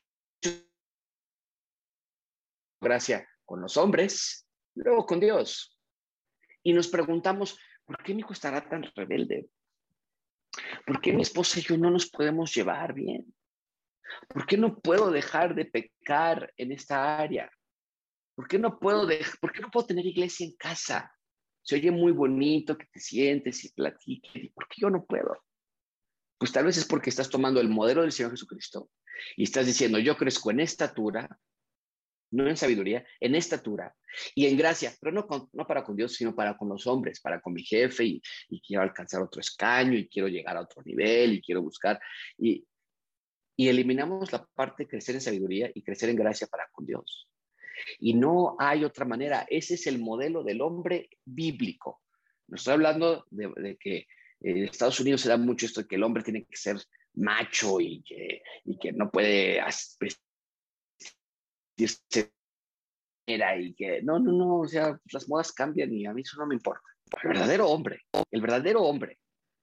gracia 2.81 3.27
con 3.45 3.61
los 3.61 3.77
hombres, 3.77 4.47
luego 4.75 5.05
con 5.05 5.19
Dios. 5.19 5.77
Y 6.63 6.73
nos 6.73 6.87
preguntamos, 6.87 7.57
¿por 7.85 8.01
qué 8.03 8.13
mi 8.13 8.19
hijo 8.19 8.33
estará 8.33 8.67
tan 8.67 8.83
rebelde? 8.95 9.49
¿Por 10.85 11.01
qué 11.01 11.13
mi 11.13 11.21
esposa 11.21 11.59
y 11.59 11.63
yo 11.63 11.77
no 11.77 11.91
nos 11.91 12.09
podemos 12.09 12.53
llevar 12.53 12.93
bien? 12.93 13.33
¿Por 14.27 14.45
qué 14.45 14.57
no 14.57 14.79
puedo 14.79 15.11
dejar 15.11 15.55
de 15.55 15.65
pecar 15.65 16.51
en 16.57 16.71
esta 16.71 17.17
área? 17.19 17.51
¿Por 18.35 18.47
qué 18.47 18.57
no 18.57 18.79
puedo, 18.79 19.07
¿por 19.39 19.51
qué 19.51 19.61
no 19.61 19.69
puedo 19.69 19.87
tener 19.87 20.05
iglesia 20.05 20.45
en 20.45 20.55
casa? 20.55 21.13
Se 21.61 21.75
oye 21.75 21.91
muy 21.91 22.11
bonito 22.11 22.77
que 22.77 22.87
te 22.87 22.99
sientes 22.99 23.63
y 23.65 23.73
platiques. 23.73 24.51
¿Por 24.53 24.67
qué 24.67 24.81
yo 24.81 24.89
no 24.89 25.05
puedo? 25.05 25.43
Pues 26.37 26.51
tal 26.51 26.65
vez 26.65 26.77
es 26.77 26.85
porque 26.85 27.09
estás 27.09 27.29
tomando 27.29 27.59
el 27.59 27.69
modelo 27.69 28.01
del 28.01 28.11
Señor 28.11 28.31
Jesucristo 28.31 28.89
y 29.35 29.43
estás 29.43 29.65
diciendo, 29.65 29.99
yo 29.99 30.17
crezco 30.17 30.51
en 30.51 30.59
estatura, 30.59 31.39
no 32.31 32.47
en 32.47 32.57
sabiduría, 32.57 33.05
en 33.19 33.35
estatura 33.35 33.95
y 34.35 34.45
en 34.45 34.57
gracia, 34.57 34.93
pero 35.01 35.11
no, 35.11 35.49
no 35.51 35.67
para 35.67 35.83
con 35.83 35.95
Dios, 35.95 36.13
sino 36.13 36.35
para 36.35 36.57
con 36.57 36.69
los 36.69 36.85
hombres, 36.87 37.19
para 37.19 37.41
con 37.41 37.53
mi 37.53 37.63
jefe 37.63 38.05
y, 38.05 38.21
quiero 38.61 38.83
alcanzar 38.83 39.21
otro 39.21 39.41
escaño 39.41 39.97
y 39.97 40.07
quiero 40.07 40.27
llegar 40.27 40.57
a 40.57 40.61
otro 40.61 40.83
nivel 40.83 41.33
y 41.33 41.41
quiero 41.41 41.61
buscar. 41.61 41.99
Y, 42.37 42.65
y 43.55 43.67
eliminamos 43.67 44.31
la 44.31 44.45
parte 44.53 44.83
de 44.83 44.89
crecer 44.89 45.15
en 45.15 45.21
sabiduría 45.21 45.71
y 45.73 45.83
crecer 45.83 46.09
en 46.09 46.15
gracia 46.15 46.47
para 46.47 46.67
con 46.71 46.85
Dios. 46.85 47.27
Y 47.99 48.13
no 48.13 48.55
hay 48.59 48.83
otra 48.83 49.05
manera. 49.05 49.45
Ese 49.49 49.75
es 49.75 49.87
el 49.87 49.99
modelo 49.99 50.43
del 50.43 50.61
hombre 50.61 51.09
bíblico. 51.25 52.01
No 52.47 52.55
estoy 52.55 52.73
hablando 52.73 53.25
de, 53.29 53.77
que 53.79 54.07
en 54.41 54.63
Estados 54.63 54.99
Unidos 54.99 55.21
se 55.21 55.29
da 55.29 55.37
mucho 55.37 55.65
esto 55.65 55.81
de 55.81 55.87
que 55.87 55.95
el 55.95 56.03
hombre 56.03 56.23
tiene 56.23 56.45
que 56.45 56.57
ser 56.57 56.77
macho 57.15 57.79
y 57.81 58.01
que, 58.03 58.41
y 58.65 58.77
que 58.77 58.91
no 58.93 59.09
puede 59.09 59.61
vestirse 61.77 62.31
y 63.27 63.73
que 63.75 64.01
no, 64.01 64.19
no, 64.19 64.31
no, 64.31 64.59
o 64.59 64.67
sea, 64.67 64.99
las 65.11 65.29
modas 65.29 65.51
cambian 65.51 65.93
y 65.93 66.05
a 66.05 66.13
mí 66.13 66.21
eso 66.21 66.37
no 66.37 66.47
me 66.47 66.55
importa. 66.55 66.83
El 67.23 67.29
verdadero 67.29 67.67
hombre, 67.67 68.01
el 68.31 68.41
verdadero 68.41 68.81
hombre, 68.83 69.17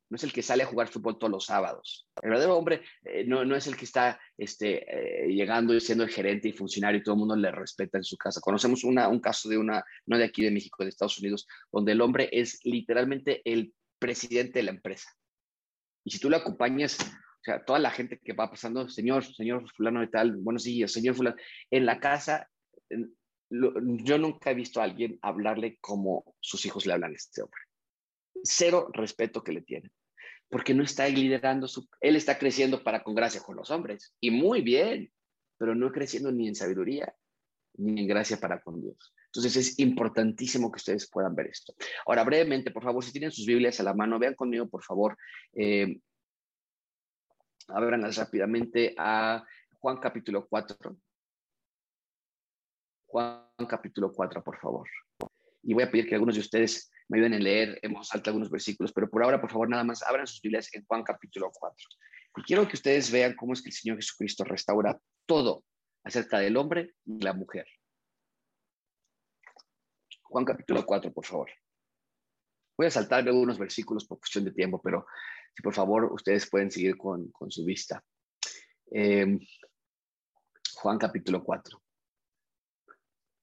no 0.08 0.16
es 0.16 0.24
el 0.24 0.32
que 0.32 0.42
sale 0.42 0.62
a 0.62 0.66
jugar 0.66 0.88
fútbol 0.88 1.18
todos 1.18 1.32
los 1.32 1.46
sábados. 1.46 2.08
El 2.22 2.30
verdadero 2.30 2.56
hombre 2.56 2.82
eh, 3.04 3.24
no, 3.26 3.44
no, 3.44 3.56
es 3.56 3.66
el 3.66 3.76
que 3.76 3.84
está 3.84 4.20
este, 4.36 4.84
eh, 4.88 5.28
llegando 5.28 5.74
y 5.74 5.80
siendo 5.80 6.04
el 6.04 6.10
gerente 6.10 6.48
y 6.48 6.52
funcionario 6.52 7.00
y 7.00 7.02
todo 7.02 7.14
el 7.14 7.20
mundo 7.20 7.34
le 7.34 7.50
respeta 7.50 7.98
en 7.98 8.04
su 8.04 8.16
casa. 8.16 8.40
Conocemos 8.40 8.84
una, 8.84 9.08
un 9.08 9.20
caso 9.20 9.48
de 9.48 9.58
una, 9.58 9.84
no 10.06 10.16
de 10.16 10.24
aquí 10.24 10.44
de 10.44 10.52
México, 10.52 10.84
de 10.84 10.90
Estados 10.90 11.18
Unidos, 11.18 11.46
donde 11.72 11.92
el 11.92 12.00
hombre 12.00 12.28
es 12.32 12.60
literalmente 12.64 13.42
el 13.44 13.74
presidente 13.98 14.58
de 14.58 14.64
la 14.64 14.70
empresa. 14.72 15.10
Y 16.04 16.10
si 16.10 16.18
tú 16.18 16.30
le 16.30 16.36
acompañas 16.36 16.98
o 17.00 17.44
sea, 17.46 17.64
toda 17.64 17.78
la 17.78 17.92
gente 17.92 18.18
que 18.18 18.32
va 18.32 18.50
pasando, 18.50 18.88
señor, 18.88 19.24
señor 19.24 19.70
fulano 19.72 20.00
de 20.00 20.08
tal, 20.08 20.36
buenos 20.36 20.64
días, 20.64 20.90
señor 20.90 21.14
fulano, 21.14 21.36
en 21.70 21.86
la 21.86 22.00
casa, 22.00 22.50
yo 23.48 24.18
nunca 24.18 24.50
he 24.50 24.54
visto 24.54 24.80
a 24.80 24.84
alguien 24.84 25.16
hablarle 25.22 25.78
como 25.80 26.34
sus 26.40 26.66
hijos 26.66 26.86
le 26.86 26.94
hablan 26.94 27.12
a 27.12 27.14
este 27.14 27.42
hombre. 27.42 27.60
Cero 28.42 28.90
respeto 28.92 29.44
que 29.44 29.52
le 29.52 29.62
tienen, 29.62 29.92
porque 30.48 30.74
no 30.74 30.82
está 30.82 31.08
liderando 31.08 31.68
su, 31.68 31.88
él 32.00 32.16
está 32.16 32.36
creciendo 32.36 32.82
para 32.82 33.04
con 33.04 33.14
gracia 33.14 33.40
con 33.40 33.54
los 33.54 33.70
hombres, 33.70 34.12
y 34.20 34.32
muy 34.32 34.62
bien, 34.62 35.12
pero 35.56 35.76
no 35.76 35.92
creciendo 35.92 36.32
ni 36.32 36.48
en 36.48 36.56
sabiduría, 36.56 37.14
ni 37.74 38.00
en 38.02 38.08
gracia 38.08 38.38
para 38.38 38.60
con 38.60 38.82
Dios. 38.82 39.14
Entonces 39.26 39.56
es 39.56 39.78
importantísimo 39.78 40.70
que 40.70 40.76
ustedes 40.76 41.08
puedan 41.10 41.34
ver 41.34 41.48
esto. 41.48 41.74
Ahora, 42.06 42.24
brevemente, 42.24 42.70
por 42.70 42.82
favor, 42.82 43.04
si 43.04 43.12
tienen 43.12 43.30
sus 43.30 43.46
Biblias 43.46 43.78
a 43.80 43.82
la 43.82 43.94
mano, 43.94 44.18
vean 44.18 44.34
conmigo, 44.34 44.68
por 44.68 44.82
favor, 44.82 45.16
eh, 45.52 46.00
rápidamente 47.68 48.94
a 48.96 49.44
Juan 49.72 49.98
capítulo 49.98 50.46
4. 50.48 50.96
Juan 53.06 53.46
capítulo 53.68 54.12
4, 54.12 54.42
por 54.42 54.58
favor. 54.58 54.88
Y 55.62 55.74
voy 55.74 55.82
a 55.82 55.90
pedir 55.90 56.08
que 56.08 56.14
algunos 56.14 56.34
de 56.34 56.40
ustedes 56.40 56.90
me 57.08 57.18
ayuden 57.18 57.34
a 57.34 57.38
leer 57.38 57.78
en 57.82 57.92
voz 57.92 58.12
alta 58.12 58.30
algunos 58.30 58.50
versículos, 58.50 58.92
pero 58.92 59.08
por 59.08 59.22
ahora, 59.22 59.40
por 59.40 59.50
favor, 59.50 59.68
nada 59.68 59.84
más 59.84 60.02
abran 60.02 60.26
sus 60.26 60.40
Biblias 60.40 60.72
en 60.74 60.84
Juan 60.86 61.02
capítulo 61.02 61.50
4. 61.52 61.76
Y 62.36 62.42
quiero 62.42 62.68
que 62.68 62.76
ustedes 62.76 63.10
vean 63.10 63.34
cómo 63.34 63.52
es 63.52 63.62
que 63.62 63.70
el 63.70 63.74
Señor 63.74 63.96
Jesucristo 63.96 64.44
restaura 64.44 64.98
todo 65.24 65.64
acerca 66.04 66.38
del 66.38 66.56
hombre 66.56 66.94
y 67.04 67.20
la 67.20 67.32
mujer. 67.32 67.66
Juan 70.28 70.44
capítulo 70.44 70.84
4, 70.84 71.12
por 71.12 71.24
favor. 71.24 71.50
Voy 72.76 72.86
a 72.86 72.90
saltarme 72.90 73.30
algunos 73.30 73.58
versículos 73.58 74.04
por 74.06 74.18
cuestión 74.18 74.44
de 74.44 74.52
tiempo, 74.52 74.80
pero 74.82 75.06
si 75.54 75.62
por 75.62 75.72
favor 75.72 76.12
ustedes 76.12 76.48
pueden 76.50 76.70
seguir 76.70 76.96
con, 76.96 77.32
su 77.48 77.64
vista. 77.64 78.02
Em, 78.90 79.38
Juan 80.74 80.98
capítulo 80.98 81.42
4. 81.42 81.82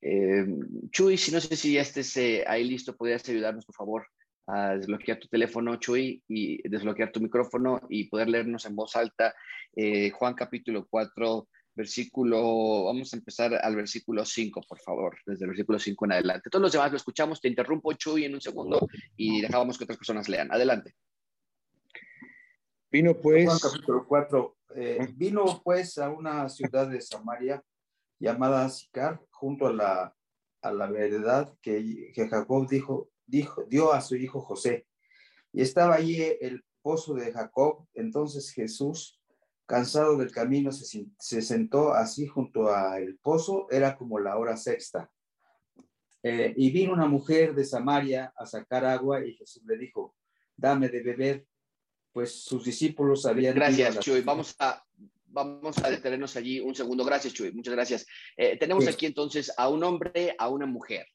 Em, 0.02 0.90
Chuy, 0.92 1.18
si 1.18 1.32
no 1.32 1.40
sé 1.40 1.56
si 1.56 1.74
ya 1.74 1.82
estés 1.82 2.16
eh, 2.18 2.44
ahí 2.46 2.64
listo, 2.66 2.96
podrías 2.96 3.28
ayudarnos, 3.28 3.66
por 3.66 3.76
favor, 3.76 4.08
a 4.48 4.76
desbloquear 4.76 5.18
tu 5.20 5.28
teléfono, 5.30 5.78
Chuy, 5.78 6.22
y 6.28 6.68
desbloquear 6.68 7.12
tu 7.12 7.22
micrófono 7.22 7.82
y 7.90 8.10
poder 8.10 8.30
leernos 8.30 8.66
en 8.66 8.76
voz 8.76 8.96
alta. 8.96 9.34
Eh, 9.76 10.12
Juan 10.12 10.34
capítulo 10.34 10.86
4, 10.90 11.48
versículo, 11.76 12.86
vamos 12.86 13.14
a 13.14 13.18
empezar 13.18 13.54
al 13.56 13.76
versículo 13.76 14.26
5, 14.26 14.62
por 14.68 14.80
favor, 14.80 15.18
desde 15.26 15.46
el 15.46 15.50
versículo 15.50 15.80
5 15.80 16.06
en 16.06 16.12
adelante. 16.12 16.50
Todos 16.50 16.62
los 16.62 16.72
demás 16.72 16.92
lo 16.92 16.98
escuchamos, 16.98 17.42
te 17.42 17.48
interrumpo, 17.48 17.94
Chuy, 17.94 18.26
en 18.26 18.36
un 18.36 18.42
segundo 18.42 18.88
y 19.16 19.42
dejábamos 19.42 19.78
que 19.78 19.84
otras 19.86 19.98
personas 19.98 20.30
lean. 20.30 20.52
Adelante. 20.52 20.96
Vino 22.92 23.20
pues, 23.20 23.60
capítulo 23.60 24.06
4, 24.08 24.58
eh, 24.76 25.08
vino 25.16 25.62
pues 25.64 25.98
a 25.98 26.10
una 26.10 26.48
ciudad 26.48 26.88
de 26.88 27.02
Samaria 27.02 27.64
llamada 28.20 28.70
Sicar, 28.70 29.20
junto 29.32 29.68
a 29.68 29.74
la, 29.74 30.16
a 30.62 30.72
la 30.72 30.88
verdad 30.88 31.54
que, 31.62 32.12
que 32.14 32.28
Jacob 32.30 32.68
dijo, 32.70 33.10
dijo, 33.26 33.64
dio 33.68 33.94
a 33.94 34.02
su 34.02 34.16
hijo 34.16 34.42
José. 34.42 34.86
Y 35.52 35.62
estaba 35.62 35.96
allí 35.96 36.22
el 36.40 36.64
pozo 36.84 37.16
de 37.16 37.32
Jacob, 37.32 37.88
entonces 37.96 38.52
Jesús 38.52 39.20
Cansado 39.74 40.18
del 40.18 40.32
camino, 40.32 40.72
se, 40.72 41.42
sentó 41.42 41.96
así 41.96 42.28
junto 42.28 42.72
al 42.72 43.16
pozo, 43.16 43.66
era 43.72 43.98
como 43.98 44.20
la 44.20 44.38
hora 44.38 44.56
sexta. 44.56 45.10
Eh, 46.22 46.54
y 46.56 46.70
vino 46.70 46.94
una 46.94 47.08
mujer 47.08 47.56
de 47.56 47.66
Samaria 47.66 48.32
a 48.38 48.46
sacar 48.46 48.86
agua 48.86 49.26
y 49.26 49.34
Jesús 49.34 49.64
le 49.66 49.76
dijo, 49.80 50.16
dame 50.56 50.90
de 50.90 51.02
beber, 51.02 51.48
pues 52.12 52.44
sus 52.44 52.64
discípulos 52.64 53.26
habían... 53.26 53.56
Gracias, 53.56 53.98
Chuy. 53.98 54.22
Vamos 54.22 54.56
a, 54.60 54.86
vamos 55.26 55.76
a 55.84 55.90
detenernos 55.90 56.36
allí 56.36 56.60
un 56.60 56.76
segundo. 56.76 57.04
Gracias, 57.04 57.34
Chuy. 57.34 57.52
Muchas 57.52 57.74
gracias. 57.74 58.06
Eh, 58.38 58.60
tenemos 58.60 58.88
aquí 58.88 59.08
entonces 59.08 59.52
a 59.58 59.70
un 59.70 59.84
hombre, 59.84 60.36
a 60.38 60.50
una 60.50 60.68
mujer. 60.68 61.08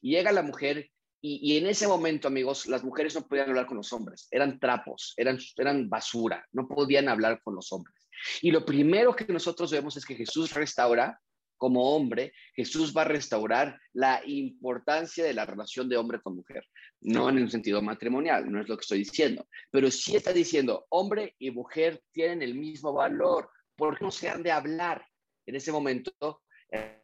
Y 0.00 0.12
llega 0.12 0.32
la 0.32 0.40
mujer 0.40 0.90
y, 1.20 1.56
en 1.58 1.66
ese 1.66 1.88
momento, 1.88 2.28
amigos, 2.28 2.66
las 2.66 2.84
mujeres 2.84 3.14
no 3.14 3.26
podían 3.26 3.48
hablar 3.48 3.66
con 3.66 3.78
los 3.78 3.92
hombres, 3.92 4.28
eran 4.30 4.60
trapos, 4.60 5.12
eran, 5.16 5.38
eran 5.56 5.88
basura, 5.88 6.46
no 6.52 6.68
podían 6.68 7.08
hablar 7.08 7.40
con 7.42 7.56
los 7.56 7.72
hombres. 7.72 7.95
Y 8.42 8.50
lo 8.50 8.64
primero 8.64 9.14
que 9.14 9.30
nosotros 9.32 9.70
vemos 9.70 9.96
es 9.96 10.04
que 10.04 10.14
Jesús 10.14 10.52
restaura, 10.54 11.18
como 11.56 11.94
hombre, 11.94 12.32
Jesús 12.54 12.94
va 12.94 13.02
a 13.02 13.06
restaurar 13.06 13.80
la 13.92 14.20
importancia 14.26 15.24
de 15.24 15.34
la 15.34 15.46
relación 15.46 15.88
de 15.88 15.96
hombre 15.96 16.20
con 16.20 16.36
mujer, 16.36 16.64
no 17.00 17.28
en 17.30 17.38
un 17.38 17.50
sentido 17.50 17.80
matrimonial, 17.80 18.50
no 18.50 18.60
es 18.60 18.68
lo 18.68 18.76
que 18.76 18.82
estoy 18.82 18.98
diciendo, 18.98 19.48
pero 19.70 19.90
sí 19.90 20.16
está 20.16 20.32
diciendo, 20.32 20.86
hombre 20.90 21.34
y 21.38 21.50
mujer 21.50 22.02
tienen 22.12 22.42
el 22.42 22.54
mismo 22.54 22.92
valor, 22.92 23.50
¿por 23.74 23.98
qué 23.98 24.04
no 24.04 24.10
se 24.10 24.28
han 24.28 24.42
de 24.42 24.52
hablar? 24.52 25.06
En 25.46 25.54
ese 25.54 25.72
momento, 25.72 26.42
eh, 26.70 27.02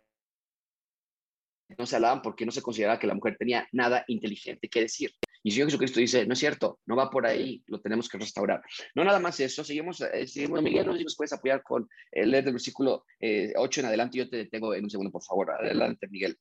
no 1.79 1.87
se 1.87 1.97
hablaban 1.97 2.21
porque 2.21 2.45
no 2.45 2.53
se 2.53 2.63
consideraba 2.63 2.99
que 2.99 3.07
la 3.07 3.15
mujer 3.15 3.37
tenía 3.39 3.67
nada 3.73 4.05
inteligente 4.09 4.69
que 4.69 4.81
decir. 4.81 5.13
Y 5.43 5.49
el 5.49 5.55
Señor 5.55 5.69
Jesucristo 5.69 5.99
dice, 5.99 6.27
no 6.27 6.35
es 6.35 6.39
cierto, 6.39 6.79
no 6.87 6.95
va 6.95 7.11
por 7.11 7.27
ahí, 7.27 7.63
lo 7.67 7.81
tenemos 7.81 8.09
que 8.09 8.19
restaurar. 8.19 8.63
No 8.95 9.03
nada 9.03 9.19
más 9.19 9.41
eso, 9.41 9.65
seguimos, 9.65 10.01
eh, 10.01 10.27
seguimos 10.27 10.63
Miguel, 10.63 10.87
no 10.87 10.93
sé 10.93 10.99
si 10.99 11.05
nos 11.05 11.17
puedes 11.17 11.33
apoyar 11.33 11.63
con 11.63 11.89
el 12.13 12.31
leer 12.31 12.45
del 12.45 12.55
versículo 12.55 12.95
8 12.95 13.07
eh, 13.21 13.53
en 13.55 13.87
adelante, 13.87 14.19
yo 14.19 14.29
te 14.29 14.37
detengo 14.37 14.75
en 14.75 14.85
un 14.85 14.91
segundo, 14.91 15.11
por 15.11 15.25
favor, 15.25 15.51
adelante, 15.51 16.07
Miguel. 16.09 16.39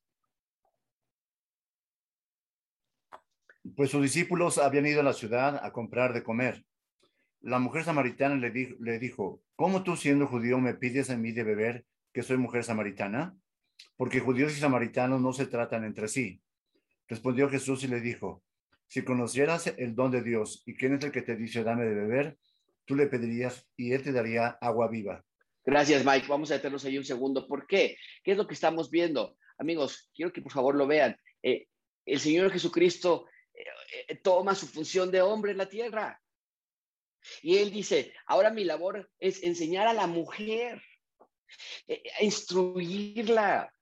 Pues 3.76 3.90
sus 3.90 4.02
discípulos 4.02 4.58
habían 4.58 4.86
ido 4.86 5.00
a 5.00 5.04
la 5.04 5.12
ciudad 5.12 5.64
a 5.64 5.72
comprar 5.72 6.12
de 6.12 6.22
comer. 6.22 6.64
La 7.40 7.58
mujer 7.58 7.84
samaritana 7.84 8.36
le 8.36 8.98
dijo, 8.98 9.42
¿cómo 9.56 9.82
tú 9.82 9.96
siendo 9.96 10.28
judío 10.28 10.58
me 10.58 10.74
pides 10.74 11.10
a 11.10 11.16
mí 11.16 11.32
de 11.32 11.42
beber 11.42 11.84
que 12.12 12.22
soy 12.22 12.36
mujer 12.36 12.62
samaritana? 12.62 13.36
Porque 13.96 14.20
judíos 14.20 14.56
y 14.56 14.60
samaritanos 14.60 15.20
no 15.20 15.32
se 15.32 15.46
tratan 15.46 15.84
entre 15.84 16.06
sí. 16.06 16.40
Respondió 17.08 17.48
Jesús 17.48 17.82
y 17.82 17.88
le 17.88 18.00
dijo, 18.00 18.42
si 18.92 19.02
conocieras 19.04 19.68
el 19.78 19.94
don 19.94 20.10
de 20.10 20.20
Dios 20.20 20.62
y 20.66 20.74
quién 20.74 20.94
es 20.94 21.02
el 21.02 21.12
que 21.12 21.22
te 21.22 21.34
dice 21.34 21.64
dame 21.64 21.86
de 21.86 21.94
beber, 21.94 22.36
tú 22.84 22.94
le 22.94 23.06
pedirías 23.06 23.66
y 23.74 23.94
él 23.94 24.02
te 24.02 24.12
daría 24.12 24.48
agua 24.60 24.86
viva. 24.90 25.24
Gracias, 25.64 26.04
Mike. 26.04 26.26
Vamos 26.28 26.50
a 26.50 26.54
detenernos 26.54 26.84
ahí 26.84 26.98
un 26.98 27.04
segundo. 27.06 27.48
¿Por 27.48 27.66
qué? 27.66 27.96
¿Qué 28.22 28.32
es 28.32 28.36
lo 28.36 28.46
que 28.46 28.52
estamos 28.52 28.90
viendo? 28.90 29.38
Amigos, 29.56 30.10
quiero 30.14 30.30
que 30.30 30.42
por 30.42 30.52
favor 30.52 30.74
lo 30.74 30.86
vean. 30.86 31.16
Eh, 31.42 31.68
el 32.04 32.20
Señor 32.20 32.52
Jesucristo 32.52 33.28
eh, 33.54 33.64
eh, 34.08 34.16
toma 34.16 34.54
su 34.54 34.66
función 34.66 35.10
de 35.10 35.22
hombre 35.22 35.52
en 35.52 35.58
la 35.58 35.70
tierra. 35.70 36.20
Y 37.40 37.56
él 37.56 37.70
dice, 37.70 38.12
ahora 38.26 38.50
mi 38.50 38.64
labor 38.64 39.10
es 39.18 39.42
enseñar 39.42 39.86
a 39.86 39.94
la 39.94 40.06
mujer, 40.06 40.82
a 41.88 42.22
instruirla, 42.22 43.72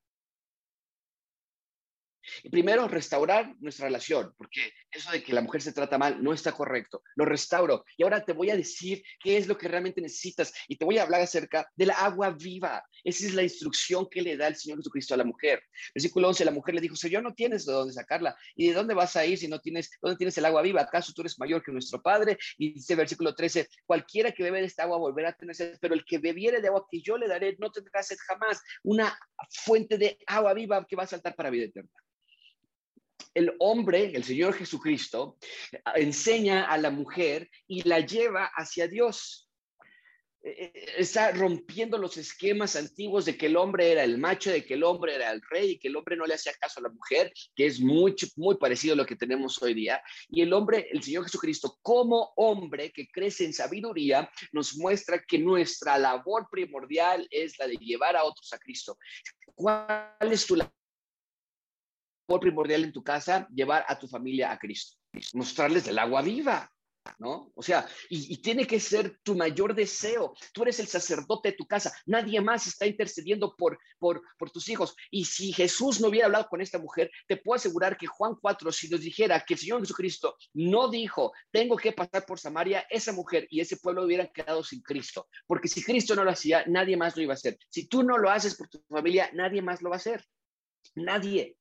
primero, 2.51 2.89
restaurar 2.89 3.55
nuestra 3.61 3.87
relación, 3.87 4.35
porque 4.37 4.73
eso 4.91 5.11
de 5.11 5.23
que 5.23 5.33
la 5.33 5.41
mujer 5.41 5.63
se 5.63 5.73
trata 5.73 5.99
mal 5.99 6.23
no 6.23 6.33
está 6.33 6.53
correcto. 6.53 7.03
Lo 7.17 7.25
restauro. 7.25 7.85
Y 7.97 8.03
ahora 8.03 8.25
te 8.25 8.33
voy 8.33 8.51
a 8.51 8.57
decir 8.57 9.03
qué 9.23 9.37
es 9.37 9.47
lo 9.47 9.57
que 9.57 9.69
realmente 9.69 10.01
necesitas 10.01 10.53
y 10.69 10.77
te 10.77 10.85
voy 10.85 10.99
a 10.99 11.03
hablar 11.03 11.21
acerca 11.21 11.71
de 11.77 11.87
la 11.87 11.95
agua 11.95 12.31
viva. 12.31 12.85
Esa 13.05 13.27
es 13.27 13.35
la 13.35 13.43
instrucción 13.43 14.09
que 14.11 14.23
le 14.23 14.37
da 14.37 14.49
el 14.49 14.57
Señor 14.57 14.79
Jesucristo 14.79 15.15
a 15.15 15.17
la 15.17 15.25
mujer. 15.25 15.63
Versículo 15.95 16.29
11, 16.29 16.45
la 16.45 16.51
mujer 16.51 16.75
le 16.75 16.81
dijo, 16.81 16.97
Señor, 16.97 17.23
no 17.23 17.35
tienes 17.35 17.67
de 17.67 17.73
dónde 17.73 17.93
sacarla. 17.93 18.37
¿Y 18.55 18.69
de 18.69 18.75
dónde 18.75 18.95
vas 18.95 19.17
a 19.17 19.25
ir 19.25 19.39
si 19.39 19.49
no 19.49 19.61
tienes, 19.61 19.91
dónde 20.01 20.17
tienes 20.17 20.37
el 20.39 20.45
agua 20.45 20.63
viva? 20.63 20.83
¿Acaso 20.83 21.13
tú 21.13 21.23
eres 21.23 21.39
mayor 21.39 21.63
que 21.63 21.73
nuestro 21.73 22.03
Padre? 22.03 22.39
Y 22.59 22.75
dice 22.75 22.95
versículo 22.95 23.35
13, 23.35 23.69
cualquiera 23.87 24.33
que 24.33 24.43
bebe 24.43 24.61
de 24.61 24.67
esta 24.67 24.85
agua 24.85 24.99
volverá 24.99 25.31
a 25.31 25.33
tener 25.33 25.55
sed, 25.55 25.79
pero 25.81 25.95
el 25.95 26.05
que 26.05 26.19
bebiere 26.19 26.61
de 26.61 26.69
agua 26.69 26.87
que 26.91 27.01
yo 27.01 27.17
le 27.17 27.29
daré 27.29 27.57
no 27.59 27.71
tendrá 27.71 28.03
sed 28.03 28.17
jamás. 28.27 28.61
Una 28.83 29.19
fuente 29.51 29.99
de 29.99 30.19
agua 30.27 30.55
viva 30.55 30.85
que 30.87 30.97
va 30.97 31.05
a 31.05 31.07
saltar 31.07 31.35
para 31.35 31.51
vida 31.51 31.67
eterna 31.67 31.91
el 33.35 33.53
hombre, 33.59 34.13
el 34.15 34.25
Señor 34.25 34.55
Jesucristo, 34.55 35.37
enseña 35.95 36.65
a 36.65 36.79
la 36.79 36.91
mujer 36.91 37.49
y 37.67 37.83
la 37.89 38.01
lleva 38.01 38.51
hacia 38.55 38.89
Dios. 38.89 39.51
Eh, 40.43 40.73
eh, 40.75 40.95
está 40.97 41.33
rompiendo 41.33 41.99
los 41.99 42.17
esquemas 42.17 42.75
antiguos 42.75 43.27
de 43.27 43.37
que 43.37 43.47
el 43.47 43.57
hombre 43.59 43.93
era 43.93 44.05
el 44.05 44.17
macho, 44.17 44.51
de 44.51 44.65
que 44.65 44.73
el 44.75 44.85
hombre 44.85 45.15
era 45.15 45.31
el 45.33 45.43
rey 45.51 45.73
y 45.73 45.79
que 45.79 45.89
el 45.89 45.97
hombre 45.97 46.17
no 46.17 46.25
le 46.25 46.35
hacía 46.35 46.55
caso 46.55 46.81
a 46.81 46.85
la 46.85 46.89
mujer, 46.89 47.31
que 47.55 47.67
es 47.67 47.79
muy, 47.79 48.17
muy 48.37 48.57
parecido 48.57 48.95
a 48.95 48.97
lo 48.97 49.05
que 49.05 49.17
tenemos 49.17 49.63
hoy 49.63 49.75
día. 49.75 50.03
Y 50.31 50.41
el 50.41 50.53
hombre, 50.55 50.89
el 50.91 51.03
Señor 51.03 51.25
Jesucristo, 51.25 51.79
como 51.83 52.33
hombre 52.37 52.91
que 52.91 53.07
crece 53.09 53.45
en 53.45 53.53
sabiduría, 53.53 54.31
nos 54.53 54.77
muestra 54.77 55.23
que 55.23 55.39
nuestra 55.39 55.99
labor 55.99 56.49
primordial 56.51 57.27
es 57.31 57.59
la 57.59 57.67
de 57.67 57.77
llevar 57.77 58.17
a 58.17 58.25
otros 58.25 58.51
a 58.55 58.59
Cristo. 58.59 58.97
¿Cuál 59.55 60.33
es 60.33 60.47
tu 60.47 60.57
labor? 60.57 60.80
Primordial 62.39 62.85
en 62.85 62.93
tu 62.93 63.03
casa, 63.03 63.49
llevar 63.53 63.85
a 63.89 63.99
tu 63.99 64.07
familia 64.07 64.53
a 64.53 64.59
Cristo, 64.59 64.99
mostrarles 65.33 65.89
el 65.89 65.99
agua 65.99 66.23
viva, 66.23 66.71
¿no? 67.19 67.51
O 67.55 67.63
sea, 67.63 67.89
y, 68.09 68.37
tiene 68.39 68.67
que 68.67 68.79
ser 68.79 69.19
tu 69.23 69.35
mayor 69.35 69.75
deseo. 69.75 70.35
Tú 70.53 70.63
eres 70.63 70.81
el 70.81 70.87
sacerdote 70.87 71.51
de 71.51 71.57
tu 71.57 71.67
casa, 71.67 71.93
nadie 72.07 72.41
más 72.41 72.67
está 72.67 72.87
intercediendo 72.87 73.55
por, 73.57 73.79
por, 73.99 74.23
por 74.39 74.51
tus 74.51 74.69
hijos. 74.69 74.95
Y 75.11 75.25
si 75.25 75.53
Jesús 75.53 76.01
no 76.01 76.09
hubiera 76.09 76.27
hablado 76.27 76.49
con 76.49 76.61
esta 76.61 76.79
mujer, 76.79 77.11
te 77.27 77.37
puedo 77.37 77.57
asegurar 77.57 77.97
que 77.97 78.07
Juan 78.07 78.37
4, 78.41 78.73
si 78.73 78.89
nos 78.89 79.01
dijera 79.01 79.45
que 79.47 79.55
el 79.55 79.61
Señor 79.61 79.81
Jesucristo 79.81 80.37
no 80.55 80.89
dijo, 80.89 81.33
tengo 81.51 81.77
que 81.77 81.93
pasar 81.93 82.25
por 82.27 82.39
Samaria, 82.39 82.87
esa 82.91 83.13
mujer 83.13 83.47
y 83.51 83.61
ese 83.61 83.77
pueblo 83.79 84.05
hubieran 84.05 84.31
quedado 84.33 84.63
sin 84.63 84.83
Cristo. 84.83 85.29
Porque 85.47 85.69
si 85.69 85.83
Cristo 85.83 86.15
no 86.15 86.25
lo 86.25 86.31
hacía, 86.31 86.65
nadie 86.67 86.97
más 86.97 87.17
lo 87.17 87.23
iba 87.23 87.33
a 87.33 87.35
hacer. 87.35 87.59
Si 87.69 87.89
tú 87.89 88.03
no 88.03 88.19
lo 88.19 88.31
haces 88.31 88.57
por 88.57 88.69
tu 88.69 88.83
familia, 88.89 89.31
nadie 89.33 89.63
más 89.63 89.83
lo 89.83 89.91
va 89.91 89.97
a 89.97 89.99
hacer. 89.99 90.25
Nadie. 90.95 91.57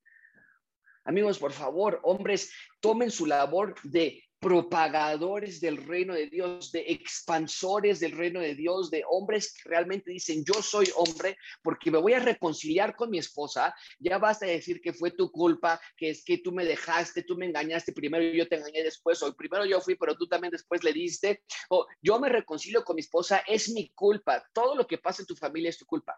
Amigos, 1.05 1.39
por 1.39 1.53
favor, 1.53 1.99
hombres, 2.03 2.51
tomen 2.79 3.11
su 3.11 3.25
labor 3.25 3.75
de 3.83 4.23
propagadores 4.39 5.59
del 5.59 5.77
reino 5.85 6.13
de 6.13 6.27
Dios, 6.27 6.71
de 6.71 6.85
expansores 6.87 7.99
del 7.99 8.13
reino 8.13 8.39
de 8.39 8.55
Dios, 8.55 8.89
de 8.89 9.03
hombres 9.09 9.53
que 9.53 9.69
realmente 9.69 10.11
dicen, 10.11 10.43
yo 10.45 10.61
soy 10.61 10.89
hombre 10.95 11.37
porque 11.61 11.91
me 11.91 11.97
voy 11.97 12.13
a 12.13 12.19
reconciliar 12.19 12.95
con 12.95 13.09
mi 13.09 13.17
esposa, 13.17 13.75
ya 13.99 14.17
basta 14.17 14.45
de 14.45 14.53
decir 14.53 14.81
que 14.81 14.93
fue 14.93 15.11
tu 15.11 15.29
culpa, 15.29 15.79
que 15.97 16.11
es 16.11 16.23
que 16.23 16.37
tú 16.37 16.53
me 16.53 16.63
dejaste, 16.63 17.23
tú 17.23 17.35
me 17.35 17.47
engañaste 17.47 17.91
primero 17.91 18.23
y 18.23 18.37
yo 18.37 18.47
te 18.47 18.55
engañé 18.55 18.81
después, 18.81 19.21
o 19.23 19.35
primero 19.35 19.65
yo 19.65 19.81
fui, 19.81 19.95
pero 19.95 20.15
tú 20.15 20.27
también 20.27 20.51
después 20.51 20.83
le 20.83 20.93
diste, 20.93 21.43
o 21.69 21.85
yo 22.01 22.19
me 22.19 22.29
reconcilio 22.29 22.83
con 22.83 22.95
mi 22.95 23.01
esposa, 23.01 23.39
es 23.45 23.69
mi 23.69 23.89
culpa, 23.89 24.47
todo 24.53 24.75
lo 24.75 24.87
que 24.87 24.97
pasa 24.97 25.21
en 25.21 25.27
tu 25.27 25.35
familia 25.35 25.69
es 25.69 25.77
tu 25.77 25.85
culpa, 25.85 26.17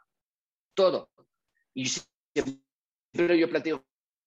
todo. 0.76 1.10
Y 1.74 1.88
siempre 1.88 3.40
yo 3.40 3.50
platico 3.50 3.84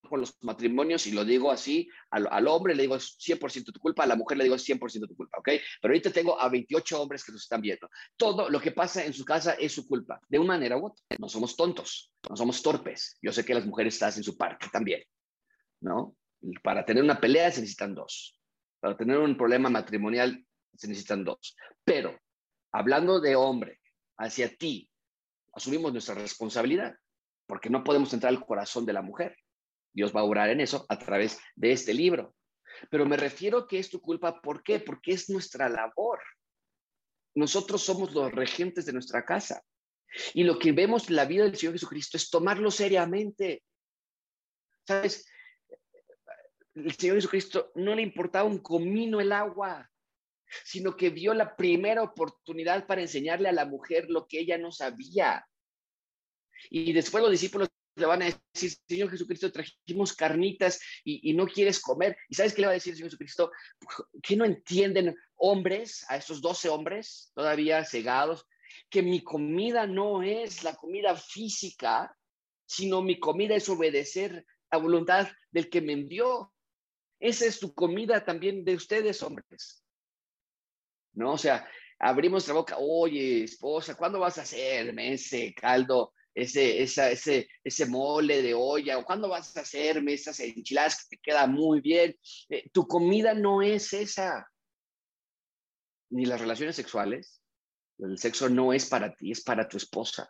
con 0.09 0.21
los 0.21 0.37
matrimonios 0.43 1.07
y 1.07 1.13
lo 1.13 1.25
digo 1.25 1.51
así, 1.51 1.89
al, 2.11 2.47
hombre 2.49 2.75
le 2.75 2.83
digo 2.83 2.97
100% 2.97 3.73
tu 3.73 3.81
culpa, 3.81 4.05
a 4.05 4.07
la 4.07 4.17
mujer 4.17 4.39
le 4.39 4.45
digo 4.45 4.57
100% 4.57 5.09
tu 5.09 5.17
culpa, 5.17 5.39
¿ok? 5.39 5.49
Pero 5.81 5.93
ahorita 5.93 6.11
tengo 6.11 6.41
a 6.41 6.49
28 6.49 7.01
hombres 7.01 7.25
que 7.25 7.33
nos 7.33 7.43
están 7.43 7.61
viendo. 7.61 7.89
Todo 8.17 8.51
lo 8.51 8.61
que 8.61 8.73
pasa 8.73 9.05
en 9.05 9.13
su 9.13 9.25
casa 9.25 9.53
es 9.55 9.73
su 9.73 9.87
culpa, 9.87 10.21
de 10.29 10.39
una 10.39 10.55
manera 10.55 10.77
u 10.77 10.87
otra. 10.87 11.05
No 11.19 11.29
somos 11.29 11.57
tontos, 11.57 12.13
no 12.29 12.37
somos 12.37 12.63
torpes. 12.63 13.19
Yo 13.23 13.33
sé 13.33 13.45
que 13.45 13.55
las 13.55 13.67
mujeres 13.67 13.95
están 13.95 14.13
en 14.17 14.25
su 14.25 14.37
parte 14.37 14.67
también, 14.73 15.03
¿no? 15.81 16.17
Para 16.63 16.85
tener 16.85 17.03
una 17.03 17.21
pelea 17.21 17.51
se 17.51 17.61
necesitan 17.61 17.95
dos. 17.95 18.39
Para 18.81 18.97
tener 18.97 19.19
un 19.19 19.37
problema 19.37 19.71
matrimonial 19.71 20.45
se 20.77 20.89
necesitan 20.89 21.25
dos. 21.25 21.57
Pero 21.85 22.19
hablando 22.73 23.21
de 23.21 23.37
hombre 23.37 23.81
hacia 24.19 24.55
ti, 24.55 24.91
asumimos 25.55 25.93
nuestra 25.93 26.15
responsabilidad, 26.15 26.95
porque 27.47 27.71
no 27.71 27.85
podemos 27.85 28.13
entrar 28.13 28.33
al 28.33 28.45
corazón 28.45 28.87
de 28.87 28.93
la 28.93 29.03
mujer. 29.03 29.37
Dios 29.95 30.15
va 30.15 30.21
a 30.21 30.25
orar 30.25 30.51
en 30.51 30.61
eso 30.61 30.85
a 30.89 30.99
través 30.99 31.39
de 31.55 31.73
este 31.73 31.95
libro. 31.95 32.35
Pero 32.91 33.07
me 33.07 33.17
refiero 33.17 33.67
que 33.67 33.79
es 33.79 33.89
tu 33.89 34.01
culpa, 34.01 34.41
¿por 34.41 34.63
qué? 34.63 34.81
Porque 34.81 35.13
es 35.13 35.31
nuestra 35.31 35.69
labor. 35.69 36.21
Nosotros 37.35 37.83
somos 37.83 38.13
los 38.13 38.33
regentes 38.33 38.85
de 38.87 38.93
nuestra 38.93 39.25
casa. 39.25 39.63
Y 40.33 40.45
lo 40.45 40.59
que 40.59 40.73
vemos 40.73 41.09
en 41.09 41.17
la 41.17 41.25
vida 41.25 41.45
del 41.45 41.57
Señor 41.57 41.75
Jesucristo 41.75 42.17
es 42.17 42.31
tomarlo 42.31 42.71
seriamente. 42.71 43.63
¿Sabes? 44.87 45.27
El 46.75 46.93
Señor 46.93 47.17
Jesucristo 47.17 47.71
no 47.77 47.95
le 47.95 48.03
importaba 48.03 48.49
un 48.49 48.59
comino 48.59 49.21
el 49.21 49.33
agua, 49.33 49.89
sino 50.65 50.97
que 50.97 51.11
vio 51.11 51.35
la 51.35 51.57
primera 51.57 52.03
oportunidad 52.03 52.87
para 52.87 53.01
enseñarle 53.01 53.49
a 53.49 53.53
la 53.53 53.65
mujer 53.65 54.07
lo 54.09 54.27
que 54.27 54.41
ella 54.41 54.59
no 54.59 54.73
sabía. 54.73 55.47
Y 56.71 56.93
después 56.93 57.23
los 57.23 57.31
discípulos 57.31 57.69
le 57.97 58.07
van 58.07 58.23
a 58.23 58.27
decir, 58.53 58.73
Señor 58.89 59.11
Jesucristo, 59.11 59.53
trajimos 59.53 60.15
carnitas 60.15 60.81
y, 61.05 61.33
no 61.35 61.47
quieres 61.47 61.81
comer. 61.81 62.17
¿Y 62.29 62.35
sabes 62.35 62.55
qué 62.55 62.61
le 62.61 62.67
va 62.67 62.73
a 62.73 62.75
decir 62.75 62.93
el 62.93 62.97
Señor 62.97 63.11
Jesucristo? 63.11 63.53
¿Qué 64.23 64.37
no 64.37 64.45
entienden 64.45 65.15
hombres, 65.37 66.05
a 66.09 66.17
estos 66.17 66.41
doce 66.41 66.69
hombres 66.69 67.31
todavía 67.35 67.85
cegados, 67.85 68.47
que 68.91 69.03
mi 69.03 69.23
comida 69.23 69.87
no 69.87 70.23
es 70.23 70.65
la 70.65 70.75
comida 70.75 71.15
física, 71.17 72.17
sino 72.67 73.03
mi 73.03 73.21
comida 73.21 73.55
es 73.55 73.69
obedecer 73.69 74.45
la 74.71 74.79
voluntad 74.79 75.29
del 75.51 75.69
que 75.69 75.81
me 75.81 75.93
envió. 75.93 76.53
Esa 77.21 77.47
es 77.47 77.61
tu 77.61 77.75
comida 77.75 78.25
también 78.25 78.65
de 78.65 78.75
ustedes, 78.75 79.23
hombres. 79.23 79.85
¿No? 81.13 81.33
O 81.33 81.39
sea, 81.39 81.69
abrimos 81.99 82.49
la 82.49 82.55
boca, 82.55 82.77
oye, 82.79 83.45
esposa, 83.45 83.95
¿cuándo 83.95 84.19
vas 84.19 84.39
a 84.39 84.43
hacerme 84.43 85.13
ese 85.13 85.55
caldo 85.55 86.13
ese, 86.35 86.83
ese, 86.83 87.49
ese 87.63 87.87
mole 87.87 88.43
de 88.43 88.55
olla, 88.55 88.99
o 88.99 89.05
cuándo 89.05 89.29
vas 89.29 89.57
a 89.57 89.61
hacerme 89.61 90.15
esas 90.15 90.41
enchiladas 90.41 91.03
que 91.03 91.17
te 91.17 91.23
queda 91.23 91.47
muy 91.47 91.81
bien. 91.81 92.17
Eh, 92.49 92.69
tu 92.73 92.87
comida 92.87 93.35
no 93.35 93.63
es 93.63 93.93
esa. 93.93 94.47
Ni 96.11 96.27
las 96.27 96.41
relaciones 96.41 96.77
sexuales. 96.77 97.41
El 97.99 98.19
sexo 98.19 98.49
no 98.49 98.73
es 98.73 98.87
para 98.87 99.15
ti, 99.15 99.31
es 99.31 99.43
para 99.43 99.69
tu 99.69 99.77
esposa. 99.77 100.29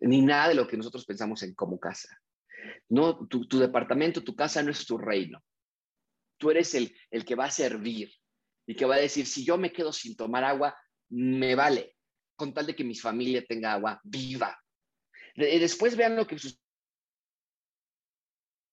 Ni 0.00 0.22
nada 0.22 0.48
de 0.48 0.54
lo 0.54 0.68
que 0.68 0.76
nosotros 0.76 1.04
pensamos 1.04 1.42
en 1.42 1.54
como 1.54 1.78
casa. 1.78 2.16
No, 2.88 3.26
tu, 3.26 3.46
tu 3.46 3.58
departamento, 3.58 4.22
tu 4.22 4.36
casa 4.36 4.62
no 4.62 4.70
es 4.70 4.86
tu 4.86 4.96
reino. 4.96 5.42
Tú 6.38 6.50
eres 6.50 6.74
el, 6.74 6.94
el 7.10 7.24
que 7.24 7.34
va 7.34 7.46
a 7.46 7.50
servir 7.50 8.12
y 8.66 8.74
que 8.74 8.84
va 8.84 8.94
a 8.94 9.00
decir, 9.00 9.26
si 9.26 9.44
yo 9.44 9.58
me 9.58 9.72
quedo 9.72 9.92
sin 9.92 10.16
tomar 10.16 10.44
agua, 10.44 10.76
me 11.10 11.54
vale, 11.54 11.96
con 12.36 12.54
tal 12.54 12.66
de 12.66 12.74
que 12.74 12.84
mi 12.84 12.94
familia 12.94 13.44
tenga 13.44 13.72
agua 13.72 14.00
viva. 14.04 14.56
Después 15.34 15.96
vean 15.96 16.16
lo 16.16 16.26
que 16.26 16.38
sucede. 16.38 16.60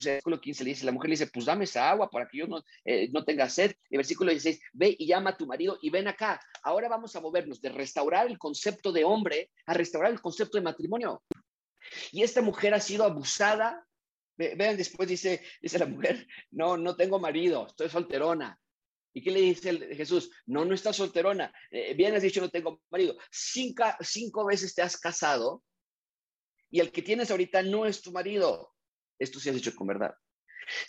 Versículo 0.04 0.42
15 0.42 0.64
le 0.64 0.70
dice, 0.72 0.86
la 0.86 0.92
mujer 0.92 1.10
le 1.10 1.14
dice, 1.14 1.28
pues 1.28 1.46
dame 1.46 1.66
esa 1.66 1.90
agua 1.90 2.10
para 2.10 2.28
que 2.28 2.40
yo 2.40 2.48
no, 2.48 2.64
eh, 2.86 3.10
no 3.12 3.24
tenga 3.24 3.48
sed. 3.50 3.76
El 3.90 3.98
versículo 3.98 4.32
16, 4.32 4.60
ve 4.74 4.96
y 4.98 5.06
llama 5.06 5.32
a 5.32 5.38
tu 5.38 5.46
marido 5.46 5.78
y 5.82 5.92
ven 5.92 6.08
acá. 6.08 6.42
Ahora 6.64 6.90
vamos 6.90 7.16
a 7.16 7.22
movernos 7.22 7.62
de 7.62 7.70
restaurar 7.70 8.28
el 8.28 8.40
concepto 8.40 8.92
de 8.92 9.04
hombre 9.04 9.52
a 9.68 9.74
restaurar 9.74 10.12
el 10.12 10.22
concepto 10.22 10.58
de 10.58 10.64
matrimonio. 10.64 11.24
Y 12.12 12.24
esta 12.24 12.42
mujer 12.42 12.74
ha 12.74 12.80
sido 12.80 13.04
abusada. 13.04 13.86
Vean, 14.38 14.76
después 14.76 15.08
dice, 15.08 15.44
dice 15.62 15.78
la 15.78 15.86
mujer, 15.86 16.28
no, 16.50 16.78
no 16.78 16.96
tengo 16.96 17.20
marido, 17.20 17.68
estoy 17.68 17.90
solterona. 17.90 18.60
¿Y 19.14 19.22
qué 19.22 19.30
le 19.30 19.42
dice 19.42 19.96
Jesús? 19.96 20.32
No, 20.48 20.66
no 20.66 20.74
estás 20.74 20.96
solterona. 20.96 21.54
Eh, 21.70 21.94
bien 21.94 22.16
has 22.16 22.24
dicho, 22.24 22.42
no 22.42 22.50
tengo 22.50 22.82
marido. 22.90 23.18
Cinco, 23.30 23.84
cinco 24.00 24.46
veces 24.46 24.74
te 24.74 24.82
has 24.82 24.98
casado 24.98 25.64
y 26.72 26.80
el 26.80 26.92
que 26.92 27.02
tienes 27.02 27.30
ahorita 27.30 27.62
no 27.64 27.86
es 27.86 28.02
tu 28.02 28.12
marido. 28.12 28.74
Esto 29.20 29.40
sí 29.40 29.50
has 29.50 29.56
dicho 29.56 29.76
con 29.76 29.88
verdad. 29.88 30.16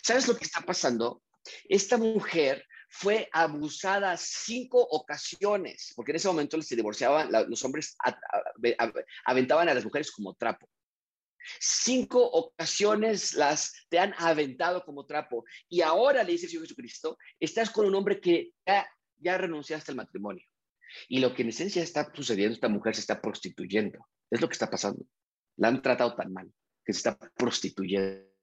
¿Sabes 0.01 0.27
lo 0.27 0.35
que 0.35 0.45
está 0.45 0.61
pasando? 0.61 1.21
Esta 1.65 1.97
mujer 1.97 2.65
fue 2.89 3.27
abusada 3.31 4.15
cinco 4.17 4.79
ocasiones, 4.81 5.93
porque 5.95 6.11
en 6.11 6.15
ese 6.17 6.27
momento 6.27 6.61
se 6.61 6.75
divorciaban, 6.75 7.29
los 7.49 7.63
hombres 7.65 7.95
aventaban 9.25 9.67
a 9.67 9.73
las 9.73 9.83
mujeres 9.83 10.11
como 10.11 10.35
trapo. 10.35 10.69
Cinco 11.59 12.23
ocasiones 12.25 13.33
las 13.33 13.73
te 13.89 13.99
han 13.99 14.13
aventado 14.17 14.85
como 14.85 15.05
trapo. 15.05 15.43
Y 15.67 15.81
ahora 15.81 16.23
le 16.23 16.31
dice 16.31 16.45
el 16.45 16.51
Señor 16.51 16.65
Jesucristo, 16.65 17.17
estás 17.39 17.69
con 17.69 17.85
un 17.85 17.95
hombre 17.95 18.21
que 18.21 18.51
ya, 18.65 18.87
ya 19.17 19.37
renunciaste 19.37 19.91
al 19.91 19.97
matrimonio. 19.97 20.45
Y 21.09 21.19
lo 21.19 21.33
que 21.33 21.41
en 21.41 21.49
esencia 21.49 21.83
está 21.83 22.09
sucediendo, 22.13 22.53
esta 22.53 22.69
mujer 22.69 22.95
se 22.95 23.01
está 23.01 23.21
prostituyendo. 23.21 24.07
Es 24.31 24.39
lo 24.39 24.47
que 24.47 24.53
está 24.53 24.69
pasando. 24.69 25.03
La 25.57 25.67
han 25.67 25.81
tratado 25.81 26.15
tan 26.15 26.33
mal 26.33 26.51
que 26.83 26.93
se 26.93 26.97
está 26.97 27.17
prostituyendo. 27.17 28.33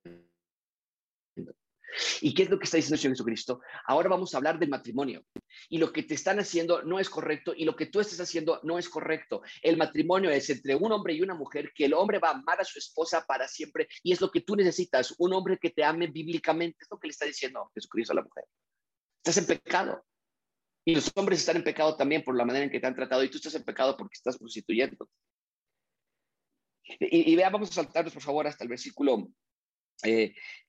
¿Y 2.21 2.35
qué 2.35 2.45
es 2.45 2.51
lo 2.51 2.59
que 2.59 2.65
está 2.65 2.77
diciendo 2.77 3.01
Jesucristo? 3.01 3.61
Ahora 3.87 4.09
vamos 4.09 4.33
a 4.33 4.37
hablar 4.37 4.59
del 4.59 4.69
matrimonio. 4.69 5.25
Y 5.69 5.79
lo 5.79 5.93
que 5.93 6.03
te 6.03 6.15
están 6.15 6.39
haciendo 6.39 6.83
no 6.83 6.99
es 6.99 7.11
correcto 7.11 7.53
y 7.57 7.65
lo 7.65 7.75
que 7.75 7.87
tú 7.87 8.01
estás 8.01 8.21
haciendo 8.21 8.61
no 8.63 8.79
es 8.79 8.89
correcto. 8.89 9.43
El 9.63 9.77
matrimonio 9.77 10.31
es 10.31 10.49
entre 10.51 10.75
un 10.75 10.93
hombre 10.93 11.15
y 11.15 11.23
una 11.23 11.35
mujer 11.35 11.73
que 11.75 11.87
el 11.87 11.95
hombre 11.95 12.19
va 12.19 12.29
a 12.29 12.35
amar 12.35 12.61
a 12.61 12.65
su 12.65 12.79
esposa 12.79 13.25
para 13.27 13.49
siempre 13.49 13.89
y 14.03 14.13
es 14.13 14.21
lo 14.21 14.31
que 14.31 14.43
tú 14.43 14.57
necesitas, 14.57 15.15
un 15.19 15.33
hombre 15.33 15.59
que 15.59 15.71
te 15.71 15.85
ame 15.85 16.07
bíblicamente. 16.07 16.79
Es 16.81 16.89
lo 16.91 16.99
que 16.99 17.09
le 17.09 17.13
está 17.13 17.27
diciendo 17.27 17.71
Jesucristo 17.75 18.13
a 18.13 18.17
la 18.17 18.23
mujer. 18.23 18.45
Estás 19.19 19.39
en 19.39 19.47
pecado. 19.47 20.05
Y 20.85 20.95
los 20.95 21.13
hombres 21.15 21.41
están 21.41 21.57
en 21.57 21.65
pecado 21.65 21.97
también 21.97 22.25
por 22.25 22.37
la 22.37 22.45
manera 22.45 22.65
en 22.65 22.71
que 22.71 22.81
te 22.81 22.87
han 22.87 22.95
tratado 22.95 23.23
y 23.23 23.29
tú 23.29 23.37
estás 23.37 23.55
en 23.55 23.65
pecado 23.65 23.97
porque 23.97 24.15
estás 24.15 24.39
prostituyendo. 24.39 25.09
Y, 26.99 27.37
vea, 27.37 27.51
vamos 27.51 27.71
a 27.71 27.75
saltarnos, 27.75 28.13
por 28.13 28.23
favor, 28.23 28.47
hasta 28.47 28.65
el 28.65 28.71
versículo 28.71 29.29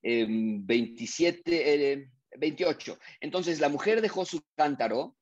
27, 0.04 2.10
28. 2.38 3.00
Entonces 3.20 3.60
la 3.60 3.70
mujer 3.70 4.02
dejó 4.02 4.26
su 4.26 4.42
cántaro 4.56 5.16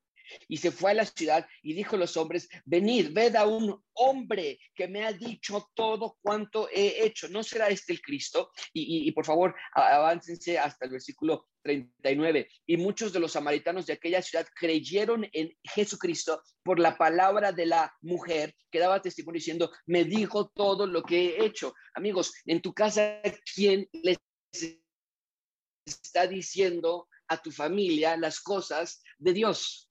y 0.47 0.57
se 0.57 0.71
fue 0.71 0.91
a 0.91 0.95
la 0.95 1.05
ciudad 1.05 1.47
y 1.61 1.73
dijo 1.73 1.95
a 1.95 1.99
los 1.99 2.17
hombres, 2.17 2.49
venid, 2.65 3.11
ved 3.11 3.35
a 3.35 3.45
un 3.45 3.81
hombre 3.93 4.59
que 4.75 4.87
me 4.87 5.05
ha 5.05 5.13
dicho 5.13 5.69
todo 5.73 6.17
cuanto 6.21 6.69
he 6.69 7.05
hecho. 7.05 7.27
¿No 7.29 7.43
será 7.43 7.69
este 7.69 7.93
el 7.93 8.01
Cristo? 8.01 8.51
Y, 8.73 9.11
por 9.11 9.25
favor, 9.25 9.55
aváncense 9.73 10.57
hasta 10.57 10.85
el 10.85 10.91
versículo 10.91 11.47
39. 11.63 12.49
Y 12.65 12.77
muchos 12.77 13.11
de 13.11 13.19
los 13.19 13.33
samaritanos 13.33 13.85
de 13.85 13.93
aquella 13.93 14.21
ciudad 14.21 14.47
creyeron 14.55 15.27
en 15.33 15.51
Jesucristo 15.63 16.41
por 16.63 16.79
la 16.79 16.97
palabra 16.97 17.51
de 17.51 17.65
la 17.65 17.93
mujer 18.01 18.55
que 18.71 18.79
daba 18.79 19.01
testimonio 19.01 19.39
diciendo, 19.39 19.71
me 19.85 20.05
dijo 20.05 20.49
todo 20.49 20.87
lo 20.87 21.03
que 21.03 21.29
he 21.29 21.45
hecho. 21.45 21.73
Amigos, 21.93 22.33
en 22.45 22.61
tu 22.61 22.73
casa, 22.73 23.21
¿quién 23.53 23.87
les 23.91 24.17
está 25.85 26.27
diciendo 26.27 27.07
a 27.27 27.41
tu 27.41 27.51
familia 27.51 28.17
las 28.17 28.39
cosas 28.39 29.01
de 29.17 29.33
Dios? 29.33 29.89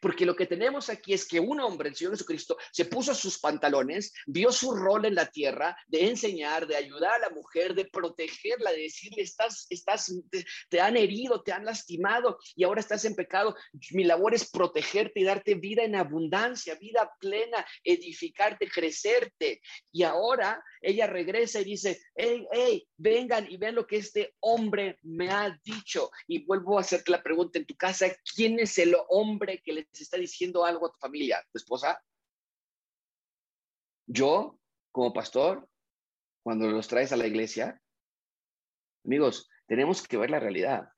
Porque 0.00 0.26
lo 0.26 0.36
que 0.36 0.46
tenemos 0.46 0.88
aquí 0.88 1.12
es 1.12 1.26
que 1.26 1.40
un 1.40 1.60
hombre, 1.60 1.88
el 1.88 1.96
Señor 1.96 2.14
Jesucristo, 2.14 2.56
se 2.72 2.84
puso 2.84 3.14
sus 3.14 3.38
pantalones, 3.38 4.12
vio 4.26 4.52
su 4.52 4.74
rol 4.74 5.04
en 5.06 5.14
la 5.14 5.26
tierra 5.26 5.76
de 5.86 6.08
enseñar, 6.08 6.66
de 6.66 6.76
ayudar 6.76 7.14
a 7.14 7.28
la 7.28 7.30
mujer, 7.30 7.74
de 7.74 7.86
protegerla, 7.86 8.72
de 8.72 8.82
decirle, 8.82 9.22
estás, 9.22 9.66
estás, 9.70 10.12
te, 10.68 10.80
han 10.80 10.96
herido, 10.96 11.42
te 11.42 11.52
han 11.52 11.64
lastimado 11.64 12.38
y 12.54 12.64
ahora 12.64 12.80
estás 12.80 13.04
en 13.04 13.14
pecado. 13.14 13.54
Mi 13.92 14.04
labor 14.04 14.34
es 14.34 14.50
protegerte 14.50 15.20
y 15.20 15.24
darte 15.24 15.54
vida 15.54 15.82
en 15.82 15.96
abundancia, 15.96 16.74
vida 16.76 17.10
plena, 17.20 17.66
edificarte, 17.84 18.68
crecerte. 18.68 19.60
Y 19.92 20.02
ahora 20.02 20.62
ella 20.80 21.06
regresa 21.06 21.60
y 21.60 21.64
dice, 21.64 22.00
hey, 22.14 22.46
hey, 22.52 22.88
vengan 22.96 23.50
y 23.50 23.56
vean 23.56 23.74
lo 23.74 23.86
que 23.86 23.96
este 23.96 24.34
hombre 24.40 24.98
me 25.02 25.30
ha 25.30 25.58
dicho. 25.64 26.10
Y 26.26 26.44
vuelvo 26.44 26.78
a 26.78 26.82
hacerte 26.82 27.10
la 27.10 27.22
pregunta 27.22 27.58
en 27.58 27.66
tu 27.66 27.76
casa, 27.76 28.06
¿quién 28.34 28.58
es 28.58 28.78
el 28.78 28.94
hombre 29.08 29.62
que 29.66 29.72
les 29.72 30.00
está 30.00 30.16
diciendo 30.16 30.64
algo 30.64 30.86
a 30.86 30.92
tu 30.92 30.98
familia, 30.98 31.44
tu 31.52 31.58
esposa? 31.58 32.00
Yo, 34.06 34.58
como 34.92 35.12
pastor, 35.12 35.68
cuando 36.44 36.70
los 36.70 36.86
traes 36.86 37.12
a 37.12 37.16
la 37.16 37.26
iglesia, 37.26 37.82
amigos, 39.04 39.50
tenemos 39.66 40.06
que 40.06 40.16
ver 40.16 40.30
la 40.30 40.38
realidad. 40.38 40.88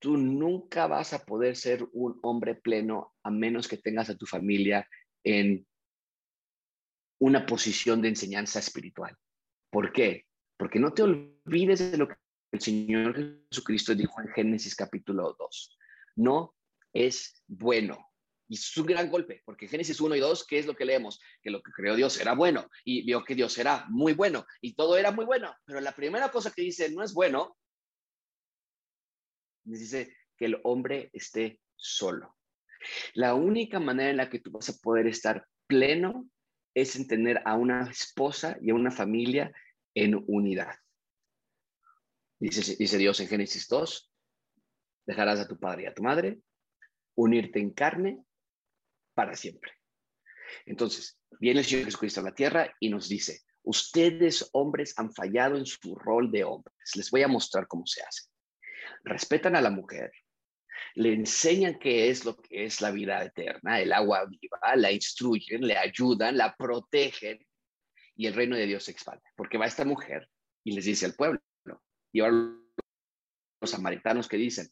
Tú 0.00 0.16
nunca 0.16 0.88
vas 0.88 1.12
a 1.12 1.24
poder 1.24 1.56
ser 1.56 1.88
un 1.92 2.18
hombre 2.22 2.56
pleno 2.56 3.14
a 3.22 3.30
menos 3.30 3.68
que 3.68 3.78
tengas 3.78 4.10
a 4.10 4.16
tu 4.16 4.26
familia 4.26 4.86
en 5.24 5.64
una 7.20 7.46
posición 7.46 8.02
de 8.02 8.08
enseñanza 8.08 8.58
espiritual. 8.58 9.16
¿Por 9.70 9.92
qué? 9.92 10.26
Porque 10.58 10.80
no 10.80 10.92
te 10.92 11.04
olvides 11.04 11.92
de 11.92 11.96
lo 11.96 12.08
que 12.08 12.16
el 12.52 12.60
Señor 12.60 13.46
Jesucristo 13.50 13.94
dijo 13.94 14.20
en 14.20 14.28
Génesis 14.28 14.74
capítulo 14.74 15.36
2. 15.38 15.78
No 16.16 16.56
es 16.92 17.42
bueno. 17.46 18.12
Y 18.48 18.54
es 18.54 18.76
un 18.76 18.86
gran 18.86 19.10
golpe, 19.10 19.42
porque 19.44 19.66
Génesis 19.66 20.00
1 20.00 20.14
y 20.14 20.20
2, 20.20 20.46
¿qué 20.46 20.58
es 20.58 20.66
lo 20.66 20.76
que 20.76 20.84
leemos? 20.84 21.20
Que 21.42 21.50
lo 21.50 21.62
que 21.62 21.72
creó 21.72 21.96
Dios 21.96 22.20
era 22.20 22.34
bueno 22.34 22.68
y 22.84 23.04
vio 23.04 23.24
que 23.24 23.34
Dios 23.34 23.58
era 23.58 23.86
muy 23.88 24.12
bueno 24.12 24.46
y 24.60 24.74
todo 24.74 24.96
era 24.96 25.10
muy 25.10 25.24
bueno. 25.24 25.54
Pero 25.64 25.80
la 25.80 25.92
primera 25.92 26.30
cosa 26.30 26.52
que 26.52 26.62
dice 26.62 26.90
no 26.92 27.02
es 27.02 27.12
bueno, 27.12 27.56
dice 29.64 30.16
que 30.36 30.44
el 30.44 30.60
hombre 30.62 31.10
esté 31.12 31.60
solo. 31.74 32.36
La 33.14 33.34
única 33.34 33.80
manera 33.80 34.10
en 34.10 34.16
la 34.18 34.30
que 34.30 34.38
tú 34.38 34.52
vas 34.52 34.68
a 34.68 34.78
poder 34.78 35.08
estar 35.08 35.46
pleno 35.66 36.28
es 36.72 36.94
en 36.94 37.08
tener 37.08 37.42
a 37.44 37.54
una 37.56 37.90
esposa 37.90 38.56
y 38.60 38.70
a 38.70 38.74
una 38.74 38.92
familia 38.92 39.52
en 39.94 40.22
unidad. 40.28 40.76
Dice, 42.38 42.76
dice 42.76 42.98
Dios 42.98 43.18
en 43.20 43.28
Génesis 43.28 43.66
2, 43.66 44.12
dejarás 45.06 45.40
a 45.40 45.48
tu 45.48 45.58
padre 45.58 45.84
y 45.84 45.86
a 45.86 45.94
tu 45.94 46.02
madre, 46.02 46.38
unirte 47.16 47.58
en 47.58 47.70
carne 47.70 48.25
para 49.16 49.34
siempre. 49.34 49.72
Entonces, 50.66 51.18
viene 51.40 51.60
el 51.60 51.66
Señor 51.66 51.86
Jesucristo 51.86 52.20
a 52.20 52.24
la 52.24 52.34
tierra 52.34 52.72
y 52.78 52.90
nos 52.90 53.08
dice, 53.08 53.40
ustedes 53.62 54.48
hombres 54.52 54.94
han 54.98 55.12
fallado 55.12 55.56
en 55.56 55.66
su 55.66 55.94
rol 55.96 56.30
de 56.30 56.44
hombres. 56.44 56.76
Les 56.94 57.10
voy 57.10 57.22
a 57.22 57.28
mostrar 57.28 57.66
cómo 57.66 57.86
se 57.86 58.02
hace. 58.02 58.28
Respetan 59.04 59.56
a 59.56 59.62
la 59.62 59.70
mujer, 59.70 60.12
le 60.94 61.14
enseñan 61.14 61.78
qué 61.78 62.10
es 62.10 62.24
lo 62.24 62.36
que 62.36 62.64
es 62.64 62.80
la 62.80 62.90
vida 62.90 63.24
eterna, 63.24 63.80
el 63.80 63.92
agua 63.92 64.26
viva, 64.26 64.76
la 64.76 64.92
instruyen, 64.92 65.66
le 65.66 65.76
ayudan, 65.76 66.36
la 66.36 66.54
protegen 66.54 67.38
y 68.14 68.26
el 68.26 68.34
reino 68.34 68.54
de 68.54 68.66
Dios 68.66 68.84
se 68.84 68.92
expande. 68.92 69.22
Porque 69.34 69.58
va 69.58 69.66
esta 69.66 69.84
mujer 69.84 70.28
y 70.62 70.72
les 70.72 70.84
dice 70.84 71.06
al 71.06 71.14
pueblo, 71.14 71.40
y 72.12 72.20
ahora 72.20 72.54
los 73.60 73.70
samaritanos 73.70 74.28
que 74.28 74.36
dicen, 74.36 74.68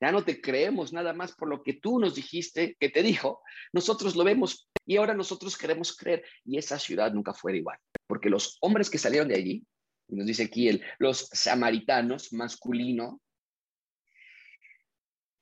ya 0.00 0.12
no 0.12 0.24
te 0.24 0.40
creemos 0.40 0.92
nada 0.92 1.12
más 1.12 1.32
por 1.32 1.48
lo 1.48 1.62
que 1.62 1.74
tú 1.74 1.98
nos 1.98 2.14
dijiste 2.14 2.76
que 2.78 2.90
te 2.90 3.02
dijo. 3.02 3.40
Nosotros 3.72 4.14
lo 4.14 4.24
vemos 4.24 4.68
y 4.84 4.96
ahora 4.96 5.14
nosotros 5.14 5.56
queremos 5.56 5.96
creer. 5.96 6.24
Y 6.44 6.58
esa 6.58 6.78
ciudad 6.78 7.12
nunca 7.12 7.32
fue 7.32 7.56
igual, 7.56 7.78
porque 8.06 8.30
los 8.30 8.58
hombres 8.60 8.90
que 8.90 8.98
salieron 8.98 9.28
de 9.28 9.36
allí, 9.36 9.66
nos 10.08 10.26
dice 10.26 10.44
aquí 10.44 10.68
el, 10.68 10.82
los 10.98 11.28
samaritanos 11.32 12.32
masculino, 12.32 13.20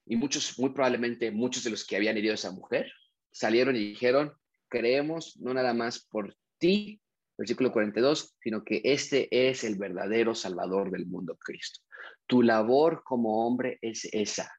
y 0.06 0.16
muchos, 0.16 0.58
muy 0.58 0.70
probablemente 0.70 1.30
muchos 1.30 1.64
de 1.64 1.70
los 1.70 1.86
que 1.86 1.96
habían 1.96 2.16
herido 2.16 2.32
a 2.32 2.36
esa 2.36 2.50
mujer, 2.50 2.92
salieron 3.32 3.74
y 3.74 3.90
dijeron, 3.90 4.32
creemos 4.68 5.36
no 5.38 5.54
nada 5.54 5.72
más 5.74 6.04
por 6.06 6.36
ti, 6.58 7.00
versículo 7.36 7.72
42, 7.72 8.36
sino 8.40 8.64
que 8.64 8.80
este 8.84 9.28
es 9.48 9.64
el 9.64 9.76
verdadero 9.76 10.34
Salvador 10.34 10.90
del 10.90 11.06
mundo, 11.06 11.36
Cristo. 11.36 11.80
Tu 12.26 12.42
labor 12.42 13.02
como 13.04 13.46
hombre 13.46 13.78
es 13.82 14.06
esa, 14.12 14.50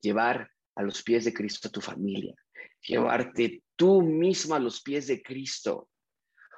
llevar 0.00 0.50
a 0.74 0.82
los 0.82 1.02
pies 1.02 1.24
de 1.24 1.32
Cristo 1.32 1.68
a 1.68 1.72
tu 1.72 1.80
familia, 1.80 2.34
llevarte 2.82 3.62
tú 3.76 4.02
mismo 4.02 4.54
a 4.54 4.58
los 4.58 4.82
pies 4.82 5.06
de 5.06 5.22
Cristo. 5.22 5.88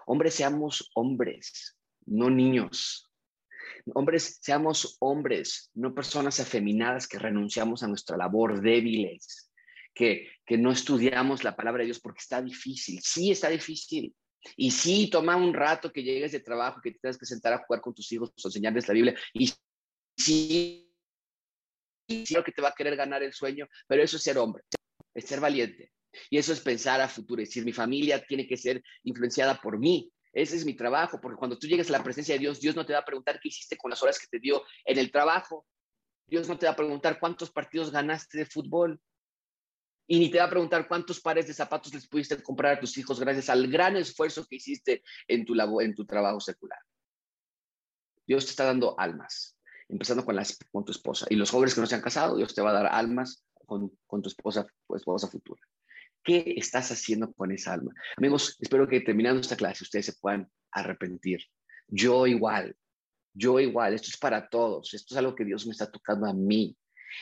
Hombres, 0.07 0.35
seamos 0.35 0.91
hombres, 0.95 1.77
no 2.07 2.31
niños. 2.31 3.11
Hombres, 3.95 4.39
seamos 4.41 4.97
hombres, 5.01 5.71
no 5.75 5.95
personas 5.95 6.41
afeminadas 6.41 7.07
que 7.07 7.19
renunciamos 7.19 7.83
a 7.83 7.89
nuestra 7.89 8.17
labor, 8.17 8.61
débiles, 8.61 9.51
que, 9.95 10.29
que 10.45 10.59
no 10.59 10.73
estudiamos 10.73 11.45
la 11.45 11.57
palabra 11.57 11.81
de 11.81 11.87
Dios 11.87 12.01
porque 12.01 12.21
está 12.21 12.43
difícil. 12.43 13.01
Sí, 13.03 13.31
está 13.31 13.49
difícil. 13.49 14.15
Y 14.57 14.71
sí, 14.71 15.09
toma 15.11 15.37
un 15.37 15.55
rato 15.55 15.93
que 15.93 16.03
llegues 16.03 16.33
de 16.33 16.41
trabajo, 16.41 16.81
que 16.81 16.93
te 16.93 16.99
tengas 16.99 17.19
que 17.19 17.27
sentar 17.27 17.53
a 17.53 17.65
jugar 17.65 17.81
con 17.81 17.95
tus 17.95 18.11
hijos 18.13 18.33
enseñarles 18.45 18.87
la 18.87 18.95
Biblia. 18.95 19.15
Y 19.33 19.53
sí, 20.17 20.87
lo 22.31 22.45
que 22.45 22.53
te 22.53 22.62
va 22.62 22.69
a 22.69 22.75
querer 22.75 22.97
ganar 22.97 23.23
el 23.23 23.33
sueño, 23.33 23.69
pero 23.87 24.03
eso 24.03 24.17
es 24.17 24.23
ser 24.23 24.39
hombre, 24.39 24.62
es 25.14 25.25
ser 25.25 25.41
valiente. 25.41 25.93
Y 26.31 26.39
eso 26.39 26.53
es 26.53 26.61
pensar 26.61 27.01
a 27.01 27.09
futuro, 27.09 27.43
es 27.43 27.51
decir, 27.51 27.64
mi 27.64 27.73
familia 27.73 28.25
tiene 28.25 28.47
que 28.47 28.57
ser 28.57 28.83
influenciada 29.03 29.61
por 29.61 29.79
mí. 29.79 30.11
Ese 30.33 30.57
es 30.57 30.64
mi 30.64 30.75
trabajo, 30.75 31.21
porque 31.21 31.37
cuando 31.37 31.59
tú 31.59 31.67
llegues 31.67 31.89
a 31.89 31.93
la 31.93 32.05
presencia 32.05 32.35
de 32.35 32.41
Dios, 32.41 32.61
Dios 32.61 32.77
no 32.77 32.87
te 32.87 32.93
va 32.93 33.01
a 33.01 33.05
preguntar 33.05 33.39
qué 33.41 33.49
hiciste 33.49 33.77
con 33.77 33.91
las 33.91 34.03
horas 34.03 34.19
que 34.19 34.27
te 34.27 34.39
dio 34.39 34.62
en 34.85 34.99
el 34.99 35.11
trabajo. 35.11 35.67
Dios 36.27 36.49
no 36.49 36.59
te 36.59 36.67
va 36.67 36.73
a 36.73 36.77
preguntar 36.77 37.19
cuántos 37.19 37.51
partidos 37.51 37.91
ganaste 37.91 38.39
de 38.39 38.47
fútbol. 38.47 39.01
Y 40.09 40.19
ni 40.19 40.31
te 40.31 40.39
va 40.39 40.45
a 40.45 40.51
preguntar 40.51 40.87
cuántos 40.89 41.21
pares 41.21 41.47
de 41.49 41.55
zapatos 41.55 41.93
les 41.93 42.07
pudiste 42.07 42.41
comprar 42.43 42.77
a 42.77 42.81
tus 42.81 42.97
hijos 42.97 43.19
gracias 43.19 43.49
al 43.49 43.67
gran 43.69 43.97
esfuerzo 43.97 44.47
que 44.47 44.57
hiciste 44.57 45.03
en 45.27 45.45
tu, 45.45 45.55
en 45.81 45.95
tu 45.95 46.07
trabajo 46.07 46.39
secular. 46.39 46.79
Dios 48.27 48.45
te 48.45 48.51
está 48.51 48.64
dando 48.64 48.99
almas 48.99 49.56
empezando 49.89 50.24
con, 50.24 50.84
tu 50.84 50.93
esposa. 50.93 51.26
Y 51.30 51.37
los 51.37 51.51
jóvenes 51.51 51.74
que 51.74 51.80
no 51.80 51.87
se 51.87 51.95
han 51.95 52.01
casado, 52.01 52.37
Dios 52.37 52.55
te 52.55 52.62
va 52.62 52.70
a 52.70 52.82
dar 52.82 52.87
almas 52.87 53.45
con, 53.53 53.93
con 54.07 54.22
tu 54.22 54.28
esposa, 54.28 54.66
tu 54.87 54.97
esposa 54.97 55.28
futura. 55.28 55.61
¿Qué 56.22 56.55
estás 56.57 56.91
haciendo 56.91 57.32
con 57.32 57.53
esa 57.53 57.74
alma? 57.74 57.93
Amigos, 58.16 58.57
espero 58.61 58.89
que 58.89 59.01
terminando 59.01 59.41
esta 59.41 59.57
clase 59.57 59.84
ustedes 59.84 60.07
se 60.07 60.14
puedan 60.14 60.51
arrepentir. 60.72 61.41
Yo 61.89 62.26
igual, 62.26 62.74
yo 63.32 63.61
igual, 63.61 63.95
esto 63.95 64.09
es 64.09 64.16
para 64.16 64.49
todos, 64.49 64.93
esto 64.95 65.14
es 65.14 65.18
algo 65.18 65.34
que 65.34 65.45
Dios 65.45 65.66
me 65.66 65.72
está 65.72 65.91
tocando 65.91 66.26
a 66.26 66.34
mí 66.34 66.76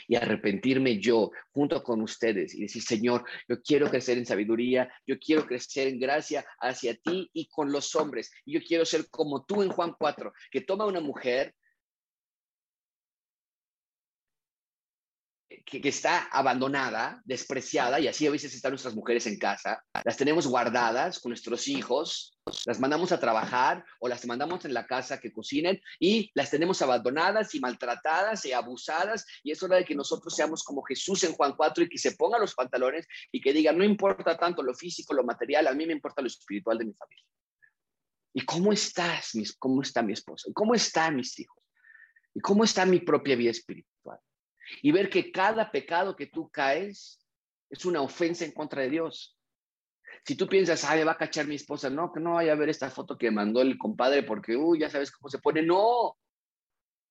y 0.08 0.16
arrepentirme 0.16 0.98
yo 1.00 1.30
junto 1.50 1.82
con 1.82 2.00
ustedes 2.02 2.54
y 2.54 2.62
decir, 2.62 2.82
Señor, 2.82 3.24
yo 3.48 3.60
quiero 3.62 3.90
crecer 3.90 4.18
en 4.18 4.26
sabiduría, 4.26 4.92
yo 5.06 5.18
quiero 5.18 5.46
crecer 5.46 5.88
en 5.88 5.98
gracia 5.98 6.44
hacia 6.60 6.96
ti 6.96 7.30
y 7.32 7.46
con 7.48 7.72
los 7.72 7.94
hombres. 7.94 8.32
Y 8.44 8.54
yo 8.54 8.60
quiero 8.66 8.84
ser 8.84 9.08
como 9.10 9.44
tú 9.44 9.62
en 9.62 9.70
Juan 9.70 9.94
4, 9.98 10.32
que 10.50 10.60
toma 10.62 10.86
una 10.86 11.00
mujer 11.00 11.54
que, 15.64 15.88
está 15.88 16.24
abandonada, 16.30 17.22
despreciada, 17.24 17.98
y 17.98 18.08
así 18.08 18.26
a 18.26 18.30
veces 18.30 18.54
están 18.54 18.72
nuestras 18.72 18.94
mujeres 18.94 19.26
en 19.26 19.38
casa, 19.38 19.82
las 20.04 20.16
tenemos 20.16 20.46
guardadas 20.46 21.18
con 21.18 21.30
nuestros 21.30 21.66
hijos, 21.68 22.38
las 22.66 22.78
mandamos 22.78 23.12
a 23.12 23.18
trabajar 23.18 23.84
o 24.00 24.08
las 24.08 24.26
mandamos 24.26 24.64
en 24.64 24.74
la 24.74 24.86
casa 24.86 25.18
que 25.18 25.32
cocinen 25.32 25.80
y 25.98 26.30
las 26.34 26.50
tenemos 26.50 26.82
abandonadas 26.82 27.54
y 27.54 27.60
maltratadas 27.60 28.44
y 28.44 28.52
abusadas, 28.52 29.24
y 29.42 29.52
es 29.52 29.62
hora 29.62 29.76
de 29.76 29.84
que 29.84 29.94
nosotros 29.94 30.34
seamos 30.34 30.62
como 30.62 30.82
Jesús 30.82 31.24
en 31.24 31.32
Juan 31.32 31.54
4 31.56 31.84
y 31.84 31.88
que 31.88 31.98
se 31.98 32.12
pongan 32.12 32.40
los 32.40 32.54
pantalones 32.54 33.06
y 33.32 33.40
que 33.40 33.52
digan, 33.52 33.78
no 33.78 33.84
importa 33.84 34.36
tanto 34.36 34.62
lo 34.62 34.74
físico, 34.74 35.14
lo 35.14 35.24
material, 35.24 35.66
a 35.66 35.74
mí 35.74 35.86
me 35.86 35.94
importa 35.94 36.20
lo 36.20 36.28
espiritual 36.28 36.78
de 36.78 36.84
mi 36.84 36.92
familia. 36.92 37.24
¿Y 38.36 38.44
cómo 38.44 38.72
estás? 38.72 39.32
¿Cómo 39.58 39.80
está 39.80 40.02
mi 40.02 40.12
esposa? 40.12 40.50
¿Y 40.50 40.52
cómo 40.52 40.74
están 40.74 41.16
mis 41.16 41.38
hijos? 41.38 41.62
¿Y 42.34 42.40
cómo 42.40 42.64
está 42.64 42.84
mi 42.84 42.98
propia 42.98 43.36
vida 43.36 43.52
espiritual? 43.52 44.18
Y 44.82 44.92
ver 44.92 45.08
que 45.08 45.30
cada 45.30 45.70
pecado 45.70 46.16
que 46.16 46.26
tú 46.26 46.50
caes 46.50 47.24
es 47.70 47.84
una 47.84 48.02
ofensa 48.02 48.44
en 48.44 48.52
contra 48.52 48.82
de 48.82 48.90
Dios. 48.90 49.38
Si 50.24 50.36
tú 50.36 50.46
piensas, 50.46 50.88
me 50.94 51.04
va 51.04 51.12
a 51.12 51.18
cachar 51.18 51.46
mi 51.46 51.56
esposa, 51.56 51.90
no, 51.90 52.12
que 52.12 52.20
no 52.20 52.34
vaya 52.34 52.52
a 52.52 52.56
ver 52.56 52.68
esta 52.68 52.90
foto 52.90 53.18
que 53.18 53.30
mandó 53.30 53.60
el 53.60 53.76
compadre 53.76 54.22
porque, 54.22 54.56
uy, 54.56 54.80
ya 54.80 54.88
sabes 54.88 55.10
cómo 55.10 55.28
se 55.28 55.38
pone. 55.38 55.62
No, 55.62 56.16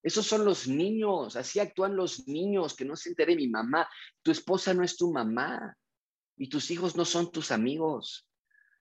esos 0.02 0.26
son 0.26 0.46
los 0.46 0.68
niños, 0.68 1.36
así 1.36 1.60
actúan 1.60 1.96
los 1.96 2.28
niños, 2.28 2.76
que 2.76 2.86
no 2.86 2.96
se 2.96 3.10
entere 3.10 3.36
mi 3.36 3.48
mamá. 3.48 3.88
Tu 4.22 4.32
esposa 4.32 4.74
no 4.74 4.84
es 4.84 4.98
tu 4.98 5.12
mamá 5.12 5.78
y 6.38 6.50
tus 6.50 6.72
hijos 6.72 6.96
no 6.96 7.06
son 7.06 7.32
tus 7.32 7.52
amigos. 7.52 8.28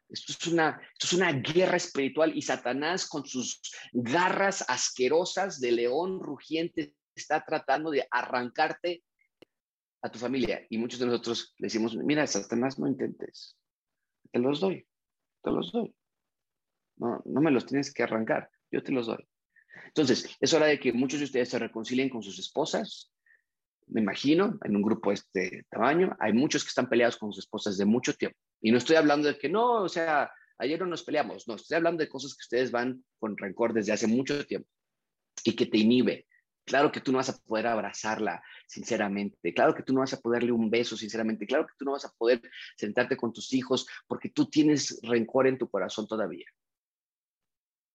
Esto 0.09 0.33
es, 0.33 0.47
una, 0.47 0.81
esto 0.93 1.07
es 1.07 1.13
una 1.15 1.33
guerra 1.33 1.77
espiritual 1.77 2.37
y 2.37 2.43
Satanás 2.43 3.09
con 3.09 3.25
sus 3.25 3.61
garras 3.93 4.65
asquerosas 4.69 5.59
de 5.61 5.73
león 5.73 6.21
rugiente 6.21 6.93
está 7.15 7.45
tratando 7.45 7.91
de 7.91 8.07
arrancarte 8.11 9.03
a 10.03 10.11
tu 10.11 10.19
familia. 10.19 10.67
Y 10.69 10.79
muchos 10.79 10.99
de 11.01 11.07
nosotros 11.07 11.55
le 11.59 11.67
decimos, 11.67 11.97
mira, 11.97 12.27
Satanás, 12.27 12.79
no 12.79 12.89
intentes. 12.89 13.57
Te 14.31 14.39
los 14.39 14.61
doy, 14.61 14.87
te 15.43 15.51
los 15.51 15.73
doy. 15.73 15.95
No, 16.97 17.23
no 17.25 17.41
me 17.41 17.51
los 17.51 17.67
tienes 17.67 17.93
que 17.93 18.03
arrancar, 18.03 18.51
yo 18.71 18.83
te 18.83 18.93
los 18.93 19.07
doy. 19.07 19.27
Entonces, 19.87 20.37
es 20.41 20.53
hora 20.53 20.67
de 20.67 20.79
que 20.79 20.93
muchos 20.93 21.21
de 21.21 21.25
ustedes 21.25 21.49
se 21.49 21.59
reconcilien 21.59 22.09
con 22.09 22.23
sus 22.23 22.39
esposas. 22.39 23.13
Me 23.87 24.01
imagino, 24.01 24.59
en 24.65 24.77
un 24.77 24.83
grupo 24.83 25.11
de 25.11 25.15
este 25.15 25.67
tamaño, 25.71 26.17
hay 26.21 26.33
muchos 26.33 26.65
que 26.65 26.69
están 26.69 26.89
peleados 26.89 27.17
con 27.17 27.33
sus 27.33 27.45
esposas 27.45 27.77
de 27.77 27.85
mucho 27.85 28.15
tiempo. 28.15 28.39
Y 28.61 28.71
no 28.71 28.79
estoy 28.79 28.97
hablando 28.97 29.29
de 29.29 29.39
que 29.39 29.49
no, 29.49 29.83
o 29.83 29.89
sea, 29.89 30.31
ayer 30.59 30.79
no 30.81 30.87
nos 30.87 31.03
peleamos, 31.03 31.49
no, 31.49 31.57
estoy 31.57 31.77
hablando 31.77 32.03
de 32.03 32.09
cosas 32.09 32.35
que 32.35 32.43
ustedes 32.43 32.71
van 32.71 33.05
con 33.19 33.37
rencor 33.37 33.73
desde 33.73 33.93
hace 33.93 34.07
mucho 34.07 34.47
tiempo 34.47 34.69
y 35.45 35.57
que 35.57 35.67
te 35.67 35.79
inhibe, 35.79 36.27
Claro 36.65 36.93
que 36.93 37.01
tú 37.01 37.11
no 37.11 37.19
vas 37.19 37.29
a 37.29 37.39
poder 37.39 37.67
abrazarla 37.67 38.43
sinceramente, 38.67 39.53
claro 39.53 39.75
que 39.75 39.83
tú 39.83 39.93
no 39.93 40.01
vas 40.01 40.13
a 40.13 40.21
poderle 40.21 40.53
un 40.53 40.71
beso 40.71 40.97
sinceramente, 40.97 41.47
claro 41.47 41.67
que 41.67 41.75
tú 41.77 41.85
no 41.85 41.93
vas 41.93 42.05
a 42.05 42.13
poder 42.13 42.41
sentarte 42.77 43.17
con 43.17 43.33
tus 43.33 43.53
hijos 43.53 43.87
porque 44.07 44.29
tú 44.29 44.47
tienes 44.47 45.01
rencor 45.03 45.49
en 45.49 45.59
tu 45.59 45.69
corazón 45.69 46.07
todavía. 46.07 46.47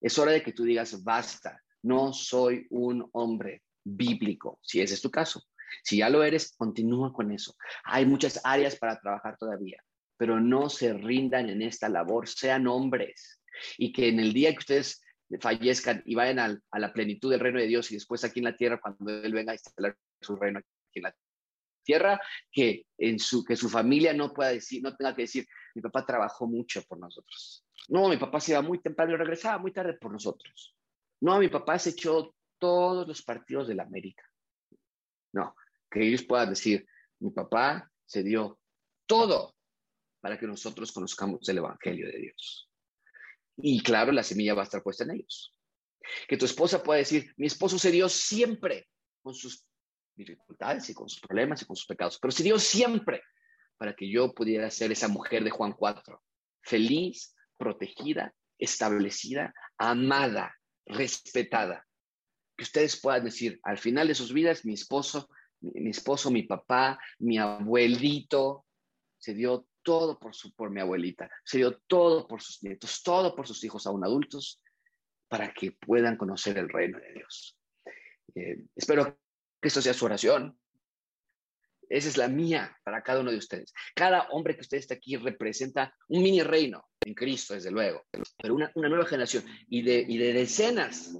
Es 0.01 0.17
hora 0.19 0.31
de 0.31 0.43
que 0.43 0.51
tú 0.51 0.63
digas, 0.63 1.03
basta, 1.03 1.63
no 1.83 2.11
soy 2.13 2.67
un 2.69 3.09
hombre 3.13 3.63
bíblico, 3.83 4.59
si 4.61 4.81
ese 4.81 4.95
es 4.95 5.01
tu 5.01 5.09
caso. 5.09 5.43
Si 5.83 5.97
ya 5.97 6.09
lo 6.09 6.23
eres, 6.23 6.53
continúa 6.57 7.13
con 7.13 7.31
eso. 7.31 7.55
Hay 7.83 8.05
muchas 8.05 8.39
áreas 8.43 8.75
para 8.75 8.99
trabajar 8.99 9.37
todavía, 9.37 9.81
pero 10.17 10.39
no 10.39 10.69
se 10.69 10.93
rindan 10.93 11.49
en 11.49 11.61
esta 11.61 11.89
labor, 11.89 12.27
sean 12.27 12.67
hombres 12.67 13.41
y 13.77 13.91
que 13.91 14.09
en 14.09 14.19
el 14.19 14.33
día 14.33 14.51
que 14.51 14.59
ustedes 14.59 15.01
fallezcan 15.39 16.01
y 16.05 16.15
vayan 16.15 16.61
a 16.71 16.79
la 16.79 16.93
plenitud 16.93 17.29
del 17.29 17.39
reino 17.39 17.59
de 17.59 17.67
Dios 17.67 17.91
y 17.91 17.95
después 17.95 18.23
aquí 18.23 18.39
en 18.39 18.45
la 18.45 18.55
tierra, 18.55 18.79
cuando 18.79 19.11
Él 19.11 19.33
venga 19.33 19.51
a 19.51 19.55
instalar 19.55 19.97
su 20.21 20.35
reino 20.35 20.59
aquí 20.59 20.67
en 20.95 21.03
la 21.03 21.15
tierra, 21.83 22.19
que, 22.51 22.85
en 22.97 23.19
su, 23.19 23.43
que 23.43 23.55
su 23.55 23.69
familia 23.69 24.13
no 24.13 24.33
pueda 24.33 24.51
decir, 24.51 24.81
no 24.81 24.95
tenga 24.95 25.15
que 25.15 25.23
decir, 25.23 25.45
mi 25.75 25.81
papá 25.81 26.05
trabajó 26.05 26.47
mucho 26.47 26.81
por 26.83 26.99
nosotros. 26.99 27.65
No, 27.89 28.09
mi 28.09 28.17
papá 28.17 28.39
se 28.39 28.51
iba 28.51 28.61
muy 28.61 28.81
temprano 28.81 29.13
y 29.13 29.17
regresaba 29.17 29.57
muy 29.57 29.71
tarde 29.71 29.93
por 29.93 30.11
nosotros. 30.11 30.75
No, 31.21 31.39
mi 31.39 31.47
papá 31.47 31.79
se 31.79 31.91
echó 31.91 32.35
todos 32.57 33.07
los 33.07 33.21
partidos 33.21 33.67
de 33.67 33.75
la 33.75 33.83
América. 33.83 34.23
No, 35.33 35.55
que 35.89 36.07
ellos 36.07 36.23
puedan 36.23 36.49
decir, 36.49 36.85
mi 37.19 37.31
papá 37.31 37.89
se 38.05 38.23
dio 38.23 38.59
todo 39.05 39.55
para 40.19 40.37
que 40.37 40.47
nosotros 40.47 40.91
conozcamos 40.91 41.47
el 41.47 41.59
Evangelio 41.59 42.07
de 42.07 42.19
Dios. 42.19 42.66
Y 43.57 43.81
claro, 43.81 44.11
la 44.11 44.23
semilla 44.23 44.53
va 44.53 44.61
a 44.61 44.65
estar 44.65 44.83
puesta 44.83 45.03
en 45.03 45.11
ellos. 45.11 45.53
Que 46.27 46.37
tu 46.37 46.45
esposa 46.45 46.83
pueda 46.83 46.99
decir, 46.99 47.33
mi 47.37 47.47
esposo 47.47 47.77
se 47.77 47.91
dio 47.91 48.07
siempre 48.07 48.87
con 49.21 49.33
sus 49.33 49.65
dificultades 50.15 50.89
y 50.89 50.93
con 50.93 51.09
sus 51.09 51.19
problemas 51.19 51.61
y 51.61 51.65
con 51.65 51.75
sus 51.75 51.85
pecados, 51.85 52.17
pero 52.19 52.31
se 52.31 52.43
dio 52.43 52.57
siempre 52.59 53.21
para 53.77 53.95
que 53.95 54.09
yo 54.09 54.33
pudiera 54.33 54.69
ser 54.71 54.91
esa 54.91 55.07
mujer 55.07 55.43
de 55.43 55.51
Juan 55.51 55.73
4, 55.73 56.21
feliz, 56.61 57.35
protegida, 57.57 58.33
establecida, 58.57 59.53
amada, 59.77 60.55
respetada. 60.85 61.85
Que 62.57 62.63
ustedes 62.63 62.99
puedan 62.99 63.25
decir, 63.25 63.59
al 63.63 63.77
final 63.77 64.07
de 64.07 64.15
sus 64.15 64.33
vidas, 64.33 64.65
mi 64.65 64.73
esposo, 64.73 65.29
mi, 65.61 65.91
esposo, 65.91 66.31
mi 66.31 66.43
papá, 66.43 66.99
mi 67.19 67.37
abuelito, 67.37 68.65
se 69.19 69.33
dio 69.33 69.66
todo 69.87 70.19
por, 70.19 70.35
su, 70.35 70.53
por 70.53 70.69
mi 70.69 70.81
abuelita, 70.81 71.31
se 71.45 71.59
dio 71.59 71.77
todo 71.87 72.27
por 72.27 72.41
sus 72.41 72.61
nietos, 72.61 73.01
todo 73.01 73.33
por 73.33 73.47
sus 73.47 73.63
hijos 73.63 73.87
aún 73.87 74.03
adultos, 74.03 74.61
para 75.29 75.53
que 75.53 75.71
puedan 75.71 76.17
conocer 76.17 76.57
el 76.57 76.67
reino 76.67 76.99
de 76.99 77.13
Dios. 77.13 77.57
Eh, 78.35 78.65
espero 78.75 79.17
que 79.61 79.69
esto 79.69 79.81
sea 79.81 79.93
su 79.93 80.03
oración. 80.03 80.59
Esa 81.87 82.09
es 82.09 82.17
la 82.17 82.27
mía 82.27 82.77
para 82.83 83.01
cada 83.01 83.21
uno 83.21 83.31
de 83.31 83.37
ustedes. 83.37 83.71
Cada 83.95 84.27
hombre 84.31 84.55
que 84.55 84.61
usted 84.61 84.77
está 84.77 84.95
aquí 84.95 85.15
representa 85.15 85.95
un 86.09 86.21
mini 86.21 86.43
reino 86.43 86.89
en 87.05 87.13
Cristo, 87.13 87.53
desde 87.53 87.71
luego, 87.71 88.03
pero 88.11 88.55
una, 88.55 88.69
nueva 88.75 89.05
generación 89.05 89.45
y 89.69 89.83
de, 89.83 90.03
y 90.05 90.17
de 90.17 90.33
decenas 90.33 91.13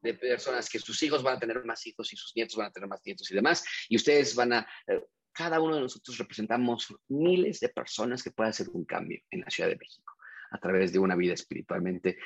de 0.00 0.14
personas 0.14 0.70
que 0.70 0.78
sus 0.78 1.02
hijos 1.02 1.22
van 1.22 1.36
a 1.36 1.38
tener 1.38 1.62
más 1.66 1.86
hijos 1.86 2.10
y 2.14 2.16
sus 2.16 2.34
nietos 2.34 2.56
van 2.56 2.68
a 2.68 2.72
tener 2.72 2.88
más 2.88 3.02
nietos 3.04 3.30
y 3.30 3.34
demás, 3.34 3.62
y 3.90 3.96
ustedes 3.96 4.34
van 4.34 4.54
a, 4.54 4.66
eh, 4.86 5.04
cada 5.36 5.60
uno 5.60 5.74
de 5.74 5.82
nosotros 5.82 6.16
representamos 6.16 6.94
miles 7.08 7.60
de 7.60 7.68
personas 7.68 8.22
que 8.22 8.30
pueden 8.30 8.50
hacer 8.50 8.68
un 8.72 8.84
cambio 8.86 9.20
en 9.30 9.40
la 9.42 9.50
Ciudad 9.50 9.68
de 9.68 9.76
México 9.76 10.14
a 10.50 10.58
través 10.58 10.92
de 10.92 10.98
una 10.98 11.14
vida 11.14 11.34
espiritualmente 11.34 12.18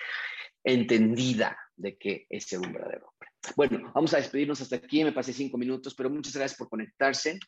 entendida 0.63 1.59
de 1.75 1.97
que 1.97 2.27
es 2.29 2.45
ser 2.45 2.61
un 2.61 2.73
verdadero 2.73 3.09
hombre. 3.09 3.31
Bueno, 3.57 3.93
vamos 3.95 4.15
a 4.15 4.19
despedirnos 4.19 4.61
hasta 4.61 4.77
aquí, 4.77 5.03
me 5.03 5.13
pasé 5.13 5.33
cinco 5.33 5.59
minutos, 5.59 5.95
pero 5.95 6.11
muchas 6.11 6.35
gracias 6.35 6.59
por 6.59 6.69
conectarse. 6.69 7.41